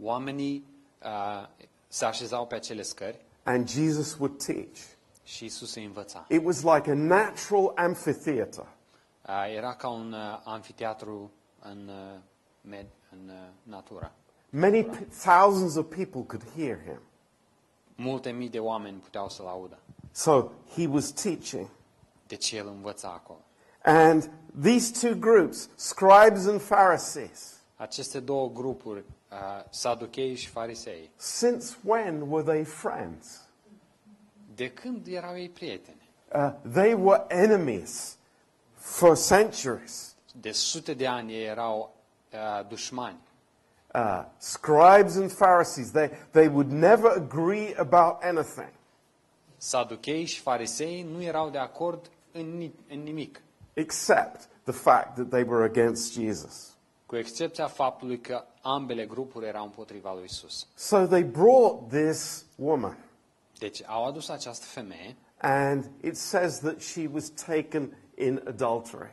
Oamenii 0.02 0.66
uh, 1.04 1.48
se 1.88 2.06
așezau 2.06 2.48
pe 2.48 2.56
acele 2.56 2.82
scări 2.82 3.26
and 3.44 3.70
Jesus 3.70 4.18
would 4.20 4.44
teach. 4.46 4.78
Și 5.24 5.46
Isus 5.46 5.76
îi 5.76 5.86
învăța. 5.86 6.26
It 6.30 6.46
was 6.46 6.62
like 6.62 6.92
a 6.92 6.94
natural 6.94 7.72
amphitheater. 7.76 8.66
Uh, 9.28 9.54
era 9.56 9.74
ca 9.76 9.90
un 9.90 10.12
uh, 10.14 10.42
amfiteatru 10.44 11.32
în, 11.60 11.88
uh, 11.88 12.20
med, 12.62 12.86
în 13.12 13.30
uh, 13.30 13.36
natură. 13.64 14.12
Many 14.50 14.84
p- 14.86 15.08
thousands 15.24 15.76
of 15.76 15.86
people 15.96 16.22
could 16.22 16.44
hear 16.56 16.80
him. 16.84 17.00
Multe 17.96 18.30
mii 18.32 18.50
de 18.50 18.60
oameni 18.60 18.98
puteau 18.98 19.30
să-l 19.30 19.46
audă. 19.48 19.78
So 20.12 20.50
he 20.76 20.88
was 20.88 21.12
teaching. 21.12 21.68
Deci 22.28 22.52
el 22.52 22.68
învăța 22.68 23.08
acolo. 23.10 23.40
And 23.84 24.30
these 24.62 25.08
two 25.08 25.20
groups, 25.20 25.70
scribes 25.76 26.46
and 26.46 26.62
Pharisees, 26.62 27.58
Aceste 27.76 28.20
două 28.20 28.50
grupuri, 28.50 29.04
uh, 29.32 29.66
saduchei 29.70 30.36
și 30.36 30.48
farisei, 30.50 31.10
since 31.16 31.76
when 31.86 32.22
were 32.30 32.44
they 32.52 32.64
friends? 32.64 33.43
De 34.56 34.72
când 34.72 35.08
erau 35.08 35.38
ei 35.38 35.50
prieteni? 35.50 36.10
Uh, 36.36 36.52
they 36.72 36.94
were 36.94 37.26
enemies 37.28 38.18
for 38.74 39.16
centuries. 39.16 40.16
De 40.42 40.52
sute 40.52 40.94
de 40.94 41.08
ani 41.08 41.34
ei 41.34 41.46
erau 41.46 41.96
uh, 42.34 42.68
dușmani. 42.68 43.20
Uh, 43.94 44.26
scribes 44.38 45.16
and 45.16 45.32
Pharisees, 45.32 45.92
they, 45.92 46.10
they 46.32 46.48
would 46.48 46.72
never 46.72 47.12
agree 47.12 47.76
about 47.78 48.24
anything. 48.24 48.72
Saduchei 49.58 50.26
și 50.26 50.40
farisei 50.40 51.02
nu 51.02 51.24
erau 51.24 51.50
de 51.50 51.58
acord 51.58 52.10
în, 52.32 52.72
în 52.90 53.00
nimic, 53.00 53.42
except 53.74 54.50
the 54.64 54.72
fact 54.72 55.16
that 55.16 55.30
they 55.30 55.44
were 55.44 55.64
against 55.64 56.14
Jesus. 56.14 56.74
cu 57.06 57.20
excepția 57.20 57.68
faptului 57.68 58.20
că 58.20 58.44
ambele 58.62 59.06
grupuri 59.06 59.46
erau 59.46 59.64
împotriva 59.64 60.14
lui 60.14 60.24
Isus. 60.24 60.68
So 60.76 61.06
they 61.06 61.24
brought 61.24 61.90
this 61.90 62.46
woman, 62.56 62.98
Deci 63.60 63.82
au 63.86 64.06
adus 64.06 64.30
această 64.30 64.66
femeie 64.66 65.16
and 65.38 65.92
it 66.02 66.18
says 66.18 66.60
that 66.60 66.82
she 66.82 67.10
was 67.14 67.30
taken 67.30 67.98
in 68.18 68.44
adultery. 68.48 69.12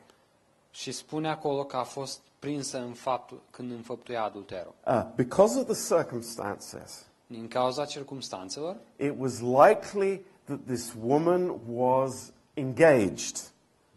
și 0.70 0.92
spune 0.92 1.28
acolo 1.30 1.64
că 1.64 1.76
a 1.76 1.82
fost 1.82 2.20
prinsă 2.38 2.78
în 2.78 2.92
faptul, 2.92 3.42
când 3.50 3.70
înfăptuia 3.70 4.22
adulterul. 4.22 4.74
Uh, 4.86 5.02
because 5.14 5.58
of 5.58 5.64
the 5.66 5.94
circumstances, 5.96 7.06
Din 7.26 7.48
cauza 7.48 7.84
circumstanțelor, 7.84 8.76
it 8.96 9.14
was 9.18 9.38
likely 9.40 10.24
that 10.44 10.58
this 10.66 10.92
woman 11.02 11.54
was 11.68 12.32
engaged. 12.54 13.36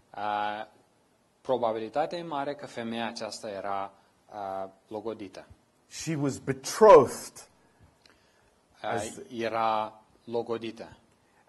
a, 0.10 0.68
probabilitatea 1.42 2.18
e 2.18 2.24
mare 2.24 2.56
că 2.56 2.66
femeia 2.66 3.08
aceasta 3.08 3.50
era 3.50 3.92
a, 4.26 4.70
logodită. 4.88 5.46
She 5.90 6.16
was 6.16 6.38
betrothed, 6.38 7.48
A, 8.82 8.90
era 9.30 10.02
logodită. 10.24 10.98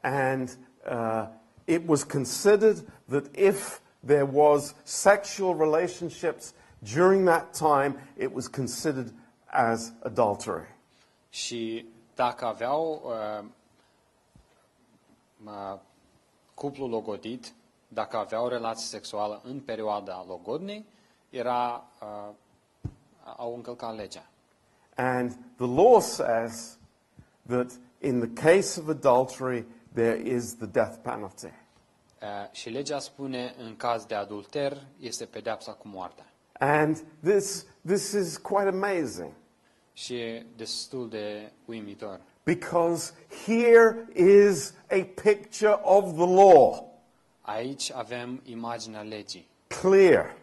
and 0.03 0.57
uh, 0.87 1.27
it 1.66 1.83
was 1.87 2.05
considered 2.05 2.87
that 3.09 3.25
if 3.35 3.81
there 4.03 4.27
was 4.27 4.75
sexual 4.85 5.55
relationships 5.55 6.53
during 6.83 7.25
that 7.25 7.55
time, 7.55 7.97
it 8.16 8.31
was 8.33 8.49
considered 8.49 9.12
as 9.51 9.93
adultery. 10.03 10.66
Și 11.31 11.87
dacă 12.14 12.45
aveau 12.45 13.03
uh, 13.05 13.45
uh, 15.45 15.79
cuplu 16.55 16.87
logodit, 16.87 17.53
dacă 17.89 18.16
aveau 18.16 18.49
relație 18.49 18.87
sexuală 18.87 19.41
în 19.45 19.61
perioada 19.61 20.25
logodnei, 20.29 20.85
era, 21.31 21.85
uh, 22.03 22.35
au 23.37 23.55
încălcat 23.55 23.97
legea. 23.97 24.27
And 24.97 25.31
the 25.57 25.66
law 25.66 26.01
says 26.01 26.79
that 27.49 27.70
in 28.01 28.20
the 28.20 28.42
case 28.42 28.80
of 28.80 28.88
adultery, 28.88 29.64
there 29.95 30.20
is 30.28 30.57
the 30.57 30.66
death 30.66 30.97
penalty. 31.03 31.47
Uh, 32.22 32.28
și 32.53 32.68
legea 32.68 32.99
spune, 32.99 33.55
în 33.59 33.76
caz 33.76 34.05
de 34.05 34.14
adulter, 34.14 34.86
este 35.01 35.24
pedeapsa 35.24 35.72
cu 35.72 35.88
moartea. 35.88 36.26
And 36.59 37.05
this, 37.24 37.66
this 37.86 38.12
is 38.12 38.36
quite 38.36 38.68
amazing 38.68 39.32
Și 39.92 40.14
e 40.14 40.47
destul 40.57 41.09
de 41.09 41.53
uimitor. 41.64 42.20
because 42.45 43.12
here 43.47 44.07
is 44.14 44.74
a 44.90 45.07
picture 45.22 45.78
of 45.82 46.05
the 46.14 46.26
law, 46.26 46.92
Aici 47.40 47.92
avem 47.92 48.40
imaginea 48.45 49.01
legii, 49.03 49.49
clear. 49.66 50.36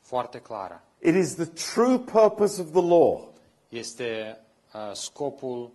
foarte 0.00 0.38
clară. 0.40 0.82
It 0.98 1.14
is 1.14 1.34
the 1.34 1.46
true 1.74 1.98
purpose 1.98 2.60
of 2.60 2.70
the 2.70 2.82
law 2.82 3.32
Este 3.68 4.38
uh, 4.74 4.94
scopul 4.94 5.70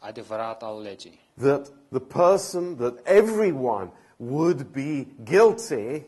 adevărat 0.00 0.62
al 0.62 0.80
legii. 0.80 1.20
that 1.38 1.68
the 1.88 2.00
person, 2.00 2.76
that 2.76 2.94
everyone 3.04 3.90
would 4.16 4.62
be 4.62 5.06
guilty 5.24 6.02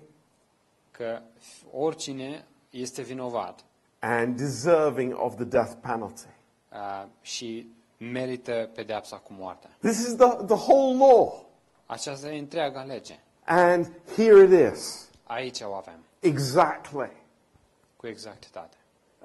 Că 0.90 1.20
oricine 1.72 2.44
este 2.70 3.02
vinovat 3.02 3.64
and 3.98 4.36
deserving 4.36 5.14
of 5.16 5.34
the 5.34 5.44
death 5.44 5.72
penalty. 5.80 6.26
uh, 6.72 7.04
și 7.20 7.68
merită 7.98 8.70
pedeapsa 8.74 9.16
cu 9.16 9.32
moartea. 9.32 9.70
This 9.78 9.98
is 9.98 10.14
the, 10.16 10.26
the 10.26 10.54
whole 10.54 10.96
law. 10.96 11.46
Aceasta 11.86 12.28
e 12.32 12.38
întreaga 12.38 12.82
lege. 12.82 13.18
And 13.44 13.92
here 14.16 14.42
it 14.42 14.72
is. 14.74 15.08
Aici 15.24 15.60
o 15.60 15.72
avem, 15.74 15.98
Exactly. 16.20 17.10
cu 17.96 18.06
exactitate. 18.06 18.76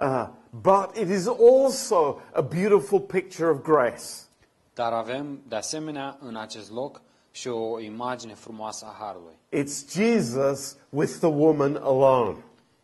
Uh, 0.01 0.27
but 0.49 0.95
it 0.95 1.09
is 1.09 1.27
also 1.27 2.21
a 2.33 2.41
beautiful 2.41 2.99
picture 2.99 3.49
of 3.49 3.61
grace. 3.61 4.05
Dar 4.77 4.93
avem, 4.93 5.41
de 5.47 5.55
asemenea, 5.55 6.17
în 6.19 6.35
acest 6.35 6.71
loc 6.71 7.01
și 7.31 7.47
o 7.47 7.79
imagine 7.79 8.33
frumoasă 8.33 8.85
a 8.85 8.95
Harului. 8.99 9.37
It's 9.51 9.91
Jesus 9.91 10.77
with 10.89 11.11
the 11.11 11.27
woman 11.27 11.75
alone. 11.75 12.37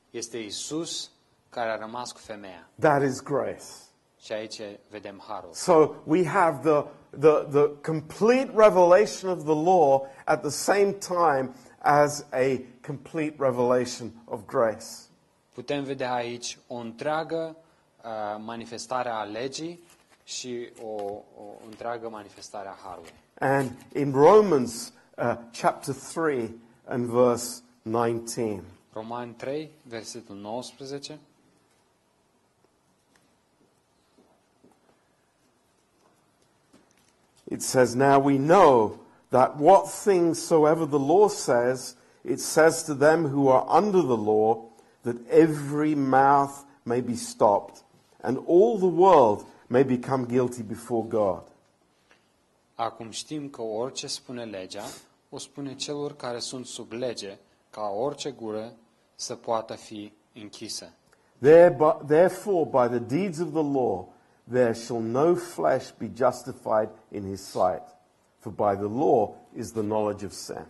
Este 0.10 0.38
Isus 0.38 1.12
care 1.50 1.70
a 1.70 1.76
rămas 1.76 2.12
cu 2.12 2.20
femeia. 2.20 2.70
That 2.80 3.04
is 3.04 3.24
grace. 3.24 3.64
Și 4.20 4.32
aici 4.34 4.62
vedem 4.90 5.24
Harul. 5.28 5.50
So 5.54 5.96
we 6.04 6.28
have 6.28 6.70
the, 6.70 6.84
the, 7.20 7.60
the 7.60 7.92
complete 7.92 8.52
revelation 8.56 9.32
of 9.32 9.44
the 9.44 9.56
law 9.64 10.02
at 10.26 10.42
the 10.42 10.50
same 10.50 10.92
time 10.92 11.54
as 11.78 12.26
a 12.32 12.62
complete 12.86 13.36
revelation 13.38 14.12
of 14.26 14.40
grace. 14.46 14.86
Putem 15.54 15.84
vedea 15.84 16.14
aici 16.14 16.58
o 16.68 16.76
întreagă 16.76 17.56
uh, 18.04 18.10
manifestare 18.46 19.10
a 19.10 19.24
legii 19.24 19.84
și 20.24 20.70
o, 20.84 21.02
o 21.38 21.56
întreagă 21.66 22.10
manifestare 22.10 22.68
a 22.68 22.76
Harului. 22.84 23.14
And 23.40 23.72
in 23.96 24.12
Romans 24.12 24.94
uh, 25.18 25.36
chapter 25.52 25.94
3 25.94 26.56
and 26.86 27.06
verse 27.06 27.62
19, 27.82 28.64
Romani 28.94 29.34
3, 29.34 29.70
versetul 29.88 30.36
19. 30.36 31.20
it 37.54 37.62
says, 37.62 37.96
Now 37.96 38.18
we 38.18 38.40
know 38.40 39.00
that 39.30 39.58
what 39.58 39.90
things 39.90 40.42
soever 40.42 40.88
the 40.88 41.00
law 41.00 41.28
says, 41.28 41.96
it 42.26 42.40
says 42.40 42.84
to 42.84 42.96
them 42.96 43.28
who 43.28 43.48
are 43.48 43.66
under 43.70 44.02
the 44.02 44.18
law, 44.18 44.66
that 45.04 45.18
every 45.30 45.94
mouth 45.94 46.66
may 46.84 47.00
be 47.00 47.16
stopped, 47.16 47.84
and 48.22 48.40
all 48.48 48.80
the 48.80 48.88
world 48.88 49.46
may 49.68 49.84
become 49.84 50.26
guilty 50.26 50.62
before 50.62 51.08
God. 51.08 51.44
Acum 52.76 53.10
știm 53.10 53.50
că 53.50 53.62
orice 53.62 54.08
spune 54.08 54.44
legea, 54.44 54.84
o 55.30 55.38
spune 55.38 55.76
celor 55.76 56.16
care 56.16 56.40
sunt 56.40 56.66
sub 56.66 56.92
lege, 56.92 57.40
ca 57.70 57.82
orice 57.82 58.32
gură 58.32 58.74
să 59.16 59.36
poată 59.36 59.74
fi 59.76 60.14
închisă. 60.34 60.94
Thereby, 61.40 62.06
therefore, 62.08 62.66
by 62.66 62.98
the 62.98 63.00
deeds 63.00 63.40
of 63.40 63.52
the 63.52 63.64
law, 63.64 64.08
there 64.52 64.74
shall 64.74 65.02
no 65.02 65.36
flesh 65.36 65.92
be 65.98 66.12
justified 66.16 66.90
in 67.12 67.24
his 67.30 67.42
sight. 67.42 67.84
For 68.38 68.52
by 68.52 68.76
the 68.76 68.88
law 68.88 69.36
is 69.56 69.72
the 69.72 69.82
knowledge 69.82 70.26
of 70.26 70.32
sin. 70.32 70.66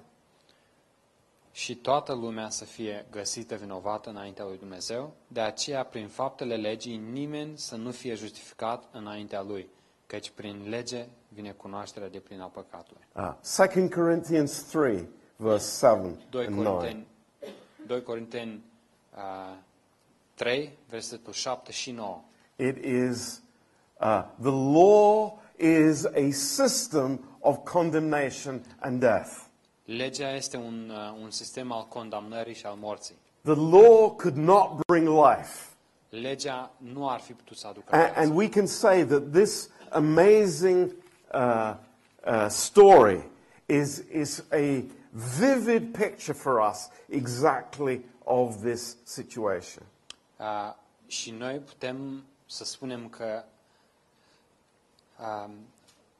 Și 1.55 1.75
toată 1.75 2.13
lumea 2.13 2.49
să 2.49 2.65
fie 2.65 3.05
găsită 3.11 3.55
vinovată 3.55 4.09
înaintea 4.09 4.45
lui 4.45 4.57
Dumnezeu, 4.57 5.13
de 5.27 5.39
aceea 5.39 5.83
prin 5.83 6.07
faptele 6.07 6.55
legii 6.55 6.97
nimeni 6.97 7.57
să 7.57 7.75
nu 7.75 7.91
fie 7.91 8.13
justificat 8.13 8.83
înaintea 8.91 9.41
lui, 9.41 9.67
căci 10.05 10.29
prin 10.29 10.69
lege 10.69 11.05
vine 11.27 11.51
cunoașterea 11.51 12.09
de 12.09 12.19
plin 12.19 12.39
a 12.39 12.45
păcatului. 12.45 13.01
Uh, 13.15 13.33
2 13.73 13.89
Corinthians 13.89 14.61
3, 14.61 15.07
verse 15.35 15.87
7 15.87 16.19
2 16.29 16.45
and 16.45 16.55
9. 16.55 16.77
Corinteni, 16.77 17.07
2 17.87 18.03
Corinteni 18.03 18.63
uh, 19.15 19.55
3, 20.33 20.77
versetul 20.89 21.33
7 21.33 21.71
și 21.71 21.91
9. 21.91 22.21
It 22.55 22.77
is, 22.85 23.41
uh, 23.99 24.23
the 24.41 24.51
law 24.51 25.39
is 25.57 26.05
a 26.05 26.29
system 26.31 27.37
of 27.39 27.57
condemnation 27.63 28.61
and 28.79 28.99
death. 28.99 29.42
Legea 29.85 30.35
este 30.35 30.57
un, 30.57 30.89
uh, 30.89 31.21
un 31.21 31.31
sistem 31.31 31.71
al 31.71 31.85
condamnării 31.87 32.53
și 32.53 32.65
al 32.65 32.75
morții. 32.75 33.15
The 33.41 33.55
law 33.55 34.11
could 34.11 34.35
not 34.35 34.85
bring 34.87 35.07
life. 35.07 35.67
Legea 36.09 36.71
nu 36.77 37.09
ar 37.09 37.19
fi 37.19 37.33
putut 37.33 37.57
să 37.57 37.67
aducă 37.67 37.95
And, 37.95 38.03
viață. 38.03 38.19
and 38.19 38.35
we 38.35 38.49
can 38.49 38.65
say 38.65 39.05
that 39.05 39.31
this 39.31 39.69
amazing 39.89 40.95
uh, 41.33 41.75
uh, 42.25 42.45
story 42.49 43.29
is, 43.65 43.97
is 44.13 44.43
a 44.51 44.83
vivid 45.39 45.97
picture 45.97 46.33
for 46.33 46.69
us 46.69 46.89
exactly 47.09 48.05
of 48.23 48.55
this 48.63 48.97
situation. 49.03 49.83
Uh, 50.39 50.73
și 51.07 51.31
noi 51.31 51.55
putem 51.59 52.23
să 52.45 52.63
spunem 52.63 53.09
că 53.09 53.43
um, 55.19 55.51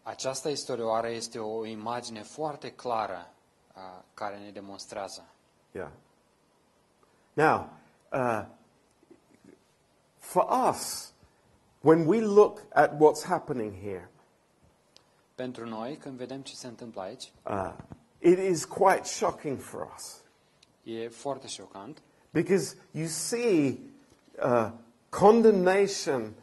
această 0.04 0.50
istorioară 0.50 1.10
este 1.10 1.40
o 1.40 1.66
imagine 1.66 2.22
foarte 2.22 2.72
clară 2.72 3.33
uh, 3.76 3.82
care 4.14 4.38
ne 4.38 4.52
demonstrează. 4.52 5.26
Yeah. 5.72 5.90
Now, 7.34 7.70
uh, 8.12 8.46
for 10.18 10.70
us, 10.70 11.14
when 11.82 12.06
we 12.06 12.22
look 12.22 12.66
at 12.74 12.92
what's 12.92 13.24
happening 13.26 13.74
here, 13.82 14.08
Pentru 15.36 15.66
noi, 15.66 15.98
când 15.98 16.18
vedem 16.18 16.42
ce 16.42 16.56
se 16.56 16.68
întâmplă 16.68 17.02
aici, 17.02 17.32
uh, 17.46 17.74
it 18.20 18.38
is 18.38 18.66
quite 18.66 19.04
shocking 19.04 19.60
for 19.60 19.94
us 19.96 20.24
e 20.84 21.08
foarte 21.08 21.48
șocant, 21.48 22.02
because 22.32 22.76
you 22.92 23.08
see 23.08 23.80
uh, 24.42 24.72
condemnation 25.10 26.34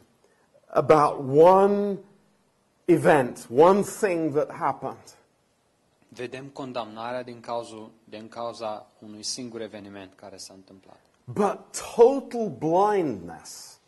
about 0.67 1.19
one 1.23 1.97
event, 2.85 3.45
one 3.49 3.83
thing 3.83 4.33
that 4.33 4.49
happened. 4.49 5.15
Vedem 6.15 6.45
condamnarea 6.45 7.23
din, 7.23 7.39
cauzul, 7.39 7.91
din 8.03 8.27
cauza 8.27 8.87
unui 8.99 9.23
singur 9.23 9.61
eveniment 9.61 10.13
care 10.15 10.37
s-a 10.37 10.53
întâmplat. 10.53 10.99
but 11.23 11.59
total 11.95 12.49
blindness 12.49 13.79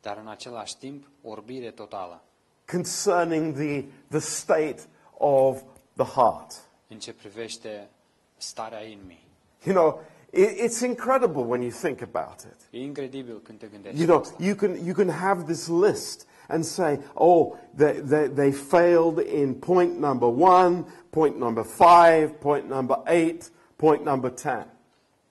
dar 0.00 0.16
în 0.18 0.28
același 0.28 0.76
timp 0.78 1.06
orbire 1.22 1.70
totală 1.70 2.22
concerning 2.70 3.54
the, 3.54 3.84
the 4.08 4.18
state 4.18 4.80
of 5.18 5.62
the 5.96 6.04
heart. 6.04 6.52
în 6.88 6.98
ce 6.98 7.12
privește 7.12 7.88
starea 8.36 8.82
inimii. 8.82 9.26
You 9.64 9.74
know, 9.74 10.00
it, 10.30 10.48
it's 10.70 10.80
incredible 10.84 11.42
when 11.42 11.60
you 11.62 11.70
think 11.70 12.00
about 12.02 12.40
it. 12.40 12.56
E 12.70 12.82
incredibil 12.82 13.40
când 13.42 13.58
te 13.58 13.66
gândești. 13.66 13.98
You 14.00 14.06
la 14.08 14.12
know, 14.12 14.20
asta. 14.24 14.42
you 14.44 14.54
can, 14.54 14.84
you 14.84 14.94
can 14.94 15.08
have 15.10 15.42
this 15.42 15.66
list 15.68 16.26
and 16.48 16.64
say, 16.64 16.98
oh, 17.14 17.54
they, 17.76 17.92
they, 17.92 18.28
they 18.28 18.52
failed 18.52 19.18
in 19.18 19.54
point 19.54 19.98
number 19.98 20.28
one, 20.28 20.84
point 21.10 21.38
number 21.38 21.64
five, 21.64 22.28
point 22.40 22.68
number 22.68 22.96
eight, 23.06 23.50
point 23.76 24.04
number 24.04 24.30
ten. 24.30 24.66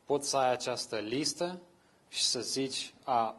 Poți 0.06 0.30
să 0.30 0.38
ai 0.38 0.52
această 0.52 0.96
listă 0.96 1.60
și 2.08 2.24
să 2.24 2.40
zici, 2.40 2.94
a, 3.04 3.36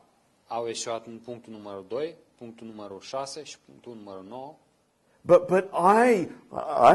au 0.46 0.66
eșuat 0.66 1.06
în 1.06 1.18
punctul 1.24 1.52
numărul 1.52 1.84
2, 1.88 2.14
punctul 2.38 2.66
numărul 2.66 3.00
6 3.00 3.42
și 3.42 3.56
punctul 3.66 3.94
numărul 3.94 4.24
9, 4.28 4.54
But, 5.24 5.46
but 5.46 5.70
I, 5.72 6.28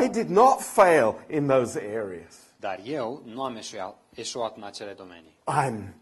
I 0.04 0.08
did 0.10 0.28
not 0.30 0.60
fail 0.60 1.16
in 1.30 1.48
those 1.48 1.80
areas. 1.80 2.36
dar 2.60 2.80
eu 2.84 3.22
nu 3.26 3.44
am 3.44 3.56
eșuat, 3.56 3.96
eșuat 4.16 4.56
în 4.58 4.64
acele 4.64 4.94
domenii. 4.94 5.38
I'm 5.48 5.94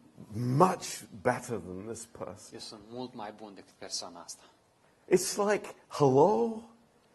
much 0.57 1.01
better 1.21 1.57
than 1.57 1.83
this 1.85 2.05
person. 2.05 2.49
Eu 2.53 2.59
sunt 2.59 2.79
mult 2.89 3.13
mai 3.13 3.33
bun 3.37 3.51
decât 3.55 3.73
persoana 3.77 4.19
asta. 4.19 4.43
It's 5.11 5.37
like, 5.37 5.75
hello? 5.87 6.63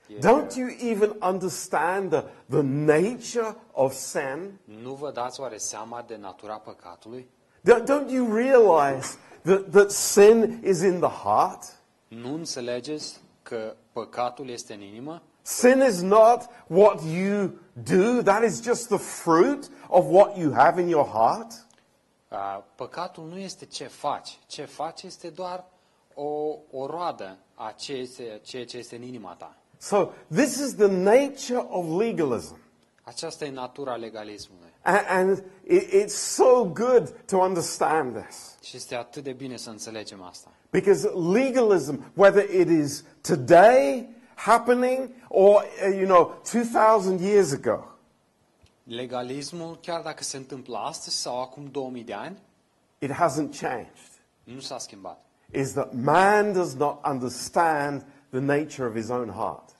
E- 0.08 0.18
Don't 0.20 0.56
you 0.56 0.68
even 0.80 1.10
understand 1.22 2.10
the, 2.10 2.24
the 2.48 2.62
nature 2.62 3.56
of 3.72 3.92
sin? 3.92 4.58
Nu 4.64 4.94
vă 4.94 5.10
dați 5.10 5.40
oare 5.40 5.56
seama 5.56 6.04
de 6.06 6.16
natura 6.16 6.54
păcatului? 6.54 7.28
Don't, 7.68 7.84
don't 7.84 8.10
you 8.10 8.34
realize 8.34 9.16
that, 9.42 9.70
that 9.70 9.90
sin 9.90 10.60
is 10.64 10.80
in 10.80 11.00
the 11.00 11.10
heart? 11.24 11.78
Nu 12.08 12.34
înțelegeți 12.34 13.20
că 13.42 13.74
păcatul 13.92 14.48
este 14.48 14.74
în 14.74 14.80
inimă? 14.80 15.22
Sin 15.42 15.84
is 15.88 16.00
not 16.00 16.48
what 16.66 17.02
you 17.02 17.50
do, 17.72 18.22
that 18.22 18.42
is 18.44 18.62
just 18.62 18.86
the 18.88 18.96
fruit 18.98 19.70
of 19.88 20.04
what 20.08 20.36
you 20.36 20.52
have 20.52 20.80
in 20.80 20.88
your 20.88 21.06
heart. 21.06 21.66
A, 22.28 22.64
Păcatul 22.74 23.24
nu 23.24 23.38
este 23.38 23.64
ce 23.64 23.84
faci. 23.84 24.38
Ce 24.46 24.64
faci 24.64 25.02
este 25.02 25.28
doar 25.28 25.64
o, 26.14 26.56
o 26.70 26.86
roadă 26.86 27.36
a 27.62 27.72
ceea 27.76 28.06
ce, 28.06 28.40
ceea 28.42 28.64
ce 28.64 28.76
este 28.76 28.96
în 28.96 29.02
inima 29.02 29.32
ta. 29.32 29.56
So, 29.78 30.08
this 30.34 30.56
is 30.56 30.74
the 30.74 30.86
nature 30.86 31.66
of 31.68 31.98
legalism. 31.98 32.58
Aceasta 33.02 33.44
e 33.44 33.50
natura 33.50 33.94
legalismului. 33.94 34.68
And, 34.82 35.04
and 35.08 35.44
it, 35.68 35.82
it's 35.92 36.14
so 36.14 36.64
good 36.64 37.08
to 37.26 37.36
understand 37.36 38.24
this. 38.24 38.56
Și 38.62 38.76
este 38.76 38.94
atât 38.94 39.22
de 39.22 39.32
bine 39.32 39.56
să 39.56 39.70
înțelegem 39.70 40.22
asta. 40.22 40.50
Because 40.70 41.08
legalism, 41.08 42.12
whether 42.14 42.54
it 42.60 42.68
is 42.68 43.04
today 43.20 44.08
happening 44.34 45.10
or, 45.28 45.64
uh, 45.88 45.96
you 45.96 46.06
know, 46.06 46.40
2,000 46.52 47.20
years 47.20 47.52
ago, 47.52 47.84
Legalismul, 48.84 49.78
chiar 49.82 50.02
dacă 50.02 50.24
se 50.24 50.36
întâmplă 50.36 50.76
astăzi 50.76 51.16
sau 51.16 51.40
acum 51.40 51.68
2000 51.70 52.02
de 52.02 52.12
ani, 52.12 52.38
it 52.98 53.10
hasn't 53.10 53.60
changed. 53.60 54.10
nu 54.44 54.60
s-a 54.60 54.78
schimbat. 54.78 55.29
Is 55.52 55.72
that 55.72 55.92
man 55.92 56.52
does 56.52 56.74
not 56.74 56.98
understand 57.04 58.04
the 58.30 58.40
nature 58.40 58.86
of 58.86 58.94
his 58.94 59.08
own 59.08 59.28
heart. 59.28 59.76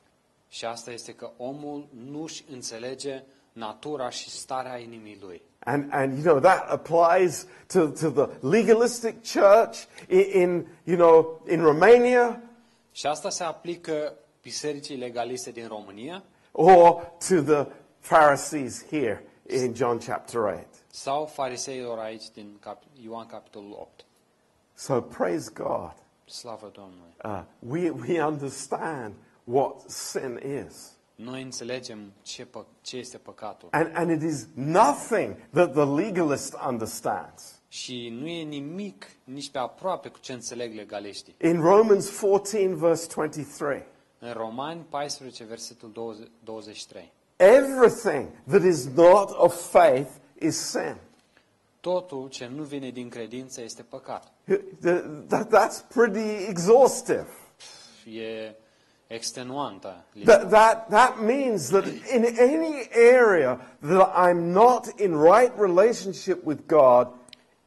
Și 0.48 0.64
asta 0.64 0.90
este 0.90 1.14
că 1.14 1.30
omul 1.36 1.88
nu-și 2.10 2.44
înțelege 2.52 3.22
natura 3.52 4.10
și 4.10 4.30
starea 4.30 4.78
inimii 4.78 5.18
lui. 5.20 5.42
And, 5.58 5.88
and 5.90 6.12
you 6.12 6.22
know, 6.22 6.38
that 6.38 6.70
applies 6.70 7.46
to, 7.66 7.86
to 7.86 8.10
the 8.10 8.48
legalistic 8.48 9.14
church 9.32 9.84
in, 10.08 10.40
in, 10.40 10.66
you 10.84 10.96
know, 10.96 11.42
in 11.48 11.62
Romania 11.62 12.42
Și 12.92 13.06
asta 13.06 13.30
se 13.30 13.42
aplică 13.42 14.14
bisericii 14.42 14.96
legaliste 14.96 15.50
din 15.50 15.66
România 15.68 16.24
or 16.52 17.12
to 17.28 17.42
the 17.42 17.66
Pharisees 17.98 18.86
here 18.88 19.24
in 19.48 19.74
John 19.74 19.98
chapter 19.98 20.40
8. 20.40 20.66
sau 20.90 21.26
fariseilor 21.26 21.98
aici 21.98 22.30
din 22.30 22.60
Ioan 23.02 23.26
capitolul 23.26 23.76
8. 23.80 24.04
So 24.80 25.00
praise 25.00 25.50
God. 25.54 25.92
Slavă 26.24 26.70
Domnului! 26.74 27.14
Uh, 27.24 27.42
we, 27.58 27.90
we 27.90 28.24
understand 28.24 29.14
what 29.44 29.80
sin 29.90 30.40
is. 30.66 30.92
Noi 31.14 31.42
înțelegem 31.42 32.12
ce, 32.22 32.44
pă- 32.46 32.66
ce 32.82 32.96
este 32.96 33.16
păcatul. 33.16 33.68
And, 33.70 33.90
and 33.94 34.10
it 34.10 34.30
is 34.30 34.46
nothing 34.54 35.36
that 35.52 35.72
the 35.72 35.84
legalist 35.84 36.56
understands. 36.68 37.60
Și 37.68 38.08
nu 38.20 38.26
e 38.26 38.42
nimic 38.42 39.06
nici 39.24 39.50
pe 39.50 39.58
aproape 39.58 40.08
cu 40.08 40.18
ce 40.18 40.32
înțeleg 40.32 40.74
legaliștii. 40.74 41.34
In 41.42 41.60
Romans 41.60 42.08
14, 42.10 42.74
verse 42.74 43.06
23, 43.14 43.84
În 44.18 44.32
Romani 44.32 44.86
14, 44.88 45.44
versetul 45.44 45.90
20 45.92 46.28
23. 46.44 47.12
everything 47.36 48.28
that 48.46 48.62
is 48.62 48.88
not 48.94 49.30
of 49.30 49.54
faith 49.70 50.10
is 50.38 50.56
sin. 50.70 50.96
Totul 51.80 52.28
ce 52.28 52.46
nu 52.46 52.62
vine 52.62 52.90
din 52.90 53.08
credință 53.08 53.62
este 53.62 53.82
păcat. 53.82 54.32
That, 55.28 55.46
that's 55.46 55.94
pretty 55.94 56.48
exhaustive. 56.48 57.26
E 58.04 58.54
extenuantă. 59.06 60.04
lista. 60.12 60.36
That, 60.36 60.50
that, 60.50 60.88
that 60.88 61.20
means 61.20 61.68
that 61.68 61.84
in 61.86 62.24
any 62.38 62.88
area 63.14 63.76
that 63.80 64.28
I'm 64.28 64.52
not 64.52 65.00
in 65.00 65.22
right 65.22 65.52
relationship 65.58 66.44
with 66.44 66.60
God, 66.66 67.08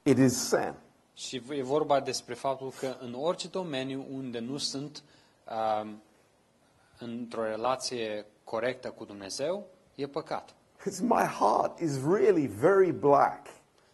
it 0.04 0.18
is 0.18 0.48
sin. 0.48 0.74
Și 1.14 1.42
e 1.50 1.64
vorba 1.64 2.00
despre 2.00 2.34
faptul 2.34 2.74
că 2.80 2.96
în 3.00 3.14
orice 3.14 3.48
domeniu 3.48 4.06
unde 4.12 4.40
nu 4.40 4.58
sunt 4.58 5.04
um, 5.82 6.02
într-o 7.00 7.44
relație 7.44 8.26
corectă 8.44 8.90
cu 8.90 9.06
Dumnezeu, 9.06 9.68
e 9.96 10.08
păcat. 10.08 10.56
Because 10.78 11.04
my 11.04 11.26
heart 11.40 11.80
is 11.80 12.04
really 12.14 12.48
very 12.48 12.92
black. 12.92 13.48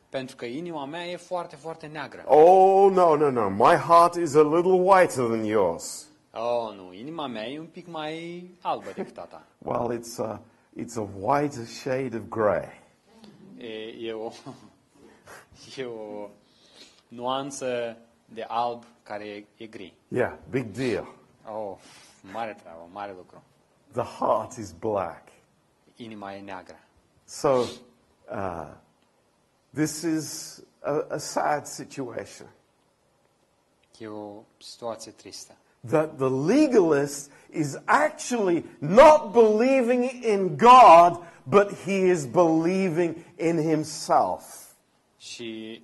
Pentru 0.10 0.36
că 0.36 0.46
inima 0.46 0.86
mea 0.86 1.06
e 1.06 1.18
foarte, 1.18 1.56
foarte 1.56 1.88
neagră. 1.88 2.24
Oh, 2.28 2.92
no, 2.92 3.16
no, 3.16 3.30
no. 3.30 3.50
My 3.50 3.76
heart 3.76 4.16
is 4.16 4.36
a 4.36 4.42
little 4.42 4.72
whiter 4.72 5.26
than 5.26 5.44
yours. 5.44 6.08
Oh, 6.34 6.74
nu, 6.76 6.94
inima 6.94 7.28
mea 7.28 7.48
e 7.48 7.60
un 7.60 7.66
pic 7.66 7.88
mai 7.88 8.44
albă 8.62 8.92
decât 8.96 9.18
a 9.18 9.22
ta. 9.22 9.44
Well, 9.58 10.00
it's 10.00 10.20
a, 10.20 10.42
it's 10.78 10.96
a 10.98 11.08
whiter 11.20 11.66
shade 11.66 12.18
of 12.18 12.22
grey. 12.30 12.82
E, 13.58 14.08
e, 14.08 14.14
o, 14.14 14.32
e 15.78 15.84
o 15.84 16.30
nuanță 17.08 17.98
de 18.26 18.46
alb 18.48 18.84
care 19.04 19.26
e, 19.26 19.46
e 19.58 19.66
gri. 19.66 19.94
Yeah, 20.08 20.38
big 20.50 20.66
deal. 20.66 21.16
Oh, 21.46 21.78
mare 22.34 22.58
treabă, 22.62 22.90
mare 22.92 23.14
lucru. 23.18 23.44
The 23.92 24.26
heart 24.26 24.58
is 24.58 24.72
black. 24.72 25.28
Inima 25.96 26.34
e 26.34 26.42
neagră. 26.42 26.80
So, 27.26 27.50
uh, 27.50 28.68
this 29.74 30.02
is 30.02 30.60
a, 30.82 31.06
a 31.10 31.18
sad 31.18 31.66
situation. 31.66 32.48
E 33.98 34.08
o 34.08 34.44
situație 34.58 35.12
tristă. 35.12 35.54
That 35.88 36.18
the 36.18 36.30
legalist 36.30 37.32
is 37.52 37.78
actually 37.86 38.66
not 38.80 39.32
believing 39.32 40.24
in 40.24 40.58
God, 40.58 41.24
but 41.44 41.74
he 41.86 42.12
is 42.12 42.26
believing 42.26 43.16
in 43.38 43.62
himself. 43.62 44.44
Și 45.18 45.84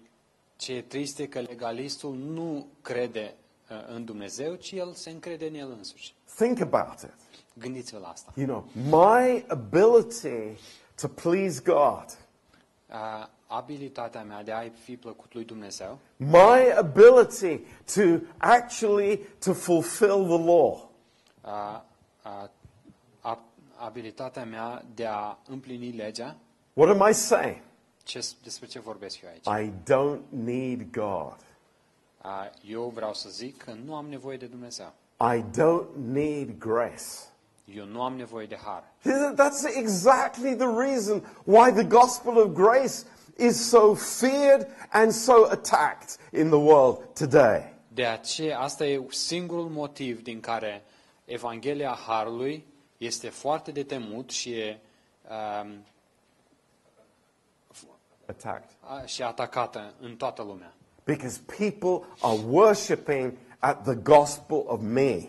ce 0.56 0.74
e 0.74 0.82
trist 0.82 1.20
e 1.20 1.26
că 1.26 1.40
legalistul 1.40 2.16
nu 2.16 2.68
crede 2.82 3.36
uh, 3.70 3.78
în 3.88 4.06
Dumnezeu, 4.06 4.56
ci 4.56 4.72
el 4.72 4.94
se 4.94 5.10
încrede 5.10 5.48
în 5.48 5.56
el 5.56 5.72
însuși. 5.78 6.14
Think 6.36 6.60
about 6.60 7.02
it. 7.02 7.14
Gândiți-vă 7.54 8.00
la 8.00 8.08
asta. 8.08 8.34
You 8.36 8.48
know, 8.48 8.66
my 8.74 9.46
ability 9.48 10.60
to 10.96 11.08
please 11.08 11.62
God, 11.66 12.06
Uh, 12.90 13.26
abilitatea 13.48 14.24
mea 14.24 14.44
de 14.44 14.52
a 14.52 14.70
fi 14.84 14.98
plăcut 14.98 15.34
lui 15.34 15.44
Dumnezeu, 15.44 16.00
my 16.18 16.74
ability 16.78 17.60
to 17.96 18.02
actually 18.38 19.18
to 19.40 19.54
fulfill 19.54 20.26
the 20.26 20.44
law, 20.46 20.90
uh, 21.44 21.80
uh, 22.26 22.50
a, 23.22 23.44
abilitatea 23.76 24.46
mea 24.46 24.86
de 24.96 25.06
a 25.06 25.38
împlini 25.48 25.92
legea, 25.92 26.36
what 26.74 27.00
am 27.00 27.10
I 27.10 27.14
saying? 27.14 27.62
ce, 28.06 28.26
despre 28.44 28.68
ce 28.68 28.80
vorbesc 28.80 29.22
eu 29.22 29.30
aici? 29.30 29.66
I 29.66 29.72
don't 29.84 30.22
need 30.30 30.92
God. 30.92 31.36
Uh, 32.24 32.50
eu 32.70 32.92
vreau 32.96 33.14
să 33.14 33.30
zic 33.30 33.58
că 33.58 33.74
nu 33.86 33.96
am 33.96 34.06
nevoie 34.06 34.38
de 34.38 34.46
Dumnezeu. 34.46 34.94
I 35.36 35.44
don't 35.60 35.88
need 36.12 36.58
grace. 36.58 37.34
Eu 37.76 37.86
nu 37.86 38.04
am 38.04 38.16
nevoie 38.16 38.46
de 38.46 38.58
har. 38.64 38.84
That's 39.36 39.76
exactly 39.76 40.56
the 40.56 40.68
reason 40.78 41.24
why 41.44 41.72
the 41.72 41.84
gospel 41.84 42.38
of 42.38 42.54
grace 42.54 43.04
is 43.38 43.70
so 43.70 43.94
feared 43.94 44.68
and 44.92 45.12
so 45.12 45.34
attacked 45.50 46.18
in 46.40 46.48
the 46.50 46.58
world 46.60 46.98
today. 47.14 47.74
De 47.88 48.06
aceea, 48.06 48.60
asta 48.60 48.86
e 48.86 49.06
singurul 49.10 49.70
motiv 49.70 50.22
din 50.24 50.40
care 50.40 50.84
Evanghelia 51.26 51.98
Harului 52.08 52.66
este 52.98 53.30
foarte 53.30 53.72
de 53.72 53.84
temut 53.84 54.30
și 54.30 54.52
e 54.54 54.80
um, 55.64 55.86
Attacked. 58.28 58.70
a- 58.80 59.06
și 59.06 59.24
atacată 59.24 59.94
în 60.00 60.16
toată 60.16 60.42
lumea. 60.44 60.74
Because 61.04 61.42
people 61.58 62.08
are 62.22 62.40
worshiping 62.50 63.34
at 63.60 63.84
the 63.84 63.96
gospel 63.96 64.64
of 64.66 64.80
me. 64.82 65.20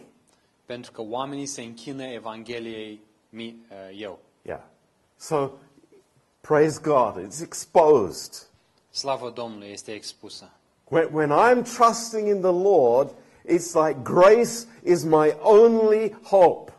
Pentru 0.67 0.93
că 0.93 1.03
oamenii 1.03 1.47
se 1.47 1.63
închină 1.63 2.03
Evangheliei 2.05 3.01
mi, 3.29 3.57
uh, 3.71 4.01
eu. 4.01 4.19
Yeah. 4.43 4.61
So, 5.17 5.51
praise 6.47 6.79
God, 6.79 7.17
it's 7.17 7.41
exposed. 7.41 8.47
Slavă 8.91 9.31
Domnului 9.31 9.69
este 9.69 9.93
expusă. 9.93 10.51
When, 10.89 11.09
when 11.13 11.31
I'm 11.31 11.65
trusting 11.77 12.29
in 12.29 12.41
the 12.41 12.53
Lord, 12.53 13.11
it's 13.45 13.75
like 13.75 14.03
grace 14.03 14.67
is 14.85 15.05
my 15.05 15.37
only 15.41 16.17
hope. 16.23 16.73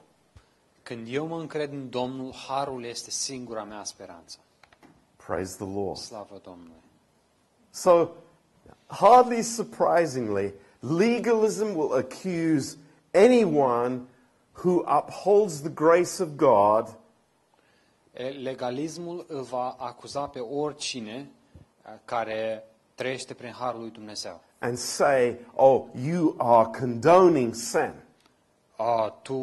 Când 0.84 1.08
eu 1.10 1.26
mă 1.26 1.40
încred 1.40 1.72
în 1.72 1.90
Domnul, 1.90 2.34
harul 2.48 2.84
este 2.84 3.10
singura 3.10 3.64
mea 3.64 3.84
speranță. 3.84 4.38
Praise 5.26 5.56
the 5.56 5.74
Lord. 5.74 5.98
Slavă 5.98 6.42
Domnului. 6.44 6.84
So, 7.70 8.08
hardly 8.88 9.42
surprisingly, 9.42 10.54
legalism 10.80 11.76
will 11.76 11.94
accuse 11.94 12.78
anyone 13.14 14.02
who 14.64 14.84
upholds 14.98 15.60
the 15.60 15.70
grace 15.70 16.24
of 16.24 16.30
God 16.36 16.96
Legalismul 18.42 19.26
îl 19.28 19.42
va 19.42 19.76
acuza 19.80 20.28
pe 20.28 20.40
oricine 20.40 21.30
uh, 21.86 21.92
care 22.06 22.64
trăiește 22.96 23.34
prin 23.34 23.52
harul 23.52 23.80
lui 23.82 23.90
Dumnezeu. 23.92 24.42
and 24.60 24.78
say, 24.78 25.38
oh, 25.56 25.86
you 26.04 26.36
are 26.38 26.70
condoning 26.80 27.54
sin. 27.54 27.94
A, 28.78 29.10
tu 29.22 29.36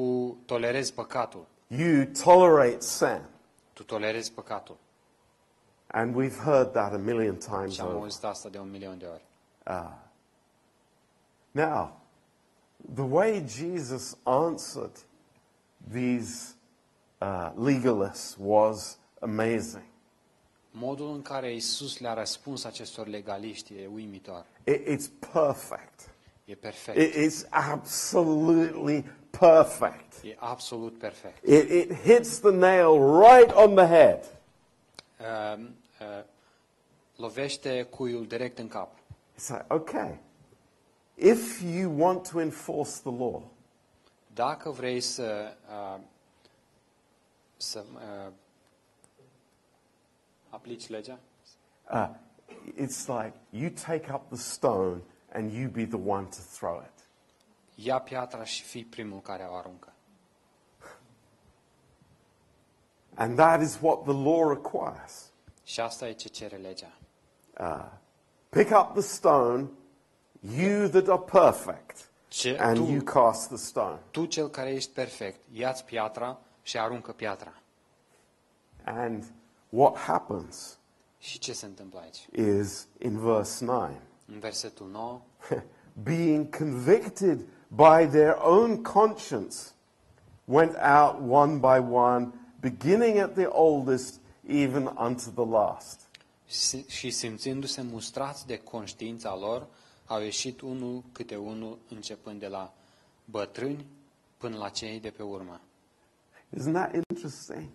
tolerezi 0.47 0.93
păcatul. 0.95 1.47
You 1.67 2.05
tolerate 2.25 2.81
sin. 2.81 3.21
Tu 3.73 3.83
tolerezi 3.83 4.33
păcatul. 4.33 4.77
And 5.87 6.15
we've 6.15 6.39
heard 6.45 6.73
that 6.73 6.93
a 6.93 6.97
million 6.97 7.37
times 7.37 7.73
Și 7.73 7.81
am 7.81 7.87
over. 7.87 7.99
auzit 8.01 8.25
asta 8.25 8.49
de 8.49 8.59
un 8.59 8.71
milion 8.71 8.99
de 8.99 9.07
ori. 9.07 9.25
Now, 11.53 12.01
the 12.95 13.03
way 13.05 13.45
Jesus 13.47 14.17
answered 14.25 14.97
these 15.93 16.55
uh, 17.25 17.51
legalists 17.57 18.37
was 18.39 18.99
amazing. 19.21 19.85
Modul 20.71 21.15
în 21.15 21.23
care 21.23 21.55
Isus 21.55 21.99
le-a 21.99 22.15
răspuns 22.15 22.65
acestor 22.65 23.07
legaliști 23.07 23.75
e 23.75 23.87
uimitor. 23.87 24.47
It, 24.65 24.87
it's 24.87 25.33
perfect. 25.33 26.15
E 26.45 26.55
perfect. 26.55 26.99
It 26.99 27.15
is 27.15 27.47
absolutely 27.51 29.05
perfect. 29.31 30.25
E 30.25 30.37
absolut 30.39 30.99
perfect. 30.99 31.47
It, 31.47 31.71
it 31.71 31.93
hits 31.93 32.39
the 32.39 32.51
nail 32.51 32.99
right 32.99 33.53
on 33.55 33.75
the 33.75 33.87
head. 33.87 34.25
Uh, 35.21 35.65
uh, 36.01 36.25
lovește 37.17 37.83
cuiul 37.83 38.27
direct 38.27 38.59
în 38.59 38.69
cap. 38.69 38.99
It's 39.37 39.49
like, 39.49 39.65
okay, 39.69 40.19
if 41.15 41.63
you 41.63 41.93
want 41.99 42.29
to 42.29 42.41
enforce 42.41 42.91
the 42.91 43.11
law, 43.19 43.43
Dacă 44.35 44.71
vrei 44.71 45.01
să, 45.01 45.57
uh, 45.69 46.01
să 47.65 47.85
uh, 47.95 48.33
aplici 50.49 50.89
legea, 50.89 51.19
uh, 51.93 52.09
it's 52.77 53.07
like 53.07 53.33
you 53.51 53.71
take 53.71 54.13
up 54.13 54.29
the 54.29 54.37
stone 54.37 55.01
and 55.33 55.53
you 55.53 55.69
be 55.71 55.85
the 55.87 56.01
one 56.07 56.25
to 56.27 56.41
throw 56.57 56.81
it. 56.83 57.09
ia 57.75 57.99
piatra 57.99 58.45
și 58.45 58.63
fii 58.63 58.85
primul 58.85 59.21
care 59.21 59.43
o 59.43 59.55
aruncă. 59.55 59.89
And 63.15 63.37
that 63.37 63.61
is 63.63 63.79
what 63.81 64.03
the 64.03 64.13
law 64.13 64.49
requires. 64.49 65.33
Și 65.65 65.81
asta 65.81 66.09
e 66.09 66.13
ce 66.13 66.29
cere 66.29 66.57
legea. 66.57 66.93
Uh, 67.61 67.91
pick 68.49 68.71
up 68.79 68.93
the 68.93 69.01
stone, 69.03 69.69
you 70.57 70.89
that 70.89 71.09
are 71.09 71.23
perfect, 71.41 72.09
Ce, 72.29 72.57
and 72.61 72.77
tu, 72.77 72.85
you 72.85 73.03
cast 73.03 73.49
the 73.49 73.57
stone. 73.57 73.99
tu, 74.11 74.25
cel 74.27 74.49
care 74.49 74.71
ești 74.71 74.93
perfect, 74.93 75.41
ia-ți 75.53 75.85
piatra 75.85 76.39
și 76.65 76.79
aruncă 76.79 77.13
piatra. 77.13 77.53
And 78.85 79.25
what 79.69 79.97
happens 79.97 80.79
Și 81.19 81.39
ce 81.39 81.53
se 81.53 81.67
întâmplă 81.67 82.01
aici? 82.01 82.29
is 82.61 82.87
in 82.99 83.19
verse 83.19 83.65
9 83.65 83.91
În 84.27 84.39
versetul 84.39 84.89
9, 84.91 85.21
being 86.03 86.57
convicted 86.57 87.39
by 87.69 88.07
their 88.11 88.37
own 88.43 88.83
conscience, 88.83 89.57
went 90.45 90.75
out 90.77 91.31
one 91.31 91.55
by 91.57 91.93
one, 91.95 92.33
beginning 92.61 93.17
at 93.19 93.33
the 93.35 93.45
oldest, 93.47 94.21
even 94.47 94.87
unto 94.99 95.31
the 95.35 95.51
last. 95.51 96.01
și- 96.47 96.85
și 96.89 97.11
simțindu-se 97.11 97.83
mustrați 97.83 98.47
de 98.47 98.59
conștiința 98.59 99.37
lor, 99.37 99.67
au 100.07 100.21
ieșit 100.21 100.61
unul 100.61 101.03
câte 101.13 101.37
unul, 101.37 101.79
începând 101.89 102.41
de 102.41 102.47
la 102.49 102.73
bătrâni 103.25 103.87
până 104.37 104.57
la 104.57 104.69
cei 104.69 105.01
de 105.01 105.11
pe 105.11 105.23
urmă. 105.23 105.61
Isn't 106.57 106.73
that 106.73 106.95
interesting? 107.09 107.69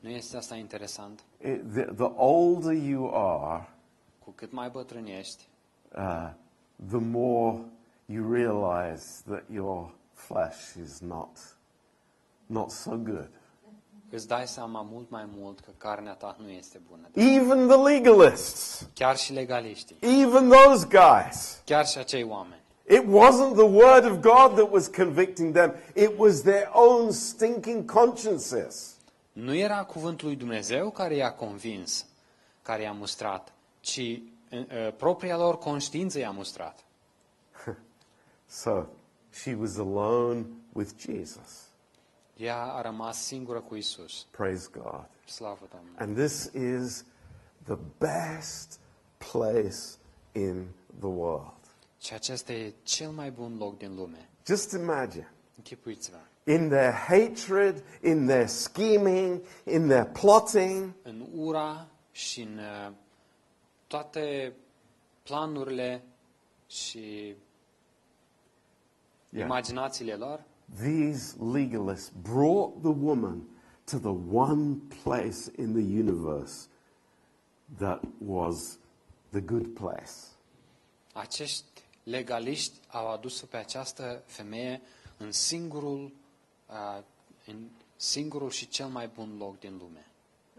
Nu 0.00 0.08
este 0.08 0.36
asta 0.36 0.54
interesant? 0.54 1.20
It, 1.44 1.72
the, 1.72 1.82
the 1.84 2.10
older 2.16 2.72
you 2.72 3.10
are, 3.14 3.68
Cu 4.24 4.30
cât 4.30 4.52
mai 4.52 4.68
bătrân 4.68 5.06
ești, 5.06 5.48
uh, 5.96 6.30
the 6.88 6.98
more 6.98 7.58
you 8.06 8.32
realize 8.32 9.04
that 9.26 9.42
your 9.52 9.94
flesh 10.12 10.74
is 10.82 10.98
not, 11.00 11.38
not 12.46 12.70
so 12.70 12.90
good. 12.96 13.30
îți 14.10 14.28
dai 14.28 14.46
seama 14.46 14.82
mult 14.82 15.10
mai 15.10 15.28
mult 15.36 15.60
că 15.60 15.70
carnea 15.76 16.12
ta 16.14 16.36
nu 16.40 16.48
este 16.48 16.80
bună. 16.88 17.08
Even 17.14 17.66
the 17.68 17.76
legalists, 17.76 18.88
Chiar 18.94 19.16
și 19.16 19.32
legaliștii, 19.32 19.96
even 20.00 20.48
those 20.48 20.86
guys. 20.86 21.62
chiar 21.64 21.86
și 21.86 21.98
acei 21.98 22.22
oameni. 22.22 22.61
It 22.88 23.04
wasn't 23.06 23.54
the 23.54 23.64
word 23.64 24.04
of 24.04 24.20
God 24.20 24.56
that 24.56 24.70
was 24.70 24.88
convicting 24.88 25.52
them, 25.52 25.74
it 25.94 26.18
was 26.18 26.42
their 26.42 26.68
own 26.72 27.12
stinking 27.12 27.84
consciences. 27.84 28.96
Nu 29.32 29.54
era 29.54 29.84
cuvântul 29.84 30.26
lui 30.26 30.36
Dumnezeu 30.36 30.90
care 30.90 31.14
i-a 31.14 31.32
convins, 31.32 32.06
care 32.62 32.82
i-a 32.82 32.92
mustrat, 32.92 33.52
ci 33.80 33.98
uh, 33.98 34.92
propria 34.96 35.36
lor 35.36 35.58
conștiință 35.58 36.18
i-a 36.18 36.30
mustrat. 36.30 36.84
So 38.46 38.86
she 39.30 39.54
was 39.54 39.78
alone 39.78 40.46
with 40.72 40.90
Jesus. 40.98 41.70
Ea 42.36 42.62
a 42.62 42.80
rămas 42.80 43.24
singură 43.24 43.60
cu 43.60 43.74
Isus. 43.74 44.26
Praise 44.30 44.68
God. 44.72 45.08
Slavă 45.26 45.68
Domnului. 45.70 45.98
And 45.98 46.16
this 46.16 46.50
is 46.54 47.04
the 47.64 47.78
best 47.98 48.78
place 49.18 49.98
in 50.32 50.66
the 50.98 51.08
world. 51.08 51.61
Și 52.02 52.12
acesta 52.14 52.52
e 52.52 52.74
cel 52.82 53.10
mai 53.10 53.30
bun 53.30 53.56
loc 53.58 53.78
din 53.78 53.94
lume. 53.94 54.28
Just 54.46 54.72
imagine. 54.72 55.32
Închipuiți-vă. 55.56 56.16
In 56.52 56.68
their 56.68 56.92
hatred, 56.92 57.84
in 58.02 58.26
their 58.26 58.46
scheming, 58.48 59.40
in 59.64 59.86
their 59.88 60.04
plotting, 60.04 60.92
În 61.02 61.26
ura 61.34 61.86
și 62.10 62.40
în 62.40 62.58
uh, 62.58 62.92
toate 63.86 64.52
planurile 65.22 66.02
și 66.66 67.34
Yeah. 69.34 69.46
imaginațiile 69.46 70.14
lor, 70.14 70.44
these 70.76 71.36
legalists 71.52 72.12
brought 72.22 72.82
the 72.82 72.90
woman 73.00 73.42
to 73.84 73.98
the 73.98 74.14
one 74.32 74.76
place 75.02 75.38
in 75.58 75.72
the 75.72 75.98
universe 75.98 76.68
that 77.78 78.02
was 78.26 78.78
the 79.30 79.40
good 79.40 79.66
place. 79.66 80.12
acești 81.12 81.64
legaliști 82.02 82.78
au 82.88 83.10
adus-o 83.10 83.46
pe 83.46 83.56
această 83.56 84.22
femeie 84.26 84.80
în 85.16 85.32
singurul, 85.32 86.12
uh, 86.68 87.02
în 87.46 87.68
singurul 87.96 88.50
și 88.50 88.68
cel 88.68 88.86
mai 88.86 89.08
bun 89.08 89.36
loc 89.38 89.58
din 89.58 89.76
lume, 89.76 90.06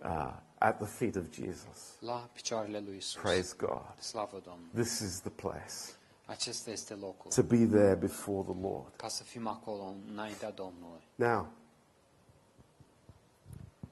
uh, 0.04 0.34
at 0.58 0.78
the 0.78 0.86
feet 0.88 1.16
of 1.16 1.24
Jesus. 1.34 1.96
la 2.00 2.30
picioarele 2.34 2.80
lui 2.80 2.98
Isus. 2.98 3.22
Praise 3.22 3.54
God. 3.58 3.96
Slavă 4.00 4.42
Domnului. 4.46 4.82
This 4.84 5.00
is 5.00 5.20
the 5.20 5.30
place 5.30 5.74
Acesta 6.26 6.72
este 6.72 6.94
locul. 6.94 7.32
to 7.32 7.44
be 7.44 7.66
there 7.66 7.96
before 7.96 8.44
the 8.52 8.62
Lord. 8.62 8.94
Ca 8.96 9.08
să 9.08 9.24
fim 9.24 9.48
acolo 9.48 9.94
înaintea 10.12 10.52
Domnului. 10.52 11.02
Now, 11.16 11.48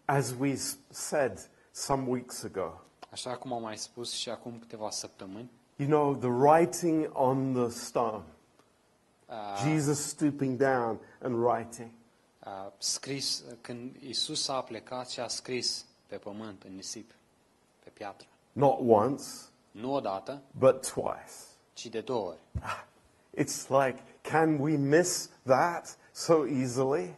as 0.06 0.34
we 0.39 0.56
s- 0.56 0.78
said 0.89 1.49
some 1.72 2.10
weeks 2.10 2.43
ago, 2.43 2.82
Așa 3.10 3.38
cum 3.38 3.54
am 3.54 3.62
mai 3.62 3.78
spus 3.78 4.12
și 4.14 4.30
acum 4.30 4.60
câteva 4.60 4.89
săptămâni, 4.89 5.52
you 5.82 5.88
know, 5.89 6.13
the 6.13 6.29
writing 6.29 7.07
on 7.13 7.53
the 7.53 7.69
stone, 7.71 8.23
uh, 9.29 9.63
Jesus 9.63 9.99
stooping 9.99 10.57
down 10.57 10.99
and 11.21 11.36
writing. 11.36 11.89
a 12.43 12.71
scris, 12.77 13.43
când 13.61 13.95
Isus 13.99 14.47
a 14.47 14.61
plecat 14.61 15.09
și 15.09 15.19
a 15.19 15.27
scris 15.27 15.86
pe 16.07 16.15
pământ, 16.15 16.63
în 16.63 16.75
nisip, 16.75 17.11
pe 17.84 17.89
piatră. 17.93 18.27
Not 18.51 18.79
once, 18.88 19.23
Nu 19.71 19.93
odată, 19.93 20.41
but 20.59 20.91
twice. 20.93 21.34
ci 21.73 21.86
de 21.88 21.99
două 22.01 22.27
ori. 22.27 22.39
It's 23.43 23.67
like, 23.69 24.03
can 24.21 24.59
we 24.59 24.75
miss 24.77 25.29
that 25.45 25.97
so 26.11 26.45
easily? 26.47 27.15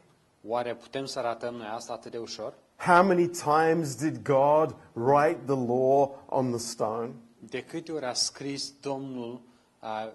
Oare 0.47 0.75
putem 0.75 1.05
să 1.05 1.19
ratăm 1.19 1.53
noi 1.55 1.67
asta 1.67 1.93
atât 1.93 2.11
de 2.11 2.17
ușor? 2.17 2.53
How 2.77 3.03
many 3.03 3.27
times 3.27 3.95
did 3.95 4.21
God 4.23 4.75
write 4.93 5.39
the 5.45 5.55
law 5.55 6.09
on 6.29 6.49
the 6.49 6.59
stone? 6.59 7.11
De 7.49 7.63
câte 7.63 7.91
ori 7.91 8.05
a 8.05 8.13
scris 8.13 8.73
Domnul 8.81 9.41
a, 9.79 9.89
a, 9.89 10.11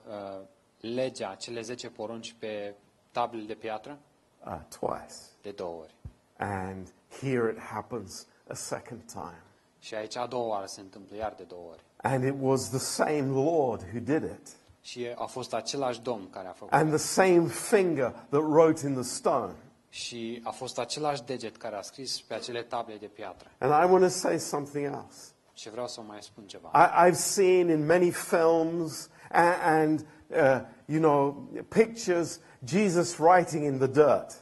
legea, 0.80 1.34
cele 1.34 1.60
10 1.60 1.88
porunci 1.88 2.34
pe 2.38 2.74
tablele 3.10 3.46
de 3.46 3.54
piatră? 3.54 3.98
Uh, 4.46 4.58
twice. 4.68 5.14
De 5.42 5.50
două 5.50 5.80
ori. 5.80 5.94
And 6.36 6.92
here 7.20 7.50
it 7.50 7.58
happens 7.58 8.26
a 8.48 8.54
second 8.54 9.02
time. 9.12 9.42
Și 9.78 9.94
aici 9.94 10.16
a 10.16 10.26
doua 10.26 10.46
oară 10.46 10.66
se 10.66 10.80
întâmplă 10.80 11.16
iar 11.16 11.34
de 11.36 11.42
două 11.42 11.68
ori. 11.70 11.84
And 11.96 12.24
it 12.24 12.34
was 12.40 12.68
the 12.68 12.78
same 12.78 13.26
Lord 13.26 13.82
who 13.82 13.98
did 13.98 14.22
it. 14.22 14.48
Și 14.80 15.06
a 15.14 15.24
fost 15.24 15.54
același 15.54 16.00
Domn 16.00 16.30
care 16.30 16.48
a 16.48 16.52
făcut. 16.52 16.72
And 16.72 16.88
the 16.88 16.98
same 16.98 17.46
finger 17.46 18.10
that 18.10 18.42
wrote 18.42 18.86
in 18.86 18.92
the 18.92 19.02
stone. 19.02 19.54
Și 19.88 20.40
a 20.44 20.50
fost 20.50 20.78
același 20.78 21.22
deget 21.22 21.56
care 21.56 21.76
a 21.76 21.80
scris 21.80 22.20
pe 22.20 22.34
acele 22.34 22.62
table 22.62 22.96
de 22.96 23.06
piatră. 23.06 23.50
And 23.58 23.70
I 23.70 23.90
want 23.92 24.02
to 24.02 24.08
say 24.08 24.38
something 24.38 24.84
else. 24.84 25.32
Și 25.58 25.70
vreau 25.70 25.88
să 25.88 26.00
mai 26.00 26.22
spun 26.22 26.46
ceva. 26.46 26.70
I, 26.74 27.10
I've 27.10 27.16
seen 27.16 27.68
in 27.68 27.86
many 27.86 28.10
films 28.10 29.10
and, 29.30 29.54
and 29.62 30.06
uh, 30.28 30.60
you 30.84 31.00
know, 31.00 31.48
pictures 31.68 32.40
Jesus 32.64 33.16
writing 33.18 33.64
in 33.64 33.78
the 33.78 33.86
dirt. 33.86 34.40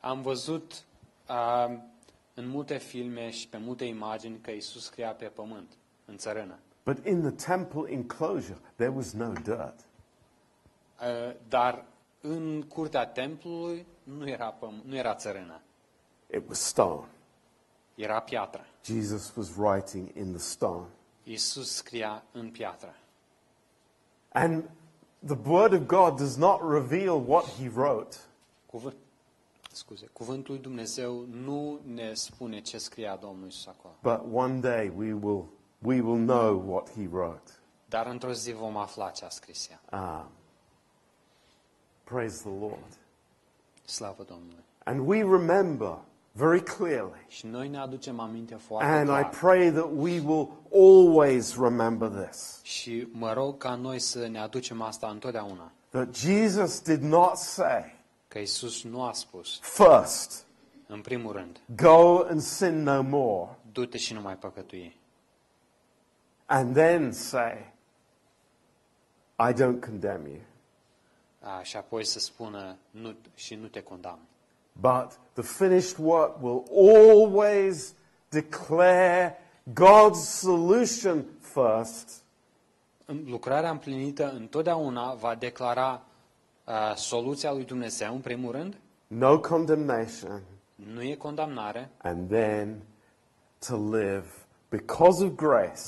Am 0.00 0.22
văzut 0.22 0.84
uh, 1.28 1.78
în 2.34 2.48
multe 2.48 2.76
filme 2.76 3.30
și 3.30 3.48
pe 3.48 3.56
multe 3.56 3.84
imagini 3.84 4.38
că 4.40 4.50
Isus 4.50 4.84
scria 4.84 5.12
pe 5.12 5.24
pământ, 5.24 5.72
în 6.04 6.16
țărână. 6.16 6.58
But 6.84 7.06
in 7.06 7.20
the 7.20 7.46
temple 7.46 7.90
enclosure, 7.92 8.58
there 8.76 8.92
was 8.96 9.12
no 9.12 9.32
dirt. 9.32 9.78
Uh, 11.00 11.34
dar 11.48 11.84
în 12.20 12.62
curtea 12.62 13.06
templului 13.06 13.86
nu 14.02 14.28
era, 14.28 14.54
păm- 14.54 14.84
nu 14.84 14.96
era 14.96 15.14
țărână, 15.14 15.60
It 16.34 16.48
was 16.48 16.60
stone. 16.60 17.06
era 17.94 18.20
piatră. 18.20 18.66
Jesus 18.84 19.32
was 19.36 19.56
writing 19.56 20.10
in 20.16 20.32
the 20.32 20.40
stone. 20.40 20.86
Isus 21.24 21.74
scria 21.74 22.24
în 22.32 22.50
piatră. 22.50 22.94
And 24.28 24.70
the 25.26 25.36
Word 25.44 25.72
of 25.72 25.86
God 25.86 26.16
does 26.16 26.36
not 26.36 26.60
reveal 26.62 27.20
what 27.20 27.44
he 27.44 27.68
wrote. 27.68 28.16
Cuvânt, 28.66 28.96
scuze, 29.72 30.06
cuvântul 30.06 30.54
lui 30.54 30.62
Dumnezeu 30.62 31.26
nu 31.30 31.80
ne 31.84 32.14
spune 32.14 32.60
ce 32.60 32.78
scria 32.78 33.16
Domnul 33.16 33.48
Isus 33.48 33.66
acolo. 33.66 33.94
But 34.02 34.32
one 34.32 34.60
day 34.60 34.92
we 34.96 35.12
will, 35.12 35.44
we 35.78 36.00
will 36.00 36.24
know 36.24 36.62
what 36.66 36.90
he 36.90 37.06
wrote. 37.10 37.52
Dar 37.88 38.06
într-o 38.06 38.32
zi 38.32 38.52
vom 38.52 38.76
afla 38.76 39.10
ce 39.10 39.24
a 39.24 39.28
scris 39.28 39.68
ea. 39.70 39.80
Um, 39.98 40.30
praise 42.04 42.42
the 42.42 42.58
Lord. 42.60 42.98
Slavă 43.84 44.22
Domnului. 44.22 44.64
And 44.84 45.06
we 45.06 45.22
remember 45.22 45.98
very 46.32 46.62
clearly. 46.62 47.24
Și 47.28 47.46
noi 47.46 47.68
ne 47.68 47.78
aducem 47.78 48.20
aminte 48.20 48.54
foarte 48.54 48.86
And 48.92 49.08
I 49.08 49.10
clar. 49.12 49.28
pray 49.28 49.70
that 49.70 49.88
we 49.94 50.20
will 50.20 50.48
always 50.72 51.56
remember 51.58 52.08
this. 52.08 52.60
Și 52.62 53.08
mă 53.10 53.32
rog 53.32 53.56
ca 53.58 53.74
noi 53.74 53.98
să 53.98 54.26
ne 54.26 54.38
aducem 54.38 54.80
asta 54.82 55.08
întotdeauna. 55.08 55.72
That 55.90 56.14
Jesus 56.16 56.80
did 56.80 57.02
not 57.02 57.36
say, 57.36 58.00
Că 58.28 58.38
Isus 58.38 58.82
nu 58.84 59.02
a 59.02 59.12
spus, 59.12 59.58
first, 59.60 60.46
în 60.86 61.00
primul 61.00 61.32
rând, 61.32 61.60
go 61.76 62.18
and 62.24 62.40
sin 62.40 62.82
no 62.82 63.02
more, 63.02 63.50
du-te 63.72 63.98
și 63.98 64.12
nu 64.12 64.20
mai 64.20 64.36
păcătui. 64.36 64.96
and 66.46 66.74
then 66.74 67.12
say, 67.12 67.72
I 69.48 69.52
don't 69.52 69.80
condemn 69.80 70.26
you. 70.26 70.40
A, 71.40 71.62
și 71.62 71.76
apoi 71.76 72.04
să 72.04 72.18
spună 72.18 72.76
nu, 72.90 73.14
și 73.34 73.54
nu 73.54 73.66
te 73.66 73.82
condamn. 73.82 74.20
But 74.80 75.18
the 75.32 75.42
finished 75.42 75.96
work 75.98 76.42
will 76.42 76.62
always 76.76 77.94
declare 78.28 79.38
God's 79.72 80.20
solution 80.40 81.24
first, 81.40 82.20
În- 83.06 83.24
Lucrarea 83.26 83.70
împlinită 83.70 84.30
întotdeauna 84.30 85.14
va 85.14 85.34
declara 85.34 86.02
a, 86.64 86.94
soluția 86.94 87.52
lui 87.52 87.64
Dumnezeu, 87.64 88.14
în 88.14 88.20
primul 88.20 88.52
rând, 88.52 88.76
no 89.06 89.40
condemnation, 89.40 90.42
nu 90.74 91.02
e 91.02 91.14
condamnare, 91.14 91.90
and 91.98 92.28
then 92.30 92.82
to 93.66 93.76
live 93.76 94.26
because 94.68 95.24
of 95.24 95.30
grace 95.34 95.80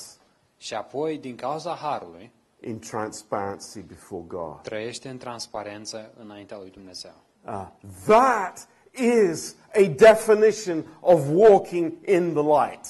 și 0.57 0.73
apoi, 0.73 1.17
din 1.17 1.35
cauza 1.35 1.73
Harului, 1.73 2.31
in 2.61 2.79
transparency 2.79 3.81
before 3.81 4.23
God. 4.27 4.61
trăiește 4.61 5.09
în 5.09 5.17
transparență 5.17 6.11
înaintea 6.19 6.57
lui 6.57 6.69
Dumnezeu. 6.69 7.13
Uh, 7.45 7.67
that 8.05 8.67
is 8.97 9.55
a 9.73 9.83
definition 9.87 10.85
of 10.99 11.21
walking 11.29 11.93
in 12.07 12.33
the 12.33 12.43
light. 12.43 12.85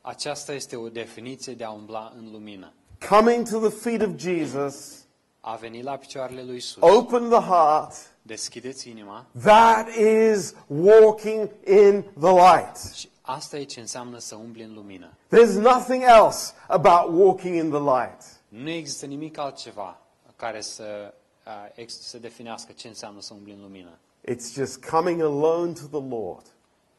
Aceasta 0.00 0.52
este 0.52 0.76
o 0.76 0.88
definiție 0.88 1.52
de 1.54 1.64
a 1.64 1.70
umbla 1.70 2.12
în 2.16 2.28
lumină. 2.32 2.72
Coming 3.08 3.48
to 3.48 3.58
the 3.58 3.68
feet 3.78 4.02
of 4.02 4.16
Jesus, 4.16 4.94
A 5.40 5.54
venit 5.56 5.84
la 5.84 5.96
picioarele 5.96 6.42
lui 6.42 6.56
Isus, 6.56 6.82
open 6.82 7.28
the 7.28 7.38
heart. 7.40 7.92
deschideți 8.22 8.88
inima 8.88 9.26
That 9.42 9.88
is 10.32 10.54
walking 10.66 11.50
in 11.66 12.04
the 12.20 12.30
light. 12.30 12.94
și 12.94 13.08
asta 13.20 13.56
e 13.58 13.62
ce 13.64 13.80
înseamnă 13.80 14.18
să 14.18 14.34
umbli 14.34 14.62
în 14.62 14.74
lumină. 14.74 15.10
There's 15.36 15.54
nothing 15.60 16.02
else 16.06 16.52
about 16.66 17.18
walking 17.20 17.54
in 17.54 17.70
the 17.70 17.78
light. 17.80 18.22
Nu 18.48 18.70
există 18.70 19.06
nimic 19.06 19.38
altceva 19.38 19.98
care 20.36 20.60
să, 20.60 21.14
a, 21.44 21.70
ex- 21.74 22.00
să 22.00 22.18
definească 22.18 22.72
ce 22.76 22.88
înseamnă 22.88 23.20
să 23.20 23.34
umbli 23.34 23.52
în 23.52 23.60
lumină. 23.60 23.98
It's 24.28 24.54
just 24.54 24.84
coming 24.84 25.20
alone 25.20 25.72
to 25.72 25.86
the 25.86 26.08
Lord. 26.08 26.44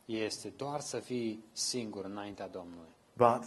Este 0.05 0.53
doar 0.57 0.79
să 0.79 0.97
fii 0.99 1.43
singur 1.51 2.05
înaintea 2.05 2.47
Domnului. 2.47 2.95
But 3.13 3.43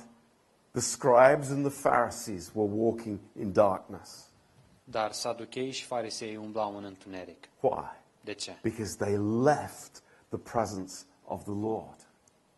the 0.70 0.80
scribes 0.80 1.48
and 1.50 1.70
the 1.70 1.88
Pharisees 1.88 2.50
were 2.54 2.72
walking 2.72 3.18
in 3.40 3.52
darkness. 3.52 4.28
Dar 4.84 5.12
saducheii 5.12 5.70
și 5.70 5.84
farisei 5.84 6.36
umblau 6.36 6.76
în 6.76 6.84
întuneric. 6.84 7.48
Why? 7.60 8.02
De 8.20 8.32
ce? 8.32 8.58
Because 8.62 8.96
they 8.96 9.16
left 9.42 10.02
the 10.28 10.38
presence 10.38 10.94
of 11.24 11.42
the 11.42 11.52
Lord. 11.52 12.06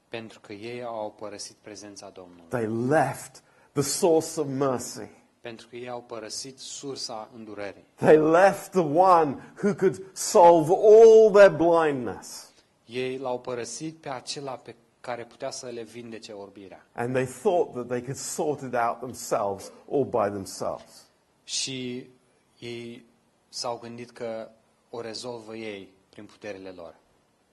Pentru 0.08 0.40
că 0.40 0.52
ei 0.52 0.82
au 0.82 1.14
părăsit 1.18 1.56
prezența 1.56 2.08
Domnului. 2.08 2.48
They 2.48 2.66
left 2.88 3.42
the 3.72 3.82
source 3.82 4.40
of 4.40 4.46
mercy. 4.46 5.08
Pentru 5.46 5.68
că 5.68 5.76
ei 5.76 5.88
au 5.88 6.02
părăsit 6.02 6.58
sursa 6.58 7.28
îndurării. 7.34 7.84
They 7.94 8.16
left 8.16 8.70
the 8.70 8.80
one 8.80 9.36
who 9.62 9.74
could 9.74 10.16
solve 10.16 10.72
all 10.72 11.30
their 11.32 11.50
blindness. 11.50 12.52
Ei 12.86 13.18
l-au 13.18 13.40
părăsit 13.40 13.96
pe 13.96 14.08
acela 14.08 14.52
pe 14.56 14.74
care 15.00 15.24
putea 15.24 15.50
să 15.50 15.66
le 15.66 15.82
vindece 15.82 16.32
orbirea. 16.32 16.86
And 16.92 17.14
they 17.14 17.24
thought 17.26 17.72
that 17.72 17.86
they 17.86 18.00
could 18.00 18.16
sort 18.16 18.60
it 18.60 18.74
out 18.74 18.98
themselves 18.98 19.72
all 19.92 20.04
by 20.04 20.30
themselves. 20.32 21.04
Și 21.44 22.08
ei 22.58 23.04
s-au 23.48 23.78
gândit 23.78 24.10
că 24.10 24.48
o 24.90 25.00
rezolvă 25.00 25.56
ei 25.56 25.92
prin 26.08 26.24
puterile 26.24 26.70
lor, 26.70 26.94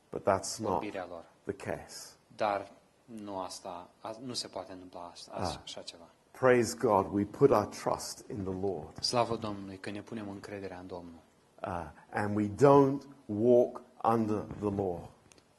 But 0.09 0.21
that's 0.21 0.57
not 0.59 0.71
orbirea 0.71 1.05
lor. 1.09 1.23
the 1.43 1.53
case. 1.71 2.09
Dar 2.35 2.71
nu 3.05 3.39
asta, 3.39 3.89
a- 3.99 4.17
nu 4.25 4.33
se 4.33 4.47
poate 4.47 4.71
întâmpla 4.71 5.09
asta, 5.13 5.31
Ah. 5.35 5.55
așa 5.63 5.81
ceva. 5.81 6.07
Praise 6.43 6.73
God, 6.73 7.13
we 7.13 7.23
put 7.23 7.51
our 7.51 7.65
trust 7.67 8.25
in 8.29 8.43
the 8.43 8.67
Lord. 8.67 9.01
Slavă 9.01 9.35
Domnului 9.35 9.77
că 9.77 9.89
ne 9.89 10.01
punem 10.01 10.29
încrederea 10.29 10.77
în 10.79 10.87
Domnul. 10.87 11.21
Uh, 11.61 11.69
and 12.13 12.35
we 12.35 12.47
don't 12.47 13.01
walk 13.25 13.81
under 14.03 14.37
the 14.59 14.75
law. 14.75 15.09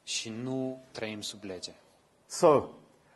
Și 0.03 0.29
nu 0.43 0.83
trăim 0.91 1.21
sub 1.21 1.43
lege. 1.43 1.71
So, 2.25 2.69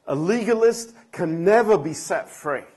a 0.03 0.13
legalist 0.13 0.95
can 1.09 1.41
never 1.41 1.77
be 1.77 1.91
set 1.91 2.27
free. 2.27 2.67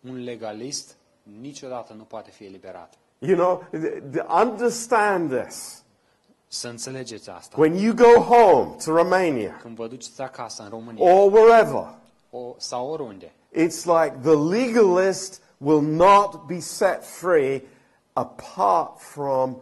Un 0.00 0.24
legalist 0.24 0.96
niciodată 1.40 1.92
nu 1.92 2.02
poate 2.02 2.30
fi 2.30 2.44
eliberat. 2.44 2.94
You 3.18 3.36
know, 3.36 3.64
th- 3.80 4.10
th- 4.10 4.44
understand 4.44 5.42
this. 5.42 5.82
Să 6.46 6.68
înțelegeți 6.68 7.30
asta. 7.30 7.56
When 7.58 7.74
you 7.74 7.94
go 7.94 8.20
home 8.20 8.74
to 8.84 8.94
Romania 8.94 9.56
Când 9.56 9.76
vă 9.76 9.86
duceți 9.86 10.20
acasă 10.20 10.62
în 10.62 10.68
România 10.68 11.14
or 11.14 11.32
wherever, 11.32 11.94
o, 12.30 12.54
sau 12.56 12.90
oriunde, 12.90 13.32
it's 13.52 13.84
like 13.84 14.20
the 14.22 14.34
legalist 14.34 15.42
will 15.58 15.80
not 15.82 16.46
be 16.46 16.60
set 16.60 17.04
free 17.04 17.62
apart 18.12 18.98
from 19.00 19.56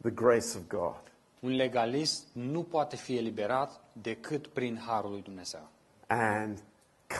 the 0.00 0.10
grace 0.10 0.56
of 0.56 0.68
God. 0.68 1.00
un 1.40 1.50
legalist 1.56 2.24
nu 2.32 2.62
poate 2.62 2.96
fi 2.96 3.16
eliberat 3.16 3.80
decât 3.92 4.46
prin 4.46 4.76
harul 4.86 5.10
lui 5.10 5.22
Dumnezeu. 5.22 5.68
And 6.06 6.58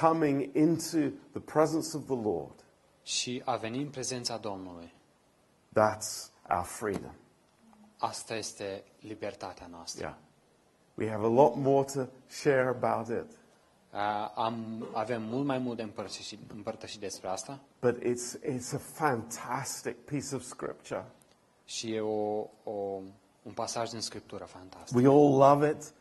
coming 0.00 0.56
into 0.56 0.98
the 1.32 1.40
presence 1.44 1.96
of 1.96 2.04
the 2.04 2.14
Lord, 2.22 2.54
Și 3.02 3.42
a 3.44 3.56
veni 3.56 3.82
în 3.82 3.88
prezența 3.88 4.36
Domnului. 4.36 4.92
that's 5.78 6.30
our 6.50 6.64
freedom. 6.64 7.12
Asta 7.98 8.34
este 8.34 8.84
libertatea 9.00 9.66
noastră. 9.70 10.04
Yeah. 10.04 10.16
We 10.94 11.10
have 11.10 11.24
a 11.24 11.28
lot 11.42 11.54
more 11.56 11.84
to 11.94 12.00
share 12.26 12.68
about 12.68 13.08
it, 13.08 13.36
Uh, 13.92 13.98
Am, 14.34 14.86
avem 14.92 15.22
mult 15.22 15.46
mai 15.46 15.58
mult 15.58 15.76
de 15.76 15.82
împărtășit, 15.82 16.38
împărtășit 16.54 17.00
despre 17.00 17.28
asta 17.28 17.58
but 17.80 17.98
it's, 17.98 18.38
it's 18.50 18.74
a 18.74 18.78
fantastic 18.78 19.96
piece 19.96 20.34
of 20.34 20.42
scripture. 20.42 21.04
și 21.64 21.92
e 21.94 22.00
o, 22.00 22.46
o, 22.64 22.72
un 23.42 23.52
pasaj 23.54 23.90
din 23.90 24.00
Scriptură 24.00 24.44
fantastic. 24.44 24.96
We 24.96 25.06
all 25.06 25.36
love 25.36 25.68
it. 25.70 25.92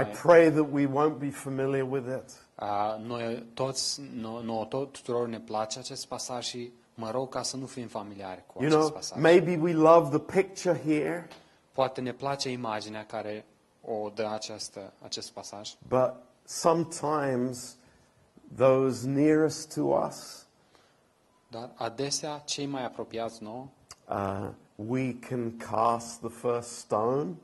I 0.00 0.04
pray 0.22 0.50
that 0.50 0.66
we 0.72 0.86
won't 0.86 1.18
be 1.18 1.30
familiar 1.30 1.86
with 1.90 2.06
it. 2.18 2.30
Uh, 2.60 3.04
Noi 3.06 3.46
toți, 3.54 4.00
nouă, 4.14 4.40
nouă 4.40 4.64
tot, 4.64 4.92
tuturor 4.92 5.26
ne 5.28 5.40
place 5.40 5.78
acest 5.78 6.06
pasaj 6.06 6.44
și 6.46 6.72
mă 6.94 7.10
rog 7.10 7.28
ca 7.28 7.42
să 7.42 7.56
nu 7.56 7.66
fim 7.66 7.86
familiari 7.86 8.44
cu 8.46 8.62
You 8.62 8.66
acest 8.66 8.80
know, 8.80 8.90
pasaj. 8.90 9.22
maybe 9.22 9.56
we 9.56 9.72
love 9.72 10.18
the 10.18 10.40
picture 10.42 10.80
here, 10.84 11.28
Poate 11.72 12.00
ne 12.00 12.12
place 12.12 12.50
imaginea 12.50 13.04
care 13.06 13.44
o 13.82 14.10
dă 14.14 14.28
această, 14.32 14.92
acest 15.02 15.30
pasaj, 15.32 15.74
but 15.88 16.12
sometimes 16.46 17.76
those 18.56 19.06
nearest 19.06 19.74
to 19.74 19.82
us, 20.06 20.46
dar 21.50 21.70
adesea 21.74 22.38
cei 22.38 22.66
mai 22.66 22.84
apropiați 22.84 23.42
nouă, 23.42 23.66
uh, 24.08 24.48
we 24.74 25.12
can 25.18 25.56
cast 25.56 26.18
the 26.20 26.28
first 26.28 26.68
stone. 26.68 27.34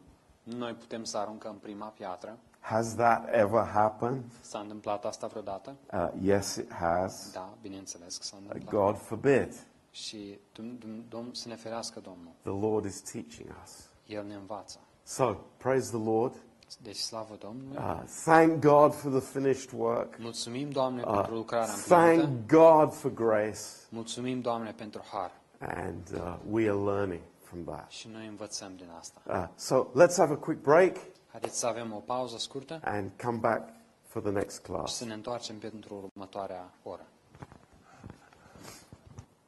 noi 0.42 0.72
putem 0.74 1.04
să 1.04 1.18
aruncăm 1.18 1.54
prima 1.58 1.86
piatră. 1.86 2.38
Has 2.60 2.94
that 2.94 3.28
ever 3.32 3.64
happened? 3.64 4.22
S-a 4.40 4.58
întâmplat 4.58 5.04
asta 5.04 5.26
vreodată? 5.26 5.74
Uh, 5.92 6.08
yes, 6.20 6.54
it 6.56 6.72
has. 6.72 7.30
Da, 7.32 7.54
bineînțeles 7.62 8.16
că 8.16 8.22
s-a 8.22 8.36
Uh, 8.36 8.42
întâmplat. 8.46 8.84
God 8.84 9.00
forbid. 9.00 9.54
Și 9.90 10.38
Dum- 10.52 10.78
Dum- 10.78 11.04
Domn 11.08 11.34
să 11.34 11.48
ne 11.48 11.54
ferească 11.54 12.00
Domnul. 12.00 12.32
The 12.42 12.66
Lord 12.66 12.84
is 12.84 13.00
teaching 13.00 13.48
us. 13.64 13.70
El 14.06 14.24
ne 14.26 14.34
învață. 14.34 14.78
So, 15.04 15.34
praise 15.56 15.90
the 15.96 16.04
Lord. 16.10 16.34
Deci 16.82 16.96
slavă 16.96 17.36
Domnului. 17.40 17.76
Uh, 17.78 18.00
thank 18.24 18.60
God 18.60 18.94
for 18.94 19.10
the 19.10 19.20
finished 19.20 19.70
work. 19.76 20.18
Mulțumim, 20.18 20.70
Doamne, 20.70 21.02
Uh, 21.06 21.12
pentru 21.14 21.34
lucrarea 21.34 21.72
împlinită. 21.74 21.94
thank 22.26 22.46
God 22.50 22.92
for 22.94 23.10
grace. 23.14 23.58
Mulțumim, 23.88 24.40
Doamne, 24.40 24.72
pentru 24.76 25.02
har. 25.12 25.30
And 25.58 26.10
uh, 26.14 26.36
we 26.50 26.62
are 26.70 26.78
learning 26.78 27.20
from 27.42 27.64
that. 27.64 27.90
Și 27.90 28.08
noi 28.12 28.26
învățăm 28.26 28.72
din 28.76 28.88
asta. 28.98 29.20
Uh, 29.26 29.48
so, 29.54 29.84
let's 29.84 30.16
have 30.16 30.32
a 30.32 30.36
quick 30.36 30.62
break 30.62 30.96
Haideți 31.30 31.58
să 31.58 31.66
avem 31.66 31.92
o 31.92 31.98
pauză 31.98 32.38
scurtă 32.38 32.80
and 32.84 33.10
come 33.24 33.36
back 33.38 33.68
for 34.06 34.22
the 34.22 34.30
next 34.30 34.56
și 34.64 34.70
class. 34.70 34.94
să 34.96 35.04
ne 35.04 35.12
întoarcem 35.14 35.58
pentru 35.58 36.10
următoarea 36.14 36.70
oră. 36.82 37.06